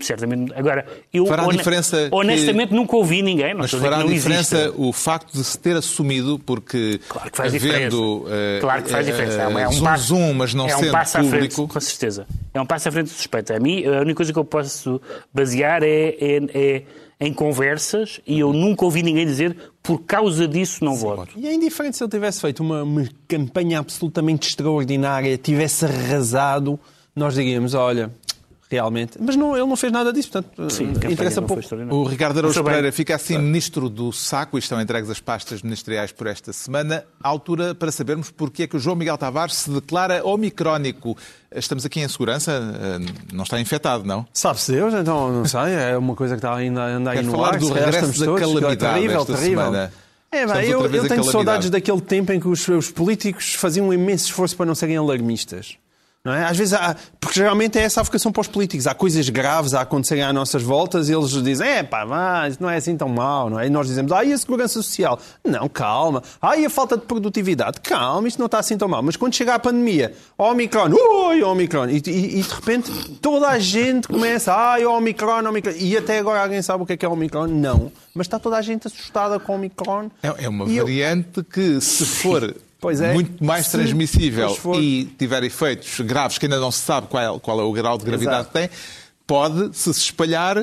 Certamente. 0.00 0.52
Agora, 0.54 0.86
eu 1.12 1.26
fará 1.26 1.46
diferença 1.46 2.08
honestamente 2.10 2.68
que... 2.68 2.74
nunca 2.74 2.96
ouvi 2.96 3.22
ninguém. 3.22 3.54
Não 3.54 3.60
mas 3.60 3.70
fará 3.70 4.02
diferença 4.02 4.56
existe. 4.56 4.80
o 4.80 4.92
facto 4.92 5.32
de 5.32 5.44
se 5.44 5.58
ter 5.58 5.76
assumido, 5.76 6.38
porque 6.38 7.00
claro 7.08 7.30
que 7.30 7.36
faz 7.36 7.54
havendo, 7.54 7.66
diferença. 7.66 7.96
Uh, 7.96 8.60
claro 8.60 8.82
que 8.82 8.90
faz 8.90 9.06
diferença. 9.06 9.42
É, 9.42 9.62
é 9.62 9.68
um 9.68 9.72
zoom, 9.72 9.84
passo, 9.84 10.04
zoom, 10.04 10.34
mas 10.34 10.54
não 10.54 10.68
é 10.68 10.76
um 10.76 10.78
sendo 10.78 10.92
passo 10.92 11.18
público. 11.18 11.34
À 11.34 11.38
frente, 11.38 11.72
com 11.72 11.80
certeza. 11.80 12.26
É 12.52 12.60
um 12.60 12.66
passo 12.66 12.88
à 12.88 12.92
frente 12.92 13.06
do 13.06 13.14
suspeito. 13.14 13.52
A 13.52 13.60
mim, 13.60 13.84
a 13.84 14.00
única 14.00 14.16
coisa 14.16 14.32
que 14.32 14.38
eu 14.38 14.44
posso 14.44 15.00
basear 15.32 15.82
é, 15.82 16.16
é, 16.20 16.40
é 16.54 16.82
em 17.22 17.32
conversas 17.32 18.20
e 18.26 18.40
eu 18.40 18.52
nunca 18.52 18.84
ouvi 18.84 19.00
ninguém 19.00 19.24
dizer 19.24 19.56
por 19.80 20.00
causa 20.00 20.48
disso 20.48 20.84
não 20.84 20.96
Sim, 20.96 21.02
voto. 21.02 21.28
E 21.36 21.46
é 21.46 21.54
indiferente 21.54 21.96
se 21.96 22.02
ele 22.02 22.10
tivesse 22.10 22.40
feito 22.40 22.60
uma, 22.60 22.82
uma 22.82 23.08
campanha 23.28 23.78
absolutamente 23.78 24.48
extraordinária, 24.48 25.38
tivesse 25.38 25.84
arrasado, 25.84 26.80
nós 27.14 27.34
diríamos, 27.34 27.74
olha, 27.74 28.10
realmente. 28.72 29.18
Mas 29.20 29.36
não, 29.36 29.56
ele 29.56 29.66
não 29.66 29.76
fez 29.76 29.92
nada 29.92 30.12
disso, 30.12 30.30
portanto, 30.30 30.70
Sim, 30.70 30.92
eh, 31.02 31.12
interessa 31.12 31.40
pouco. 31.40 31.62
O 31.90 32.04
Ricardo 32.04 32.38
Araújo 32.38 32.62
bem. 32.62 32.72
Pereira 32.72 32.92
fica 32.92 33.14
assim 33.14 33.38
ministro 33.38 33.88
do 33.88 34.12
saco 34.12 34.56
e 34.56 34.60
estão 34.60 34.80
entregues 34.80 35.08
as 35.10 35.20
pastas 35.20 35.62
ministeriais 35.62 36.10
por 36.12 36.26
esta 36.26 36.52
semana. 36.52 37.04
À 37.22 37.28
altura 37.28 37.74
para 37.74 37.92
sabermos 37.92 38.30
porque 38.30 38.64
é 38.64 38.66
que 38.66 38.76
o 38.76 38.78
João 38.80 38.96
Miguel 38.96 39.16
Tavares 39.16 39.54
se 39.54 39.70
declara 39.70 40.24
omicrónico. 40.26 41.16
Estamos 41.54 41.84
aqui 41.84 42.00
em 42.00 42.08
segurança? 42.08 42.50
Eh, 42.52 43.12
Não 43.32 43.44
está 43.44 43.60
infectado, 43.60 44.04
não? 44.04 44.26
Sabe-se 44.32 44.72
Deus, 44.72 44.94
então 44.94 45.30
não 45.32 45.44
sei, 45.44 45.60
é 45.74 45.96
uma 45.96 46.14
coisa 46.16 46.34
que 46.34 46.38
está 46.38 46.54
ainda, 46.54 46.82
anda 46.84 47.10
aí 47.10 47.16
Quero 47.18 47.26
no 47.28 47.32
falar 47.34 47.48
ar. 47.54 47.58
do 47.58 47.72
regresso 47.72 48.18
da 48.20 48.24
todos, 48.26 48.40
calamidade 48.40 48.76
terrível, 48.76 49.20
esta 49.20 49.34
terrível. 49.34 49.64
semana. 49.64 49.92
É, 50.34 50.46
pá, 50.46 50.64
eu, 50.64 50.86
eu 50.86 51.06
tenho 51.08 51.24
saudades 51.24 51.68
daquele 51.68 52.00
tempo 52.00 52.32
em 52.32 52.40
que 52.40 52.48
os, 52.48 52.66
os 52.66 52.90
políticos 52.90 53.52
faziam 53.54 53.88
um 53.88 53.92
imenso 53.92 54.24
esforço 54.24 54.56
para 54.56 54.64
não 54.64 54.74
serem 54.74 54.96
alarmistas. 54.96 55.76
Não 56.24 56.32
é? 56.32 56.44
Às 56.44 56.56
vezes 56.56 56.72
há, 56.72 56.94
porque 57.18 57.40
geralmente 57.40 57.76
é 57.80 57.82
essa 57.82 58.00
a 58.00 58.04
vocação 58.04 58.30
para 58.30 58.42
os 58.42 58.46
políticos. 58.46 58.86
Há 58.86 58.94
coisas 58.94 59.28
graves 59.28 59.74
a 59.74 59.80
acontecerem 59.80 60.22
às 60.22 60.32
nossas 60.32 60.62
voltas 60.62 61.08
e 61.08 61.12
eles 61.12 61.30
dizem, 61.42 61.66
é 61.68 61.82
pá, 61.82 62.06
mas 62.06 62.60
não 62.60 62.70
é 62.70 62.76
assim 62.76 62.96
tão 62.96 63.08
mau, 63.08 63.50
não 63.50 63.58
é? 63.58 63.66
E 63.66 63.70
nós 63.70 63.88
dizemos, 63.88 64.12
ah, 64.12 64.22
e 64.22 64.32
a 64.32 64.38
segurança 64.38 64.74
social? 64.74 65.18
Não, 65.44 65.68
calma. 65.68 66.22
Ah, 66.40 66.56
e 66.56 66.64
a 66.64 66.70
falta 66.70 66.96
de 66.96 67.02
produtividade? 67.06 67.80
Calma, 67.80 68.28
isto 68.28 68.38
não 68.38 68.46
está 68.46 68.60
assim 68.60 68.78
tão 68.78 68.86
mal. 68.86 69.02
Mas 69.02 69.16
quando 69.16 69.34
chega 69.34 69.54
a 69.54 69.58
pandemia, 69.58 70.14
Omicron, 70.38 70.90
ui, 70.92 71.42
Omicron, 71.42 71.88
e, 71.88 72.00
e, 72.06 72.38
e 72.38 72.42
de 72.42 72.54
repente 72.54 72.90
toda 73.20 73.48
a 73.48 73.58
gente 73.58 74.06
começa, 74.06 74.54
ai, 74.54 74.86
Omicron, 74.86 75.48
Omicron. 75.48 75.72
E 75.76 75.96
até 75.96 76.20
agora 76.20 76.40
alguém 76.40 76.62
sabe 76.62 76.84
o 76.84 76.86
que 76.86 76.92
é 76.92 76.96
que 76.96 77.04
é 77.04 77.08
Omicron? 77.08 77.48
Não. 77.48 77.90
Mas 78.14 78.28
está 78.28 78.38
toda 78.38 78.56
a 78.58 78.62
gente 78.62 78.86
assustada 78.86 79.40
com 79.40 79.56
Omicron. 79.56 80.08
É 80.22 80.44
é 80.44 80.48
uma 80.48 80.66
E 80.66 80.76
eu- 80.76 80.84
variante 80.84 81.42
que, 81.42 81.80
se 81.80 82.04
for 82.06 82.54
é. 83.00 83.12
muito 83.14 83.42
mais 83.44 83.66
Se- 83.66 83.72
transmissível 83.72 84.54
for. 84.54 84.80
e 84.80 85.04
tiver 85.18 85.42
efeitos 85.44 86.00
graves 86.00 86.38
que 86.38 86.46
ainda 86.46 86.58
não 86.58 86.70
se 86.70 86.80
sabe 86.80 87.06
qual 87.08 87.36
é, 87.36 87.40
qual 87.40 87.60
é 87.60 87.62
o 87.62 87.72
grau 87.72 87.96
de 87.98 88.04
gravidade 88.04 88.40
Exato. 88.40 88.48
que 88.52 88.58
tem, 88.58 88.70
pode, 89.26 89.76
se 89.76 89.92
se 89.94 90.00
espalhar, 90.00 90.56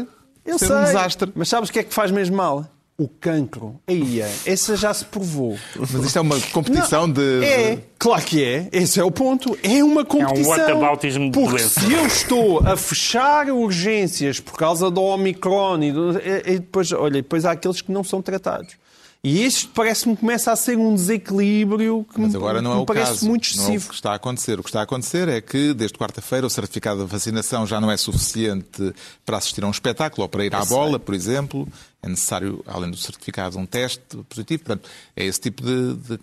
Eu 0.46 0.58
ser 0.60 0.68
sei, 0.68 0.76
um 0.76 0.84
desastre. 0.84 1.32
Mas 1.36 1.50
sabes 1.50 1.70
o 1.70 1.74
que 1.74 1.80
é 1.80 1.84
que 1.84 1.94
faz 1.94 2.12
mesmo 2.12 2.36
mal? 2.38 2.66
O 2.98 3.08
cancro. 3.08 3.80
Aí 3.88 4.20
é. 4.20 4.30
Essa 4.46 4.76
já 4.76 4.94
se 4.94 5.06
provou. 5.06 5.58
Mas 5.78 5.94
isto 5.94 6.18
é 6.18 6.22
uma 6.22 6.38
competição 6.52 7.08
Não, 7.08 7.14
de. 7.14 7.46
É, 7.46 7.80
claro 7.98 8.22
que 8.26 8.44
é. 8.44 8.68
Esse 8.74 9.00
é 9.00 9.04
o 9.06 9.10
ponto. 9.10 9.58
É 9.64 9.82
uma 9.82 10.04
competição. 10.04 10.50
whataboutismo 10.52 11.26
de 11.28 11.32
Porque 11.32 11.60
doença. 11.60 11.80
se 11.80 11.94
eu 11.94 12.06
estou 12.06 12.60
a 12.60 12.76
fechar 12.76 13.50
urgências 13.50 14.42
por 14.42 14.58
causa 14.58 14.92
do 14.92 15.02
Omicron 15.02 15.82
e, 15.82 15.92
do- 15.94 16.18
e- 16.20 16.44
e 16.56 16.60
depois, 16.60 16.92
olha, 16.92 17.14
depois 17.22 17.46
há 17.46 17.52
aqueles 17.52 17.82
que 17.82 17.90
não 17.90 18.04
são 18.04 18.22
tratados. 18.22 18.74
E 19.22 19.44
isto 19.46 19.70
parece-me 19.74 20.16
que 20.16 20.22
começa 20.22 20.50
a 20.50 20.56
ser 20.56 20.78
um 20.78 20.96
desequilíbrio 20.96 22.06
que 22.14 22.22
Mas 22.22 22.34
agora 22.34 22.62
não 22.62 22.72
é 22.72 22.76
o 22.78 22.86
parece 22.86 23.12
caso. 23.12 23.26
muito 23.28 23.54
Não 23.58 23.64
é 23.64 23.68
o 23.68 23.70
excessivo. 23.72 23.90
que 23.90 23.96
está 23.96 24.12
a 24.14 24.16
acontecer. 24.16 24.58
O 24.60 24.64
que 24.64 24.70
está 24.70 24.80
a 24.80 24.84
acontecer 24.84 25.28
é 25.28 25.42
que, 25.42 25.74
desde 25.74 25.98
quarta-feira, 25.98 26.48
o 26.48 26.50
certificado 26.50 27.02
de 27.04 27.12
vacinação 27.12 27.68
já 27.68 27.82
não 27.82 27.92
é 27.92 27.98
suficiente 27.98 28.94
para 29.26 29.36
assistir 29.36 29.62
a 29.64 29.68
um 29.68 29.72
espetáculo 29.72 30.24
ou 30.24 30.30
para 30.30 30.46
ir 30.46 30.56
à 30.56 30.64
bola, 30.64 30.98
por 30.98 31.14
exemplo. 31.14 31.68
É 32.02 32.08
necessário, 32.08 32.64
além 32.66 32.90
do 32.92 32.96
certificado, 32.98 33.58
um 33.60 33.66
teste 33.66 34.02
positivo. 34.30 34.64
Portanto, 34.64 34.90
é 35.18 35.26
esse 35.26 35.42
tipo 35.42 35.64
de- 35.64 35.96
de 35.96 36.20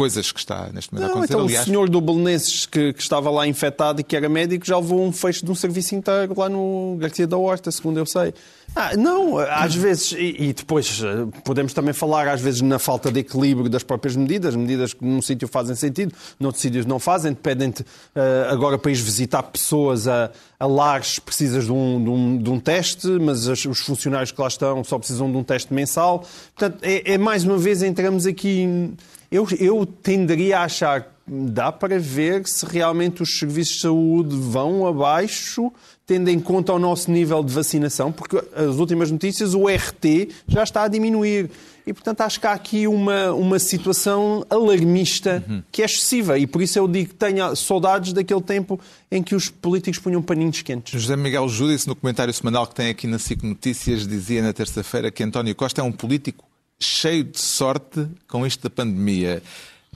coisas 0.00 0.32
que 0.32 0.38
está 0.40 0.70
neste 0.72 0.92
momento 0.94 1.04
a 1.04 1.08
Não, 1.08 1.14
acontecer. 1.18 1.34
então 1.34 1.44
Aliás, 1.46 1.62
o 1.66 1.70
senhor 1.70 1.88
do 1.90 2.00
Belenenses 2.00 2.64
que, 2.64 2.92
que 2.94 3.02
estava 3.02 3.28
lá 3.30 3.46
infectado 3.46 4.00
e 4.00 4.04
que 4.04 4.16
era 4.16 4.28
médico 4.28 4.64
já 4.66 4.78
levou 4.78 5.04
um 5.04 5.12
fecho 5.12 5.44
de 5.44 5.50
um 5.50 5.54
serviço 5.54 5.94
inteiro 5.94 6.32
lá 6.36 6.48
no 6.48 6.96
Garcia 6.98 7.26
da 7.26 7.36
Horta, 7.36 7.70
segundo 7.70 7.98
eu 7.98 8.06
sei. 8.06 8.32
Ah, 8.74 8.96
não, 8.96 9.36
às 9.38 9.74
vezes, 9.74 10.12
e, 10.12 10.36
e 10.38 10.52
depois 10.52 11.02
eh, 11.04 11.26
podemos 11.44 11.72
também 11.74 11.92
falar 11.92 12.28
às 12.28 12.40
vezes 12.40 12.60
na 12.60 12.78
falta 12.78 13.10
de 13.10 13.18
equilíbrio 13.20 13.68
das 13.68 13.82
próprias 13.82 14.14
medidas, 14.14 14.54
medidas 14.54 14.94
que 14.94 15.04
num 15.04 15.20
sítio 15.20 15.48
fazem 15.48 15.74
sentido, 15.74 16.14
noutros 16.38 16.62
sítios 16.62 16.86
não 16.86 17.00
fazem, 17.00 17.32
dependem-te 17.32 17.84
eh, 18.14 18.46
agora 18.48 18.78
para 18.78 18.92
ires 18.92 19.02
visitar 19.02 19.42
pessoas 19.42 20.06
a, 20.06 20.30
a 20.58 20.66
lares 20.66 21.18
precisas 21.18 21.64
de 21.64 21.72
um, 21.72 22.02
de 22.04 22.10
um, 22.10 22.38
de 22.38 22.48
um 22.50 22.60
teste, 22.60 23.08
mas 23.20 23.48
as- 23.48 23.64
os 23.64 23.80
funcionários 23.80 24.30
que 24.30 24.40
lá 24.40 24.46
estão 24.48 24.84
só 24.84 24.98
precisam 25.00 25.28
de 25.30 25.36
um 25.36 25.42
teste 25.42 25.74
mensal. 25.74 26.24
Portanto, 26.56 26.78
é, 26.82 27.14
é 27.14 27.18
mais 27.18 27.42
uma 27.44 27.58
vez 27.58 27.82
entramos 27.82 28.24
aqui 28.24 28.92
eu, 29.30 29.46
eu 29.58 29.86
tenderia 29.86 30.58
a 30.58 30.64
achar 30.64 31.06
dá 31.30 31.70
para 31.70 31.98
ver 31.98 32.46
se 32.46 32.66
realmente 32.66 33.22
os 33.22 33.38
serviços 33.38 33.76
de 33.76 33.80
saúde 33.82 34.36
vão 34.36 34.84
abaixo, 34.86 35.72
tendo 36.04 36.28
em 36.28 36.40
conta 36.40 36.72
o 36.72 36.78
nosso 36.78 37.08
nível 37.10 37.42
de 37.44 37.52
vacinação, 37.52 38.10
porque 38.10 38.36
as 38.54 38.76
últimas 38.76 39.12
notícias, 39.12 39.54
o 39.54 39.68
RT 39.68 40.28
já 40.48 40.64
está 40.64 40.82
a 40.82 40.88
diminuir. 40.88 41.48
E, 41.86 41.92
portanto, 41.92 42.20
acho 42.22 42.40
que 42.40 42.46
há 42.46 42.52
aqui 42.52 42.86
uma, 42.86 43.32
uma 43.32 43.58
situação 43.58 44.44
alarmista 44.50 45.42
que 45.72 45.82
é 45.82 45.84
excessiva. 45.84 46.38
E 46.38 46.46
por 46.46 46.60
isso 46.60 46.78
eu 46.78 46.86
digo 46.86 47.10
que 47.10 47.14
tenho 47.14 47.54
saudades 47.56 48.12
daquele 48.12 48.42
tempo 48.42 48.78
em 49.10 49.22
que 49.22 49.34
os 49.34 49.48
políticos 49.48 49.98
punham 49.98 50.20
paninhos 50.20 50.62
quentes. 50.62 51.00
José 51.00 51.16
Miguel 51.16 51.48
Júdice, 51.48 51.88
no 51.88 51.96
comentário 51.96 52.34
semanal 52.34 52.66
que 52.66 52.74
tem 52.74 52.90
aqui 52.90 53.06
na 53.06 53.18
SIC 53.18 53.42
Notícias, 53.44 54.06
dizia 54.06 54.42
na 54.42 54.52
terça-feira 54.52 55.10
que 55.10 55.22
António 55.22 55.54
Costa 55.54 55.80
é 55.80 55.84
um 55.84 55.92
político 55.92 56.49
cheio 56.80 57.24
de 57.24 57.38
sorte 57.38 58.06
com 58.26 58.46
isto 58.46 58.62
da 58.62 58.70
pandemia. 58.70 59.42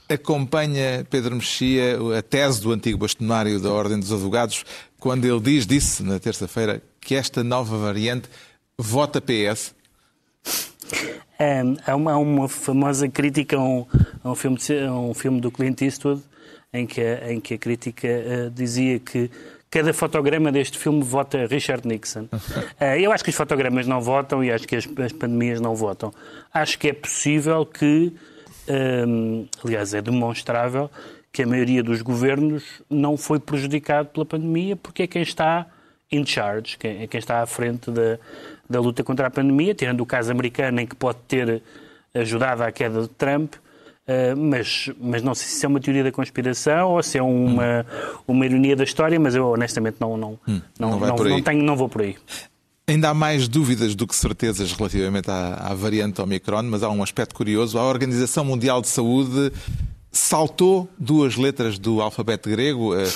Acompanha 0.08 1.06
Pedro 1.08 1.34
Mexia 1.34 1.98
a 2.18 2.22
tese 2.22 2.60
do 2.60 2.72
antigo 2.72 2.98
bastonário 2.98 3.58
da 3.58 3.72
Ordem 3.72 3.98
dos 3.98 4.12
Advogados 4.12 4.64
quando 4.98 5.24
ele 5.24 5.40
diz, 5.40 5.66
disse 5.66 6.02
na 6.02 6.18
terça-feira, 6.18 6.82
que 7.00 7.14
esta 7.14 7.42
nova 7.42 7.76
variante 7.76 8.28
vota 8.78 9.20
PS. 9.20 9.74
É, 11.38 11.62
há, 11.86 11.96
uma, 11.96 12.12
há 12.12 12.18
uma 12.18 12.48
famosa 12.48 13.08
crítica 13.08 13.56
a 13.56 13.62
um, 13.62 13.86
a 14.22 14.30
um 14.30 14.34
filme, 14.34 14.58
a 14.86 14.92
um 14.92 15.14
filme 15.14 15.40
do 15.40 15.50
Clint 15.50 15.80
Eastwood 15.82 16.22
em 16.72 16.86
que, 16.86 17.00
em 17.00 17.40
que 17.40 17.54
a 17.54 17.58
crítica 17.58 18.08
eh, 18.08 18.50
dizia 18.52 18.98
que 18.98 19.30
cada 19.74 19.92
fotograma 19.92 20.52
deste 20.52 20.78
filme 20.78 21.02
vota 21.02 21.46
Richard 21.46 21.86
Nixon. 21.86 22.28
Eh, 22.78 23.00
eu 23.00 23.12
acho 23.12 23.24
que 23.24 23.30
os 23.30 23.36
fotogramas 23.36 23.86
não 23.86 24.00
votam 24.00 24.42
e 24.42 24.50
acho 24.50 24.66
que 24.66 24.76
as, 24.76 24.88
as 24.98 25.12
pandemias 25.12 25.60
não 25.60 25.74
votam. 25.74 26.12
Acho 26.52 26.78
que 26.78 26.88
é 26.88 26.92
possível 26.92 27.64
que, 27.66 28.12
ehm, 28.68 29.46
aliás, 29.64 29.94
é 29.94 30.02
demonstrável 30.02 30.90
que 31.32 31.42
a 31.42 31.46
maioria 31.46 31.82
dos 31.82 32.02
governos 32.02 32.82
não 32.88 33.16
foi 33.16 33.40
prejudicado 33.40 34.08
pela 34.08 34.24
pandemia 34.24 34.76
porque 34.76 35.04
é 35.04 35.06
quem 35.06 35.22
está 35.22 35.66
in 36.10 36.24
charge, 36.24 36.76
quem, 36.78 37.02
é 37.02 37.06
quem 37.06 37.18
está 37.18 37.42
à 37.42 37.46
frente 37.46 37.90
da, 37.90 38.18
da 38.68 38.80
luta 38.80 39.02
contra 39.02 39.26
a 39.26 39.30
pandemia, 39.30 39.74
tirando 39.74 40.00
o 40.00 40.06
caso 40.06 40.30
americano 40.30 40.80
em 40.80 40.86
que 40.86 40.94
pode 40.94 41.18
ter 41.26 41.62
ajudado 42.14 42.62
à 42.62 42.70
queda 42.70 43.02
de 43.02 43.08
Trump, 43.08 43.54
eh, 44.06 44.34
mas, 44.34 44.90
mas 45.00 45.22
não 45.22 45.34
sei 45.34 45.46
se 45.48 45.64
é 45.64 45.68
uma 45.68 45.80
teoria 45.80 46.04
da 46.04 46.12
conspiração 46.12 46.90
ou 46.92 47.02
se 47.02 47.18
é 47.18 47.22
uma, 47.22 47.86
uma 48.26 48.44
ironia 48.46 48.76
da 48.76 48.84
história, 48.84 49.18
mas 49.18 49.34
eu 49.34 49.46
honestamente 49.48 49.96
não, 50.00 50.16
não, 50.16 50.38
não, 50.46 50.54
Hum. 50.56 50.60
não 50.78 51.00
não, 51.00 51.22
aí. 51.22 51.30
não 51.30 51.42
tenho, 51.42 51.62
não 51.62 51.76
vou 51.76 51.88
por 51.88 52.02
aí. 52.02 52.16
Ainda 52.86 53.08
há 53.08 53.14
mais 53.14 53.48
dúvidas 53.48 53.94
do 53.94 54.06
que 54.06 54.14
certezas 54.14 54.72
relativamente 54.72 55.30
à, 55.30 55.54
à 55.54 55.74
variante 55.74 56.20
Omicron, 56.20 56.64
mas 56.64 56.82
há 56.82 56.90
um 56.90 57.02
aspecto 57.02 57.34
curioso. 57.34 57.78
A 57.78 57.82
Organização 57.84 58.44
Mundial 58.44 58.82
de 58.82 58.88
Saúde 58.88 59.50
saltou 60.14 60.88
duas 60.96 61.36
letras 61.36 61.78
do 61.78 62.00
alfabeto 62.00 62.48
grego. 62.48 62.94
Eh, 62.96 63.12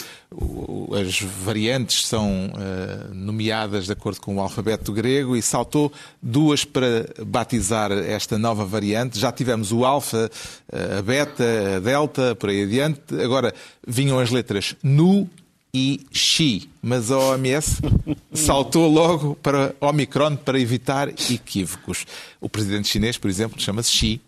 As 1.01 1.21
variantes 1.21 2.05
são 2.07 2.53
eh, 2.59 3.07
nomeadas 3.15 3.87
de 3.87 3.93
acordo 3.93 4.21
com 4.21 4.37
o 4.37 4.41
alfabeto 4.41 4.93
grego 4.93 5.37
e 5.37 5.41
saltou 5.41 5.93
duas 6.21 6.65
para 6.65 7.09
batizar 7.25 7.93
esta 7.93 8.37
nova 8.37 8.65
variante. 8.67 9.19
Já 9.19 9.33
tivemos 9.33 9.73
o 9.73 9.85
alfa, 9.85 10.31
eh, 10.71 10.99
a 10.99 11.03
beta, 11.03 11.77
a 11.77 11.81
delta, 11.81 12.35
por 12.35 12.51
aí 12.51 12.65
adiante. 12.65 13.01
Agora 13.23 13.55
vinham 13.87 14.19
as 14.19 14.31
letras 14.31 14.75
nu 14.83 15.31
e 15.73 16.01
Xi, 16.11 16.69
mas 16.83 17.11
a 17.11 17.19
OMS 17.19 17.81
saltou 18.35 18.91
logo 18.91 19.37
para 19.37 19.75
Omicron 19.81 20.35
para 20.37 20.59
evitar 20.59 21.09
equívocos. 21.09 22.05
O 22.41 22.49
presidente 22.49 22.89
chinês, 22.89 23.17
por 23.17 23.31
exemplo, 23.31 23.61
chama-se 23.61 23.93
Xi 23.93 24.21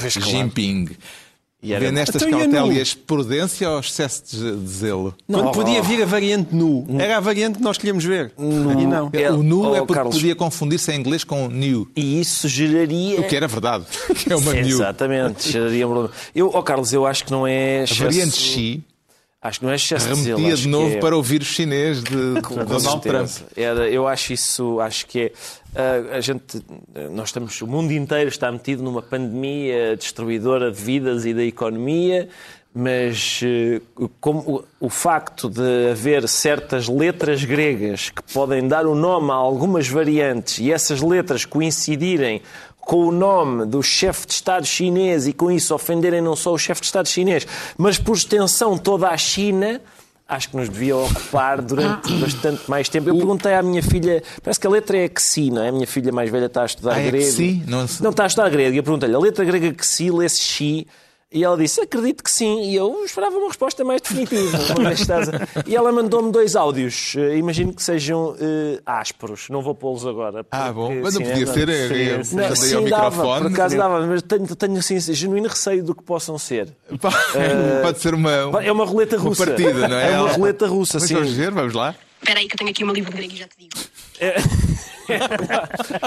Pois, 0.00 0.16
claro. 0.16 0.30
E 1.66 1.72
era- 1.72 1.84
Vê 1.84 1.90
nestas 1.90 2.22
Então, 2.22 2.38
a 2.38 2.42
cautélias 2.42 2.94
prudência 2.94 3.68
ou 3.68 3.80
excesso 3.80 4.22
de 4.30 4.56
de 4.56 4.68
zelo? 4.68 5.14
Quando 5.30 5.48
oh, 5.48 5.52
podia 5.52 5.80
oh. 5.80 5.82
vir 5.82 6.02
a 6.02 6.06
variante 6.06 6.54
nu, 6.54 6.86
era 6.98 7.16
a 7.16 7.20
variante 7.20 7.56
que 7.58 7.62
nós 7.62 7.76
queríamos 7.76 8.04
ver. 8.04 8.32
E 8.38 8.86
não. 8.86 9.10
É, 9.12 9.30
o 9.30 9.42
nu 9.42 9.70
oh, 9.70 9.74
é 9.74 9.78
porque 9.80 9.94
Carlos. 9.94 10.14
podia 10.16 10.36
confundir-se 10.36 10.92
em 10.92 11.00
inglês 11.00 11.24
com 11.24 11.48
new, 11.48 11.88
E 11.96 12.20
isso 12.20 12.48
geraria. 12.48 13.20
o 13.20 13.24
que 13.24 13.34
era 13.34 13.48
verdade, 13.48 13.84
que 14.14 14.32
é 14.32 14.36
uma 14.36 14.52
new. 14.52 14.66
Exatamente, 14.66 15.50
geraria 15.50 15.86
um 15.86 15.90
problema. 15.90 16.14
Eu, 16.34 16.50
oh 16.54 16.62
Carlos, 16.62 16.92
eu 16.92 17.04
acho 17.06 17.24
que 17.24 17.30
não 17.32 17.46
é. 17.46 17.80
A 17.80 17.84
excesso- 17.84 18.04
variante 18.04 18.36
Xi 18.36 18.84
Acho 19.46 19.60
que 19.60 19.64
não 19.64 19.72
é 19.72 19.76
excesso 19.76 20.08
de 20.08 20.14
zelo, 20.22 20.38
remetia 20.38 20.56
de 20.56 20.68
novo 20.68 20.94
é- 20.94 20.98
para 20.98 21.16
o 21.16 21.22
vírus 21.22 21.48
chinês 21.48 22.02
de 22.02 22.40
Donald 22.40 23.00
Trump. 23.02 23.30
Era, 23.56 23.88
eu 23.88 24.06
acho 24.08 24.32
isso, 24.32 24.80
acho 24.80 25.06
que 25.06 25.20
é. 25.20 25.32
ah, 25.74 26.16
a 26.16 26.20
gente, 26.20 26.62
ah, 26.94 27.08
nós 27.10 27.28
estamos, 27.28 27.60
o 27.62 27.66
mundo 27.66 27.92
inteiro 27.92 28.28
está 28.28 28.50
metido 28.50 28.82
numa 28.82 29.02
pandemia 29.02 29.96
destruidora 29.96 30.70
de 30.70 30.82
vidas 30.82 31.24
e 31.24 31.32
da 31.32 31.44
economia, 31.44 32.28
mas 32.78 33.40
eh, 33.42 33.80
como 34.20 34.40
o, 34.80 34.86
o 34.86 34.90
facto 34.90 35.48
de 35.48 35.90
haver 35.92 36.28
certas 36.28 36.88
letras 36.88 37.42
gregas 37.42 38.10
que 38.10 38.22
podem 38.34 38.68
dar 38.68 38.84
o 38.84 38.94
nome 38.94 39.30
a 39.30 39.34
algumas 39.34 39.88
variantes 39.88 40.58
e 40.58 40.70
essas 40.70 41.00
letras 41.00 41.46
coincidirem 41.46 42.42
com 42.86 43.04
o 43.08 43.10
nome 43.12 43.66
do 43.66 43.82
chefe 43.82 44.26
de 44.28 44.32
Estado 44.34 44.64
chinês 44.64 45.26
e 45.26 45.32
com 45.32 45.50
isso 45.50 45.74
ofenderem 45.74 46.20
não 46.22 46.36
só 46.36 46.52
o 46.54 46.58
chefe 46.58 46.80
de 46.82 46.86
Estado 46.86 47.08
chinês, 47.08 47.44
mas 47.76 47.98
por 47.98 48.16
extensão 48.16 48.78
toda 48.78 49.08
a 49.08 49.16
China, 49.16 49.80
acho 50.28 50.50
que 50.50 50.56
nos 50.56 50.68
devia 50.68 50.96
ocupar 50.96 51.60
durante 51.60 52.12
bastante 52.14 52.62
mais 52.70 52.88
tempo. 52.88 53.08
Eu 53.10 53.16
perguntei 53.16 53.52
à 53.54 53.62
minha 53.62 53.82
filha, 53.82 54.22
parece 54.40 54.60
que 54.60 54.66
a 54.68 54.70
letra 54.70 54.96
é 54.98 55.08
que 55.08 55.20
si, 55.20 55.50
não 55.50 55.62
é? 55.64 55.68
A 55.68 55.72
minha 55.72 55.86
filha 55.86 56.12
mais 56.12 56.30
velha 56.30 56.46
está 56.46 56.62
a 56.62 56.66
estudar 56.66 56.94
Ah, 56.94 57.00
é 57.00 57.06
grego. 57.10 57.24
Ksi? 57.26 57.64
Não- 57.66 57.86
não 58.00 58.10
está 58.10 58.22
a 58.22 58.26
estudar 58.28 58.48
grego. 58.50 58.74
E 58.74 58.78
eu 58.78 58.82
perguntei-lhe, 58.84 59.14
a 59.16 59.18
letra 59.18 59.44
grega 59.44 59.72
que 59.72 59.84
si 59.86 60.08
lê-se 60.10 60.40
chi. 60.40 60.86
E 61.32 61.42
ela 61.42 61.56
disse, 61.56 61.80
acredito 61.80 62.22
que 62.22 62.30
sim. 62.30 62.70
E 62.70 62.76
eu 62.76 63.04
esperava 63.04 63.36
uma 63.36 63.48
resposta 63.48 63.84
mais 63.84 64.00
definitiva. 64.00 64.56
uma 64.78 64.90
a- 64.90 65.64
E 65.66 65.74
ela 65.74 65.90
mandou-me 65.90 66.30
dois 66.30 66.54
áudios. 66.54 67.14
Eh, 67.16 67.36
imagino 67.36 67.74
que 67.74 67.82
sejam 67.82 68.36
eh, 68.40 68.80
ásperos. 68.86 69.48
Não 69.50 69.60
vou 69.60 69.74
pô-los 69.74 70.06
agora. 70.06 70.46
Ah, 70.52 70.72
porque, 70.72 70.72
bom. 70.72 70.94
Mas 71.02 71.14
não 71.14 71.22
sim, 71.24 71.28
podia 71.30 71.42
é- 71.42 71.46
ser. 71.52 71.68
é- 71.68 71.88
seria- 71.88 72.12
é- 72.12 72.16
Não, 72.48 72.56
sim, 72.56 72.84
dava, 72.88 73.22
por 73.40 73.46
acaso 73.48 73.76
dava, 73.76 74.06
mas 74.06 74.22
tenho, 74.22 74.46
tenho 74.54 74.78
assim, 74.78 75.00
genuíno 75.00 75.48
receio 75.48 75.82
do 75.82 75.94
que 75.96 76.02
possam 76.04 76.38
ser. 76.38 76.68
Pode 77.82 77.98
ser 78.00 78.14
uma. 78.14 78.30
É 78.62 78.70
uma 78.70 78.84
roleta 78.84 79.16
uma 79.16 79.24
russa. 79.28 79.46
partida, 79.46 79.88
não 79.88 79.96
é? 79.96 80.12
É 80.12 80.20
uma 80.20 80.30
roleta 80.32 80.66
russa, 80.68 80.98
Mas 81.00 81.08
sim. 81.08 81.14
vamos 81.14 81.32
ver, 81.32 81.50
vamos 81.50 81.74
lá. 81.74 81.94
Espera 82.22 82.40
aí 82.40 82.46
que 82.48 82.54
eu 82.54 82.58
tenho 82.58 82.70
aqui 82.70 82.82
uma 82.84 82.92
livro 82.92 83.10
de 83.10 83.16
grego 83.16 83.34
e 83.34 83.36
já 83.36 83.46
te 83.46 83.56
digo. 83.58 83.70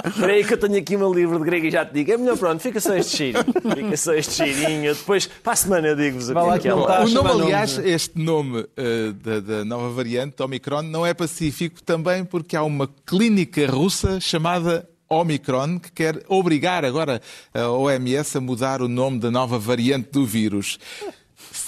Espera 0.08 0.34
aí 0.34 0.44
que 0.44 0.54
eu 0.54 0.58
tenho 0.58 0.78
aqui 0.78 0.98
um 0.98 1.14
livro 1.14 1.40
de 1.40 1.46
grego 1.46 1.68
e 1.68 1.72
já 1.72 1.86
te 1.86 1.94
digo. 1.94 2.12
É 2.12 2.18
melhor, 2.18 2.38
pronto, 2.38 2.60
fica 2.60 2.80
só 2.80 2.96
este 2.96 3.16
cheirinho. 3.18 3.46
Fica 3.76 3.98
só 3.98 4.14
este 4.14 4.34
cheirinho. 4.34 4.94
Depois, 4.94 5.28
para 5.28 5.54
a 5.54 5.56
semana, 5.56 5.88
eu 5.88 5.96
digo-vos 5.96 6.30
lá 6.30 6.56
aqui. 6.56 6.64
que 6.64 6.68
é 6.70 6.78
está. 6.78 7.04
o 7.04 7.10
nome, 7.10 7.30
aliás, 7.44 7.78
este 7.78 8.20
nome 8.20 8.66
eh, 8.76 9.14
da, 9.24 9.40
da 9.40 9.66
nova 9.66 9.90
variante, 9.90 10.42
Omicron, 10.44 10.82
não 10.84 11.06
é 11.06 11.14
pacífico 11.14 11.82
também 11.84 12.26
porque 12.26 12.56
há 12.56 12.64
uma 12.64 12.90
clínica 13.06 13.66
russa 13.68 14.20
chamada 14.20 14.88
Omicron 15.10 15.80
que 15.80 15.92
quer 15.92 16.24
obrigar 16.28 16.86
agora 16.86 17.22
a 17.54 17.70
OMS 17.70 18.38
a 18.38 18.42
mudar 18.42 18.82
o 18.82 18.88
nome 18.88 19.20
da 19.20 19.32
nova 19.32 19.58
variante 19.58 20.12
do 20.12 20.26
vírus. 20.26 20.78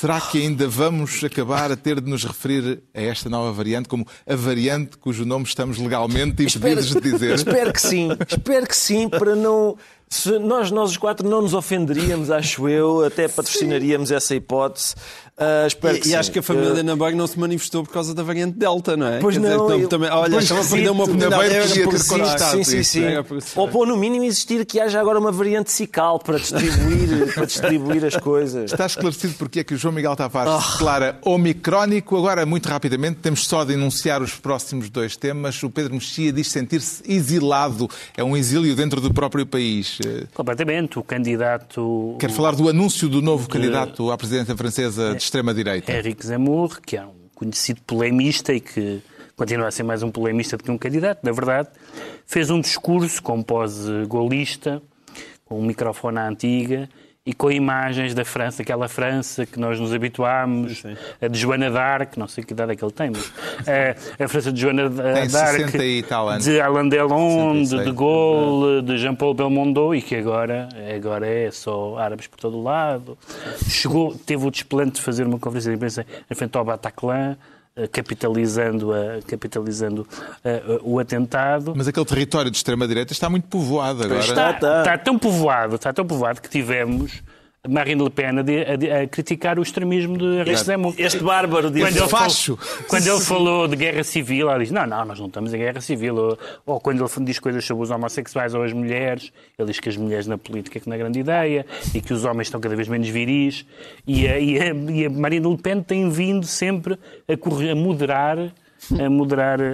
Será 0.01 0.19
que 0.19 0.39
ainda 0.39 0.67
vamos 0.67 1.23
acabar 1.23 1.71
a 1.71 1.75
ter 1.75 2.01
de 2.01 2.09
nos 2.09 2.23
referir 2.23 2.81
a 2.91 3.01
esta 3.01 3.29
nova 3.29 3.51
variante 3.51 3.87
como 3.87 4.03
a 4.27 4.35
variante 4.35 4.97
cujo 4.97 5.25
nome 5.25 5.45
estamos 5.45 5.77
legalmente 5.77 6.41
impedidos 6.41 6.95
de 6.95 7.01
dizer? 7.01 7.35
Espero 7.37 7.71
que 7.71 7.79
sim. 7.79 8.09
Espero 8.27 8.65
que 8.65 8.75
sim, 8.75 9.07
para 9.07 9.35
não. 9.35 9.77
Se 10.13 10.37
nós, 10.39 10.69
nós 10.71 10.91
os 10.91 10.97
quatro 10.97 11.27
não 11.27 11.41
nos 11.41 11.53
ofenderíamos, 11.53 12.29
acho 12.29 12.67
eu, 12.67 13.05
até 13.05 13.29
patrocinaríamos 13.29 14.11
essa 14.11 14.35
hipótese. 14.35 14.93
Ah, 15.37 15.65
espero 15.65 15.95
que 15.95 16.01
E, 16.01 16.09
e 16.09 16.11
sim. 16.11 16.15
acho 16.15 16.31
que 16.31 16.39
a 16.39 16.43
família 16.43 16.73
da 16.73 16.81
Ana 16.81 16.95
Borg 16.97 17.15
não 17.15 17.25
se 17.25 17.39
manifestou 17.39 17.81
por 17.83 17.91
causa 17.93 18.13
da 18.13 18.21
variante 18.21 18.57
Delta, 18.59 18.97
não 18.97 19.07
é? 19.07 19.19
Pois 19.19 19.35
Quer 19.37 19.41
dizer, 19.41 19.55
não, 19.57 19.65
então, 19.65 19.79
eu- 19.79 19.87
também, 19.87 20.09
olha, 20.11 20.31
pois 20.31 20.43
estava 20.43 20.61
a 20.61 20.65
perder 20.69 20.89
uma 20.91 21.03
oportunidade. 21.05 21.53
Era 21.55 21.65
por 21.85 22.07
conquistado. 22.07 22.51
Sim, 22.57 22.63
sim, 22.65 22.79
isso. 22.79 22.91
sim. 22.91 23.03
Era. 23.05 23.25
Ou, 23.55 23.69
ou 23.73 23.85
no 23.87 23.95
mínimo 23.95 24.25
existir 24.25 24.65
que 24.65 24.79
haja 24.81 24.99
agora 24.99 25.17
uma 25.17 25.31
variante 25.31 25.71
cical 25.71 26.19
para 26.19 26.37
distribuir, 26.37 27.33
para 27.33 27.45
distribuir 27.45 28.05
as 28.05 28.17
coisas. 28.17 28.71
Está 28.71 28.85
esclarecido 28.85 29.33
porque 29.39 29.61
é 29.61 29.63
que 29.63 29.73
o 29.73 29.77
João 29.77 29.93
Miguel 29.93 30.15
Tavares 30.15 30.61
se 30.63 30.71
declara 30.73 31.17
omicrónico. 31.23 32.17
Agora, 32.17 32.45
muito 32.45 32.67
rapidamente, 32.67 33.19
temos 33.21 33.47
só 33.47 33.63
de 33.63 33.73
enunciar 33.73 34.21
os 34.21 34.33
próximos 34.35 34.89
dois 34.89 35.15
temas. 35.15 35.63
O 35.63 35.69
Pedro 35.69 35.93
Mexia 35.93 36.31
diz 36.33 36.49
sentir-se 36.49 37.01
exilado. 37.11 37.89
É 38.15 38.23
um 38.23 38.35
exílio 38.37 38.75
dentro 38.75 38.99
do 39.01 39.11
próprio 39.13 39.45
país. 39.45 39.97
Eh, 40.05 40.27
Completamente. 40.33 40.99
O 40.99 41.03
candidato 41.03 42.15
Quero 42.19 42.33
falar 42.33 42.55
do 42.55 42.69
anúncio 42.69 43.07
do 43.09 43.21
novo 43.21 43.47
candidato 43.49 44.11
à 44.11 44.17
presidência 44.17 44.55
francesa 44.55 45.11
de 45.11 45.21
extrema-direita. 45.21 45.91
Henrique 45.91 46.25
Zemmour, 46.25 46.81
que 46.81 46.97
é 46.97 47.05
um 47.05 47.29
conhecido 47.35 47.81
polemista 47.85 48.53
e 48.53 48.59
que 48.59 49.01
continua 49.35 49.67
a 49.67 49.71
ser 49.71 49.83
mais 49.83 50.03
um 50.03 50.11
polemista 50.11 50.57
do 50.57 50.63
que 50.63 50.71
um 50.71 50.77
candidato, 50.77 51.19
na 51.23 51.31
verdade, 51.31 51.69
fez 52.25 52.49
um 52.49 52.61
discurso 52.61 53.21
com 53.23 53.41
pose 53.41 54.05
golista, 54.05 54.81
com 55.45 55.59
um 55.59 55.65
microfone 55.65 56.19
à 56.19 56.27
antiga 56.27 56.87
e 57.23 57.33
com 57.33 57.51
imagens 57.51 58.15
da 58.15 58.25
França, 58.25 58.63
aquela 58.63 58.87
França 58.87 59.45
que 59.45 59.59
nós 59.59 59.79
nos 59.79 59.93
habituámos, 59.93 60.81
a 61.21 61.27
de 61.27 61.37
Joana 61.37 61.69
d'Arc, 61.69 62.17
não 62.17 62.27
sei 62.27 62.43
que 62.43 62.51
idade 62.51 62.71
é 62.71 62.75
que 62.75 62.83
ele 62.83 62.91
tem, 62.91 63.11
mas 63.11 63.31
a, 64.19 64.23
a 64.23 64.27
França 64.27 64.51
de 64.51 64.59
Joana 64.59 64.89
d'Arc, 64.89 65.29
60 65.29 66.07
tal 66.07 66.29
anos. 66.29 66.43
de 66.43 66.59
Alain 66.59 66.89
Delon, 66.89 67.61
de 67.61 67.69
66. 67.69 67.85
De 67.85 67.91
Gaulle, 67.91 68.81
de 68.81 68.97
Jean-Paul 68.97 69.35
Belmondo 69.35 69.93
e 69.93 70.01
que 70.01 70.15
agora, 70.15 70.67
agora 70.95 71.27
é 71.27 71.51
só 71.51 71.95
árabes 71.97 72.25
por 72.25 72.39
todo 72.39 72.57
o 72.57 72.63
lado. 72.63 73.15
Chegou, 73.69 74.15
teve 74.15 74.47
o 74.47 74.49
desplante 74.49 74.93
de 74.93 75.01
fazer 75.01 75.27
uma 75.27 75.37
conferência 75.37 75.69
de 75.69 75.75
imprensa 75.75 76.05
em 76.29 76.33
frente 76.33 76.57
ao 76.57 76.65
Bataclan, 76.65 77.33
eh, 77.33 77.37
capitalizando, 77.91 78.93
a, 78.93 79.21
capitalizando 79.27 80.07
eh, 80.43 80.79
o 80.83 80.99
atentado. 80.99 81.73
Mas 81.75 81.87
aquele 81.87 82.05
território 82.05 82.51
de 82.51 82.57
extrema-direita 82.57 83.13
está 83.13 83.29
muito 83.29 83.47
povoado 83.47 84.03
agora. 84.03 84.19
está. 84.19 84.51
Está, 84.51 84.79
está 84.79 84.97
tão 84.97 85.17
povoado, 85.17 85.75
está 85.75 85.93
tão 85.93 86.05
povoado 86.05 86.41
que 86.41 86.49
tivemos 86.49 87.23
Marine 87.69 88.01
Le 88.03 88.09
Pen 88.09 88.39
a, 88.39 88.41
de- 88.41 88.63
a- 88.91 89.01
a 89.03 89.07
criticar 89.07 89.59
o 89.59 89.61
extremismo 89.61 90.17
de 90.17 90.55
Zemmour. 90.55 90.95
Este 90.97 91.19
bárbaro 91.23 91.69
disse. 91.69 91.85
Quando 91.85 91.97
ele, 91.97 92.07
Facho. 92.09 92.57
falou, 92.57 92.83
quando 92.87 93.07
ele 93.07 93.19
falou 93.21 93.67
de 93.67 93.75
guerra 93.75 94.03
civil, 94.03 94.49
ela 94.49 94.57
diz: 94.57 94.71
Não, 94.71 94.87
não, 94.87 95.05
nós 95.05 95.19
não 95.19 95.27
estamos 95.27 95.53
em 95.53 95.57
guerra 95.59 95.79
civil. 95.79 96.15
Ou, 96.15 96.37
ou 96.65 96.79
quando 96.79 97.03
ele 97.05 97.25
diz 97.25 97.37
coisas 97.37 97.63
sobre 97.63 97.83
os 97.83 97.91
homossexuais 97.91 98.55
ou 98.55 98.63
as 98.63 98.73
mulheres, 98.73 99.31
ele 99.59 99.67
diz 99.67 99.79
que 99.79 99.89
as 99.89 99.95
mulheres 99.95 100.25
na 100.25 100.39
política 100.39 100.79
é 100.79 100.81
que 100.81 100.89
não 100.89 100.95
é 100.95 100.97
grande 100.99 101.19
ideia 101.19 101.65
e 101.93 102.01
que 102.01 102.11
os 102.13 102.25
homens 102.25 102.47
estão 102.47 102.59
cada 102.59 102.75
vez 102.75 102.87
menos 102.87 103.07
viris. 103.09 103.63
E 104.07 104.27
a, 104.27 104.39
e 104.39 104.59
a, 104.59 104.65
e 104.73 105.05
a 105.05 105.09
Marine 105.11 105.47
Le 105.47 105.57
Pen 105.57 105.83
tem 105.83 106.09
vindo 106.09 106.47
sempre 106.47 106.97
a, 107.27 107.37
correr, 107.37 107.69
a 107.71 107.75
moderar. 107.75 108.37
A 108.99 109.09
moderar 109.09 109.59
a, 109.61 109.65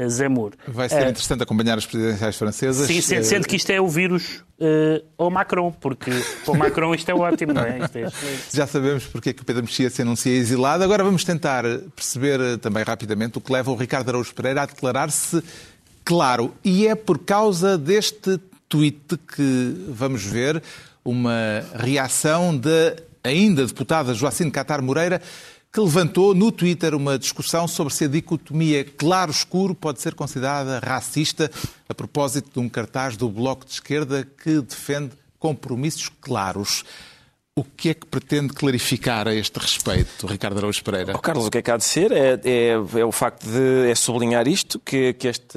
a, 0.00 0.04
a 0.04 0.08
Zemmour. 0.08 0.52
Vai 0.68 0.88
ser 0.88 1.02
Eh, 1.02 1.10
interessante 1.10 1.42
acompanhar 1.42 1.76
as 1.78 1.84
presidenciais 1.84 2.36
francesas. 2.36 2.86
Sim, 2.86 3.00
sendo, 3.00 3.20
Eh, 3.20 3.22
sendo 3.24 3.46
que 3.48 3.56
isto 3.56 3.70
é 3.70 3.80
o 3.80 3.88
vírus 3.88 4.44
eh, 4.60 5.02
ao 5.18 5.30
Macron, 5.30 5.72
porque 5.72 6.10
para 6.44 6.52
o 6.52 6.56
Macron 6.56 6.94
isto 6.94 7.10
é 7.10 7.14
ótimo, 7.14 7.52
não 7.52 7.62
é? 7.62 7.78
É. 7.80 8.10
Já 8.54 8.66
sabemos 8.66 9.04
porque 9.06 9.30
é 9.30 9.32
que 9.32 9.42
o 9.42 9.44
Pedro 9.44 9.62
Mexia 9.64 9.90
se 9.90 10.02
anuncia 10.02 10.32
exilado. 10.32 10.84
Agora 10.84 11.02
vamos 11.02 11.24
tentar 11.24 11.64
perceber 11.96 12.40
eh, 12.40 12.56
também 12.56 12.84
rapidamente 12.84 13.38
o 13.38 13.40
que 13.40 13.52
leva 13.52 13.70
o 13.70 13.74
Ricardo 13.76 14.08
Araújo 14.10 14.32
Pereira 14.34 14.62
a 14.62 14.66
declarar-se 14.66 15.42
claro. 16.04 16.54
E 16.64 16.86
é 16.86 16.94
por 16.94 17.18
causa 17.18 17.76
deste 17.76 18.38
tweet 18.68 19.18
que 19.34 19.86
vamos 19.88 20.24
ver 20.24 20.62
uma 21.04 21.64
reação 21.74 22.56
da 22.56 22.94
ainda 23.22 23.64
deputada 23.66 24.14
Joacine 24.14 24.50
Catar 24.50 24.80
Moreira 24.82 25.20
que 25.74 25.80
levantou 25.80 26.36
no 26.36 26.52
Twitter 26.52 26.94
uma 26.94 27.18
discussão 27.18 27.66
sobre 27.66 27.92
se 27.92 28.04
a 28.04 28.08
dicotomia 28.08 28.84
claro-escuro 28.84 29.74
pode 29.74 30.00
ser 30.00 30.14
considerada 30.14 30.78
racista 30.78 31.50
a 31.88 31.92
propósito 31.92 32.48
de 32.52 32.64
um 32.64 32.68
cartaz 32.68 33.16
do 33.16 33.28
Bloco 33.28 33.66
de 33.66 33.72
Esquerda 33.72 34.24
que 34.24 34.60
defende 34.60 35.10
compromissos 35.36 36.08
claros. 36.20 36.84
O 37.56 37.62
que 37.62 37.90
é 37.90 37.94
que 37.94 38.04
pretende 38.04 38.52
clarificar 38.52 39.28
a 39.28 39.32
este 39.32 39.60
respeito, 39.60 40.26
Ricardo 40.26 40.58
Araújo 40.58 40.82
Pereira? 40.82 41.12
Oh, 41.14 41.20
Carlos, 41.20 41.46
o 41.46 41.50
que 41.52 41.58
é 41.58 41.62
que 41.62 41.70
há 41.70 41.76
de 41.76 41.84
ser 41.84 42.10
é, 42.10 42.32
é, 42.42 42.70
é 42.72 43.04
o 43.04 43.12
facto 43.12 43.46
de 43.46 43.88
é 43.88 43.94
sublinhar 43.94 44.48
isto, 44.48 44.80
que, 44.80 45.12
que 45.12 45.28
este, 45.28 45.56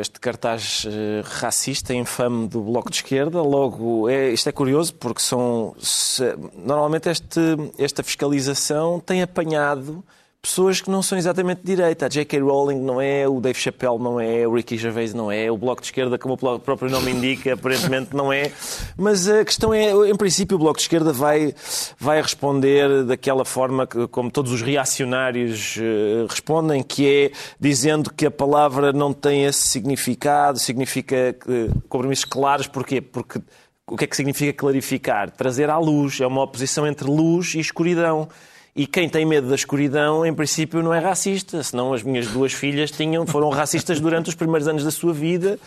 este 0.00 0.20
cartaz 0.20 0.86
eh, 0.86 1.20
racista, 1.24 1.92
infame 1.92 2.46
do 2.46 2.62
Bloco 2.62 2.88
de 2.88 2.94
Esquerda, 2.98 3.42
logo, 3.42 4.08
é, 4.08 4.30
isto 4.30 4.48
é 4.48 4.52
curioso 4.52 4.94
porque 4.94 5.20
são, 5.20 5.74
se- 5.80 6.32
normalmente 6.54 7.08
este, 7.08 7.40
esta 7.76 8.04
fiscalização 8.04 9.00
tem 9.00 9.20
apanhado 9.20 10.04
pessoas 10.42 10.80
que 10.80 10.90
não 10.90 11.02
são 11.02 11.16
exatamente 11.16 11.60
de 11.60 11.76
direita. 11.76 12.06
A 12.06 12.08
J.K. 12.08 12.40
Rowling 12.40 12.80
não 12.80 13.00
é, 13.00 13.28
o 13.28 13.40
Dave 13.40 13.56
Chappelle 13.56 13.96
não 13.98 14.18
é, 14.18 14.44
o 14.46 14.52
Ricky 14.54 14.76
Gervais 14.76 15.14
não 15.14 15.30
é, 15.30 15.48
o 15.48 15.56
Bloco 15.56 15.80
de 15.80 15.86
Esquerda, 15.86 16.18
como 16.18 16.34
o 16.34 16.58
próprio 16.58 16.90
nome 16.90 17.12
indica, 17.12 17.54
aparentemente 17.54 18.14
não 18.14 18.32
é. 18.32 18.50
Mas 18.96 19.28
a 19.28 19.44
questão 19.44 19.72
é, 19.72 19.92
em 20.10 20.16
princípio, 20.16 20.56
o 20.56 20.58
Bloco 20.58 20.78
de 20.78 20.82
Esquerda 20.82 21.12
vai, 21.12 21.54
vai 21.96 22.20
responder 22.20 23.04
daquela 23.04 23.44
forma 23.44 23.86
que, 23.86 24.08
como 24.08 24.32
todos 24.32 24.50
os 24.50 24.60
reacionários 24.62 25.76
eh, 25.78 26.26
respondem, 26.28 26.82
que 26.82 27.08
é 27.08 27.30
dizendo 27.60 28.12
que 28.12 28.26
a 28.26 28.30
palavra 28.30 28.92
não 28.92 29.12
tem 29.12 29.44
esse 29.44 29.68
significado, 29.68 30.58
significa 30.58 31.34
que- 31.34 31.70
compromissos 31.88 32.24
claros. 32.24 32.66
Porquê? 32.66 33.00
Porque 33.00 33.40
o 33.88 33.96
que 33.96 34.04
é 34.04 34.06
que 34.08 34.16
significa 34.16 34.52
clarificar? 34.52 35.30
Trazer 35.30 35.70
à 35.70 35.78
luz. 35.78 36.20
É 36.20 36.26
uma 36.26 36.42
oposição 36.42 36.84
entre 36.84 37.06
luz 37.06 37.54
e 37.54 37.60
escuridão. 37.60 38.28
E 38.74 38.86
quem 38.86 39.06
tem 39.06 39.26
medo 39.26 39.48
da 39.50 39.54
escuridão, 39.54 40.24
em 40.24 40.32
princípio, 40.32 40.82
não 40.82 40.94
é 40.94 40.98
racista. 40.98 41.62
Senão 41.62 41.92
as 41.92 42.02
minhas 42.02 42.26
duas 42.28 42.52
filhas 42.54 42.90
tinham, 42.90 43.26
foram 43.26 43.50
racistas 43.50 44.00
durante 44.00 44.30
os 44.30 44.34
primeiros 44.34 44.66
anos 44.66 44.82
da 44.82 44.90
sua 44.90 45.12
vida. 45.12 45.58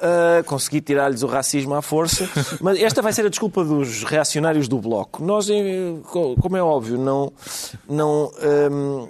Ah, 0.00 0.42
consegui 0.46 0.80
tirar-lhes 0.80 1.22
o 1.24 1.26
racismo 1.26 1.74
à 1.74 1.82
força. 1.82 2.28
Mas 2.60 2.80
esta 2.80 3.02
vai 3.02 3.12
ser 3.12 3.26
a 3.26 3.28
desculpa 3.28 3.64
dos 3.64 4.04
reacionários 4.04 4.68
do 4.68 4.78
Bloco. 4.78 5.24
Nós, 5.24 5.48
co- 6.04 6.36
como 6.40 6.56
é 6.56 6.62
óbvio, 6.62 6.98
não, 6.98 7.32
não, 7.88 8.30
hum, 8.70 9.08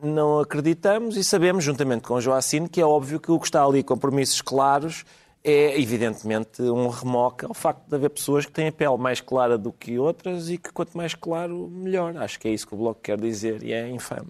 não 0.00 0.38
acreditamos 0.38 1.16
e 1.16 1.24
sabemos, 1.24 1.64
juntamente 1.64 2.02
com 2.02 2.14
o 2.14 2.20
Joacine, 2.20 2.68
que 2.68 2.80
é 2.80 2.84
óbvio 2.86 3.18
que 3.18 3.32
o 3.32 3.38
que 3.40 3.46
está 3.46 3.64
ali, 3.64 3.82
compromissos 3.82 4.40
claros, 4.40 5.04
é 5.44 5.80
evidentemente 5.80 6.62
um 6.62 6.88
remoque 6.88 7.44
ao 7.44 7.54
facto 7.54 7.88
de 7.88 7.94
haver 7.94 8.10
pessoas 8.10 8.46
que 8.46 8.52
têm 8.52 8.68
a 8.68 8.72
pele 8.72 8.96
mais 8.96 9.20
clara 9.20 9.58
do 9.58 9.72
que 9.72 9.98
outras 9.98 10.48
e 10.48 10.56
que 10.58 10.72
quanto 10.72 10.96
mais 10.96 11.14
claro, 11.14 11.68
melhor. 11.72 12.16
Acho 12.16 12.38
que 12.38 12.48
é 12.48 12.52
isso 12.52 12.66
que 12.66 12.74
o 12.74 12.76
Bloco 12.76 13.00
quer 13.02 13.20
dizer 13.20 13.62
e 13.62 13.72
é 13.72 13.88
infame. 13.90 14.28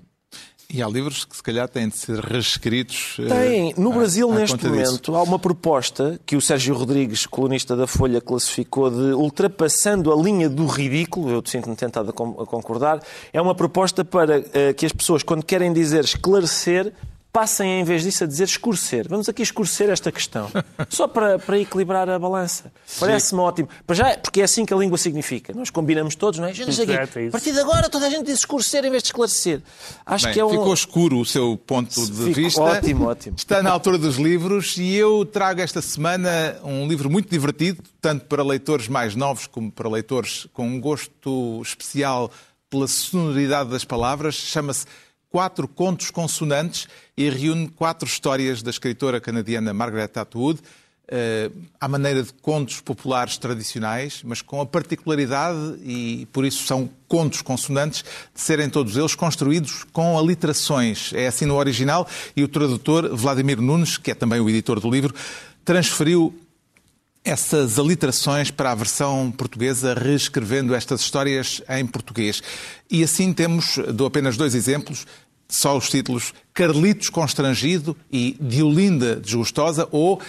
E 0.74 0.82
há 0.82 0.88
livros 0.88 1.26
que 1.26 1.36
se 1.36 1.42
calhar 1.42 1.68
têm 1.68 1.86
de 1.86 1.98
ser 1.98 2.18
reescritos. 2.18 3.16
eh, 3.18 3.26
Tem. 3.26 3.74
No 3.76 3.92
Brasil, 3.92 4.32
à 4.32 4.34
neste 4.36 4.56
conta 4.56 4.70
disso. 4.70 4.84
momento, 4.86 5.16
há 5.16 5.22
uma 5.22 5.38
proposta 5.38 6.18
que 6.24 6.34
o 6.34 6.40
Sérgio 6.40 6.74
Rodrigues, 6.74 7.26
colunista 7.26 7.76
da 7.76 7.86
Folha, 7.86 8.22
classificou 8.22 8.90
de 8.90 9.12
ultrapassando 9.12 10.10
a 10.10 10.16
linha 10.16 10.48
do 10.48 10.64
ridículo, 10.64 11.28
eu 11.30 11.42
sinto-me 11.44 11.76
tentado 11.76 12.08
a 12.08 12.42
a 12.42 12.46
concordar, 12.46 13.02
é 13.34 13.42
uma 13.42 13.54
proposta 13.54 14.02
para 14.02 14.42
eh, 14.54 14.72
que 14.72 14.86
as 14.86 14.92
pessoas, 14.92 15.22
quando 15.22 15.44
querem 15.44 15.74
dizer 15.74 16.04
esclarecer, 16.04 16.90
passem, 17.33 17.80
em 17.80 17.85
vez 17.85 18.03
disso, 18.03 18.24
a 18.24 18.26
dizer 18.26 18.45
escurecer. 18.45 19.09
Vamos 19.09 19.28
aqui 19.28 19.43
escurecer 19.43 19.89
esta 19.89 20.12
questão. 20.12 20.51
Só 20.91 21.09
para, 21.09 21.39
para 21.39 21.59
equilibrar 21.59 22.09
a 22.11 22.18
balança. 22.18 22.70
Parece-me 23.01 23.41
ótimo. 23.41 23.68
Para 23.87 23.97
já, 23.97 24.18
porque 24.18 24.43
é 24.43 24.45
assim 24.45 24.66
que 24.66 24.74
a 24.74 24.76
língua 24.76 24.99
significa. 24.99 25.55
Nós 25.55 25.70
combinamos 25.70 26.14
todos, 26.14 26.39
não 26.39 26.47
é? 26.47 26.53
É 26.53 27.28
a 27.28 27.30
partir 27.30 27.53
de 27.53 27.61
agora 27.61 27.89
toda 27.89 28.07
a 28.07 28.11
gente 28.11 28.26
diz 28.26 28.41
escurecer 28.41 28.85
em 28.85 28.91
vez 28.91 29.03
de 29.03 29.09
esclarecer. 29.09 29.62
Acho 30.05 30.26
Bem, 30.26 30.35
que 30.35 30.41
é 30.41 30.45
um... 30.45 30.51
Ficou 30.51 30.74
escuro 30.74 31.20
o 31.20 31.24
seu 31.24 31.57
ponto 31.57 31.95
de 31.95 32.12
Ficou 32.12 32.35
vista. 32.35 32.61
ótimo, 32.61 33.07
ótimo. 33.07 33.37
Está 33.37 33.62
na 33.62 33.70
altura 33.70 33.97
dos 33.97 34.16
livros 34.16 34.76
e 34.76 34.95
eu 34.95 35.24
trago 35.24 35.62
esta 35.62 35.80
semana 35.80 36.59
um 36.62 36.87
livro 36.87 37.09
muito 37.09 37.30
divertido, 37.30 37.83
tanto 38.01 38.26
para 38.26 38.43
leitores 38.43 38.89
mais 38.89 39.16
novos 39.16 39.47
como 39.47 39.72
para 39.72 39.89
leitores 39.89 40.47
com 40.53 40.66
um 40.66 40.78
gosto 40.78 41.62
especial 41.62 42.30
pela 42.68 42.87
sonoridade 42.87 43.70
das 43.70 43.85
palavras. 43.85 44.35
Chama-se 44.35 44.85
Quatro 45.30 45.66
Contos 45.66 46.11
Consonantes 46.11 46.87
e 47.16 47.28
reúne 47.28 47.68
quatro 47.68 48.08
histórias 48.08 48.62
da 48.62 48.70
escritora 48.70 49.20
canadiana 49.20 49.72
Margaret 49.72 50.10
Atwood, 50.14 50.60
eh, 51.08 51.50
à 51.80 51.86
maneira 51.88 52.22
de 52.22 52.32
contos 52.32 52.80
populares 52.80 53.36
tradicionais, 53.36 54.22
mas 54.24 54.40
com 54.40 54.60
a 54.60 54.66
particularidade, 54.66 55.78
e 55.84 56.26
por 56.32 56.44
isso 56.44 56.64
são 56.64 56.88
contos 57.06 57.42
consonantes, 57.42 58.02
de 58.34 58.40
serem 58.40 58.70
todos 58.70 58.96
eles 58.96 59.14
construídos 59.14 59.84
com 59.92 60.18
aliterações. 60.18 61.12
É 61.12 61.26
assim 61.26 61.44
no 61.44 61.56
original, 61.56 62.08
e 62.34 62.42
o 62.42 62.48
tradutor, 62.48 63.14
Vladimir 63.14 63.60
Nunes, 63.60 63.98
que 63.98 64.10
é 64.10 64.14
também 64.14 64.40
o 64.40 64.48
editor 64.48 64.80
do 64.80 64.90
livro, 64.90 65.14
transferiu 65.64 66.34
essas 67.24 67.78
aliterações 67.78 68.50
para 68.50 68.72
a 68.72 68.74
versão 68.74 69.30
portuguesa, 69.30 69.94
reescrevendo 69.94 70.74
estas 70.74 71.02
histórias 71.02 71.62
em 71.68 71.86
português. 71.86 72.42
E 72.90 73.04
assim 73.04 73.32
temos, 73.32 73.78
dou 73.94 74.08
apenas 74.08 74.36
dois 74.36 74.54
exemplos, 74.54 75.06
só 75.53 75.76
os 75.76 75.88
títulos 75.88 76.32
Carlitos 76.55 77.11
Constrangido 77.11 77.96
e 78.11 78.36
Diolinda 78.40 79.16
Desgostosa 79.16 79.86
ou 79.90 80.20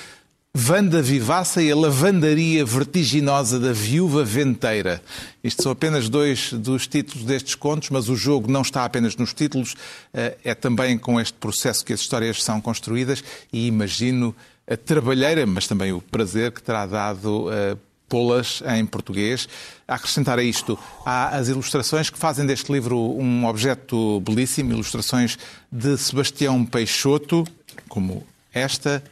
Vanda 0.56 1.02
Vivaça 1.02 1.64
e 1.64 1.72
a 1.72 1.76
Lavandaria 1.76 2.64
Vertiginosa 2.64 3.60
da 3.60 3.74
Viúva 3.74 4.24
Venteira. 4.24 5.02
Isto 5.44 5.64
são 5.64 5.72
apenas 5.72 6.10
dois 6.10 6.54
dos 6.54 6.86
títulos 6.86 7.26
destes 7.26 7.56
contos, 7.56 7.90
mas 7.90 8.08
o 8.08 8.16
jogo 8.16 8.52
não 8.52 8.62
está 8.62 8.86
apenas 8.86 9.16
nos 9.16 9.34
títulos, 9.34 9.76
eh, 10.14 10.38
é 10.44 10.54
também 10.54 10.96
com 10.96 11.20
este 11.20 11.34
processo 11.34 11.84
que 11.84 11.92
as 11.92 12.02
histórias 12.02 12.44
são 12.44 12.62
construídas 12.62 13.24
e 13.52 13.66
imagino 13.66 14.36
a 14.70 14.78
trabalheira, 14.78 15.44
mas 15.48 15.68
também 15.68 15.92
o 15.92 16.00
prazer 16.00 16.52
que 16.52 16.62
terá 16.62 16.86
dado 16.86 17.52
eh, 17.52 17.76
pô-las 18.08 18.62
em 18.76 18.86
português. 18.86 19.48
Acrescentar 19.88 20.40
a 20.40 20.44
isto, 20.44 20.78
há 21.06 21.30
as 21.30 21.48
ilustrações 21.48 22.10
que 22.10 22.18
fazem 22.18 22.46
deste 22.46 22.72
livro 22.72 22.98
um 22.98 23.46
objeto 23.46 24.20
belíssimo, 24.22 24.72
ilustrações 24.72 25.38
de 25.72 25.98
Sebastião 25.98 26.66
Peixoto, 26.66 27.46
como 27.90 28.26
esta, 28.54 29.04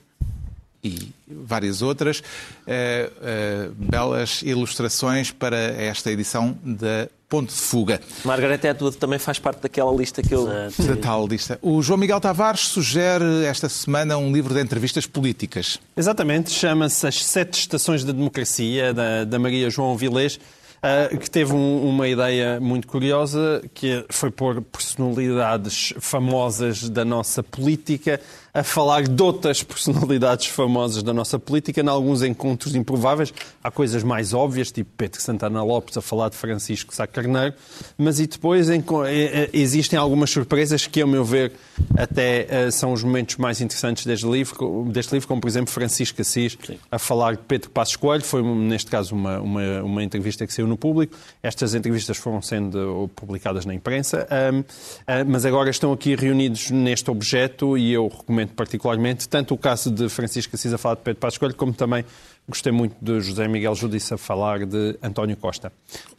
e 0.83 1.11
várias 1.27 1.81
outras 1.81 2.23
eh, 2.65 3.11
eh, 3.21 3.69
belas 3.75 4.41
ilustrações 4.41 5.31
para 5.31 5.57
esta 5.57 6.11
edição 6.11 6.57
da 6.63 7.07
Ponto 7.31 7.47
de 7.53 7.61
Fuga. 7.61 8.01
Margaret 8.25 8.67
Atwood 8.69 8.97
também 8.97 9.17
faz 9.17 9.39
parte 9.39 9.61
daquela 9.61 9.89
lista 9.95 10.21
que 10.21 10.35
eu... 10.35 10.45
Da 10.45 10.95
tal 11.01 11.25
lista. 11.25 11.57
O 11.61 11.81
João 11.81 11.97
Miguel 11.97 12.19
Tavares 12.19 12.67
sugere 12.67 13.45
esta 13.45 13.69
semana 13.69 14.17
um 14.17 14.33
livro 14.33 14.53
de 14.53 14.59
entrevistas 14.59 15.05
políticas. 15.05 15.79
Exatamente, 15.95 16.51
chama-se 16.51 17.07
As 17.07 17.23
Sete 17.23 17.57
Estações 17.57 18.03
da 18.03 18.11
Democracia, 18.11 18.93
da, 18.93 19.23
da 19.23 19.39
Maria 19.39 19.69
João 19.69 19.95
Vilés, 19.95 20.41
ah, 20.83 21.15
que 21.15 21.29
teve 21.31 21.53
um- 21.53 21.87
uma 21.87 22.05
ideia 22.09 22.59
muito 22.59 22.85
curiosa, 22.85 23.63
que 23.73 24.03
foi 24.09 24.29
pôr 24.29 24.61
personalidades 24.61 25.93
famosas 25.99 26.89
da 26.89 27.05
nossa 27.05 27.41
política 27.41 28.19
a 28.53 28.63
falar 28.63 29.03
de 29.07 29.23
outras 29.23 29.63
personalidades 29.63 30.47
famosas 30.47 31.01
da 31.03 31.13
nossa 31.13 31.39
política, 31.39 31.81
em 31.81 31.87
alguns 31.87 32.21
encontros 32.21 32.75
improváveis. 32.75 33.33
Há 33.63 33.71
coisas 33.71 34.03
mais 34.03 34.33
óbvias, 34.33 34.71
tipo 34.71 34.89
Pedro 34.97 35.21
Santana 35.21 35.63
Lopes 35.63 35.95
a 35.97 36.01
falar 36.01 36.29
de 36.29 36.35
Francisco 36.35 36.93
Sá 36.93 37.07
Carneiro, 37.07 37.53
mas 37.97 38.19
e 38.19 38.27
depois 38.27 38.69
enco- 38.69 39.05
eh, 39.05 39.13
eh, 39.45 39.49
existem 39.53 39.97
algumas 39.97 40.29
surpresas 40.29 40.85
que, 40.85 41.01
a 41.01 41.07
meu 41.07 41.23
ver, 41.23 41.53
até 41.97 42.47
eh, 42.49 42.71
são 42.71 42.91
os 42.91 43.03
momentos 43.03 43.37
mais 43.37 43.61
interessantes 43.61 44.05
deste 44.05 44.27
livro, 44.27 44.85
deste 44.91 45.13
livro 45.13 45.27
como, 45.27 45.39
por 45.39 45.47
exemplo, 45.47 45.71
Francisco 45.71 46.21
Assis 46.21 46.57
a 46.91 46.99
falar 46.99 47.37
de 47.37 47.43
Pedro 47.47 47.69
Passos 47.69 47.95
Coelho. 47.95 48.23
Foi, 48.23 48.41
neste 48.43 48.91
caso, 48.91 49.15
uma, 49.15 49.39
uma, 49.39 49.83
uma 49.83 50.03
entrevista 50.03 50.45
que 50.45 50.53
saiu 50.53 50.67
no 50.67 50.75
público. 50.77 51.15
Estas 51.41 51.73
entrevistas 51.73 52.17
foram 52.17 52.41
sendo 52.41 53.09
publicadas 53.15 53.65
na 53.65 53.73
imprensa, 53.73 54.27
ah, 54.29 55.23
mas 55.25 55.45
agora 55.45 55.69
estão 55.69 55.93
aqui 55.93 56.15
reunidos 56.15 56.69
neste 56.69 57.09
objeto 57.09 57.77
e 57.77 57.93
eu 57.93 58.07
recomendo 58.07 58.40
particularmente 58.47 59.27
tanto 59.29 59.53
o 59.53 59.57
caso 59.57 59.91
de 59.91 60.09
Francisco 60.09 60.55
Assis 60.55 60.73
a 60.73 60.77
falar 60.77 60.95
de 60.95 61.01
Pedro 61.01 61.19
Passos 61.19 61.37
Coelho, 61.37 61.55
como 61.55 61.73
também 61.73 62.03
gostei 62.47 62.71
muito 62.71 62.95
de 63.01 63.21
José 63.21 63.47
Miguel 63.47 63.75
Judice 63.75 64.13
a 64.13 64.17
falar 64.17 64.65
de 64.65 64.97
António 65.01 65.37
Costa. 65.37 65.71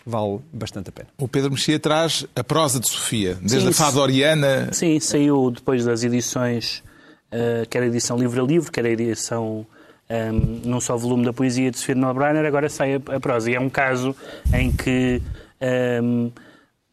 Vale 0.05 0.41
bastante 0.53 0.89
a 0.89 0.93
pena. 0.93 1.09
O 1.19 1.29
Pedro 1.29 1.51
Mexia 1.51 1.79
traz 1.79 2.27
a 2.35 2.43
prosa 2.43 2.81
de 2.81 2.89
Sofia, 2.89 3.35
desde 3.35 3.61
Sim, 3.61 3.69
a 3.69 3.73
fada 3.73 4.01
oriana. 4.01 4.73
Sim, 4.73 4.99
saiu 5.01 5.51
depois 5.51 5.85
das 5.85 6.03
edições, 6.03 6.83
eh, 7.31 7.67
quer 7.69 7.83
a 7.83 7.87
edição 7.87 8.19
livro 8.19 8.43
a 8.43 8.47
livro, 8.47 8.71
quer 8.71 8.85
a 8.85 8.91
edição 8.91 9.67
ehm, 10.09 10.63
num 10.65 10.81
só 10.81 10.97
volume 10.97 11.25
da 11.25 11.33
poesia 11.33 11.71
de 11.71 11.79
Sofia 11.79 11.95
de 11.95 12.01
Melbrenner, 12.01 12.45
agora 12.45 12.69
sai 12.69 12.95
a, 12.95 13.17
a 13.17 13.21
prosa. 13.21 13.51
E 13.51 13.55
é 13.55 13.61
um 13.61 13.71
caso 13.71 14.15
em 14.53 14.71
que, 14.71 15.23
ehm, 15.61 16.31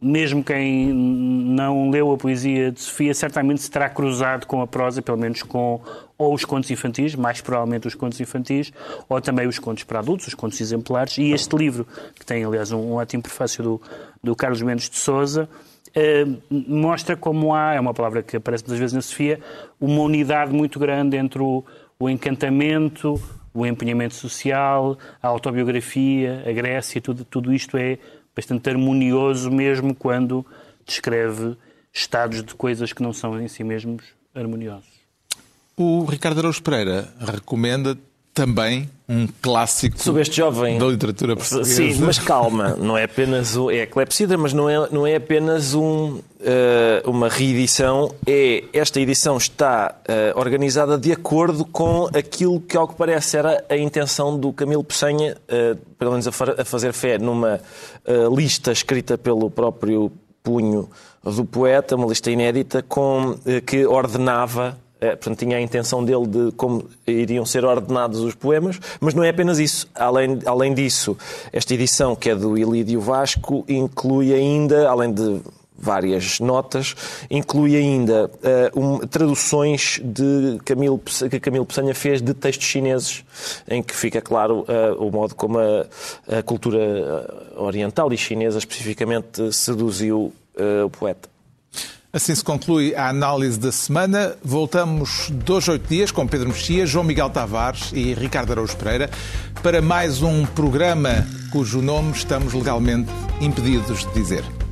mesmo 0.02 0.44
quem 0.44 0.94
não 0.94 1.90
leu 1.90 2.12
a 2.12 2.18
poesia 2.18 2.72
de 2.72 2.80
Sofia, 2.80 3.14
certamente 3.14 3.62
se 3.62 3.70
terá 3.70 3.90
cruzado 3.90 4.46
com 4.46 4.62
a 4.62 4.68
prosa, 4.68 5.02
pelo 5.02 5.18
menos 5.18 5.44
com 5.44 5.82
ou 6.18 6.34
os 6.34 6.44
contos 6.44 6.70
infantis, 6.70 7.16
mais 7.16 7.40
provavelmente 7.40 7.88
os 7.88 7.96
contos 7.96 8.20
infantis, 8.20 8.74
ou 9.08 9.22
também 9.22 9.48
os 9.48 9.58
contos 9.58 9.84
para 9.84 10.00
adultos, 10.00 10.28
os 10.28 10.34
contos 10.34 10.60
exemplares. 10.60 11.18
E 11.18 11.32
este 11.32 11.56
livro, 11.56 11.88
que 12.16 12.26
tem, 12.26 12.44
aliás, 12.44 12.72
um, 12.72 12.80
um 12.80 12.94
ótimo 12.94 13.24
prefácio 13.24 13.64
do, 13.64 13.82
do 14.22 14.36
Carlos 14.36 14.62
Mendes 14.62 14.90
de 14.90 14.98
Souza, 14.98 15.50
eh, 15.96 16.26
mostra 16.50 17.16
como 17.16 17.54
há, 17.54 17.74
é 17.74 17.80
uma 17.80 17.94
palavra 17.94 18.22
que 18.22 18.38
aparece 18.38 18.64
muitas 18.64 18.80
vezes 18.80 18.94
na 18.94 19.02
Sofia, 19.02 19.40
uma 19.80 20.02
unidade 20.02 20.54
muito 20.54 20.78
grande 20.78 21.18
entre 21.18 21.42
o, 21.42 21.64
o 21.98 22.10
encantamento, 22.10 23.20
o 23.54 23.66
empenhamento 23.66 24.14
social, 24.14 24.98
a 25.22 25.28
autobiografia, 25.28 26.44
a 26.46 26.52
Grécia, 26.52 27.02
tudo, 27.02 27.26
tudo 27.26 27.54
isto 27.54 27.78
é 27.78 27.98
bastante 28.36 28.70
harmonioso 28.70 29.52
mesmo 29.52 29.94
quando 29.94 30.46
descreve 30.86 31.58
estados 31.94 32.44
de 32.44 32.54
coisas 32.56 32.94
que 32.94 33.02
não 33.02 33.14
são 33.14 33.40
em 33.42 33.48
si 33.48 33.64
mesmos 33.64 34.04
harmoniosos. 34.34 34.90
O 35.76 36.06
Ricardo 36.06 36.40
Araújo 36.40 36.62
Pereira 36.62 37.14
recomenda 37.20 37.98
também 38.34 38.90
um 39.10 39.28
clássico 39.42 40.00
Sobre 40.00 40.22
este 40.22 40.38
jovem. 40.38 40.78
da 40.78 40.86
literatura 40.86 41.36
portuguesa. 41.36 41.74
Sim, 41.74 41.96
mas 42.02 42.20
calma, 42.20 42.76
não 42.76 42.96
é 42.96 43.06
apenas 43.06 43.56
um, 43.58 43.72
é 43.72 43.88
clepsidra, 43.88 44.38
mas 44.38 44.54
não 44.54 44.70
é, 44.70 44.88
não 44.92 45.08
é 45.08 45.16
apenas 45.16 45.74
um, 45.74 46.20
eh, 46.40 47.02
uma 47.08 47.28
reedição. 47.28 48.14
É, 48.28 48.66
esta 48.72 49.02
edição 49.02 49.36
está 49.36 49.96
eh, 50.08 50.32
organizada 50.36 50.96
de 50.96 51.12
acordo 51.12 51.66
com 51.66 52.08
aquilo 52.14 52.62
que, 52.62 52.78
ao 52.78 52.88
que 52.88 52.94
parece, 52.94 53.36
era 53.36 53.66
a 53.68 53.76
intenção 53.76 54.40
do 54.40 54.54
Camilo 54.54 54.84
Peçanha, 54.84 55.36
eh, 55.48 55.76
pelo 55.98 56.12
menos 56.12 56.28
a, 56.28 56.62
a 56.62 56.64
fazer 56.64 56.94
fé 56.94 57.18
numa 57.18 57.60
lista 58.36 58.72
escrita 58.72 59.18
pelo 59.18 59.50
próprio 59.50 60.12
punho 60.44 60.88
do 61.24 61.46
poeta, 61.46 61.96
uma 61.96 62.08
lista 62.08 62.30
inédita, 62.30 62.84
com, 62.84 63.38
que 63.66 63.86
ordenava 63.86 64.78
portanto, 65.00 65.40
tinha 65.40 65.58
a 65.58 65.62
intenção 65.62 66.04
dele 66.04 66.28
de 66.28 66.52
como 66.54 66.86
iriam 67.08 67.46
ser 67.46 67.64
ordenados 67.66 68.20
os 68.22 68.36
poemas, 68.36 68.80
mas 69.00 69.14
não 69.14 69.24
é 69.24 69.30
apenas 69.30 69.60
isso. 69.60 69.88
Além, 69.96 70.40
além 70.46 70.74
disso, 70.74 71.18
esta 71.54 71.74
edição, 71.74 72.16
que 72.16 72.30
é 72.30 72.36
do 72.36 72.58
Ilídio 72.58 73.00
Vasco, 73.00 73.64
inclui 73.68 74.34
ainda, 74.34 74.90
além 74.90 75.12
de 75.14 75.40
várias 75.82 76.42
notas, 76.42 76.94
inclui 77.32 77.78
ainda 77.78 78.30
eh, 78.44 78.70
um- 78.76 79.00
traduções 79.00 80.02
de 80.04 80.60
Camilo, 80.66 81.00
que 81.32 81.40
Camilo 81.40 81.66
Peçanha 81.66 81.96
fez 81.96 82.22
de 82.22 82.34
textos 82.34 82.68
chineses, 82.68 83.24
em 83.66 83.82
que 83.82 83.96
fica 83.96 84.20
claro 84.20 84.66
eh, 84.68 84.92
o 85.00 85.10
modo 85.10 85.34
como 85.36 85.58
a, 85.58 85.86
a 86.38 86.44
cultura 86.44 86.80
eh, 86.80 87.34
oriental 87.56 88.12
e 88.12 88.18
chinesa 88.18 88.58
especificamente 88.58 89.54
seduziu 89.54 90.34
eh, 90.58 90.84
o 90.84 90.90
poeta. 90.90 91.29
Assim 92.12 92.34
se 92.34 92.44
conclui 92.44 92.96
a 92.96 93.08
análise 93.08 93.60
da 93.60 93.72
semana. 93.72 94.36
Voltamos 94.44 95.30
dois, 95.30 95.68
oito 95.68 95.88
dias 95.88 96.12
com 96.12 96.26
Pedro 96.26 96.50
Mexia, 96.50 96.84
João 96.84 97.06
Miguel 97.06 97.30
Tavares 97.30 97.92
e 97.94 98.16
Ricardo 98.16 98.52
Araújo 98.52 98.76
Pereira 98.78 99.12
para 99.62 99.80
mais 99.80 100.24
um 100.24 100.44
programa 100.44 101.28
cujo 101.52 101.84
nome 101.84 102.12
estamos 102.14 102.54
legalmente 102.54 103.12
impedidos 103.40 104.00
de 104.08 104.14
dizer. 104.14 104.69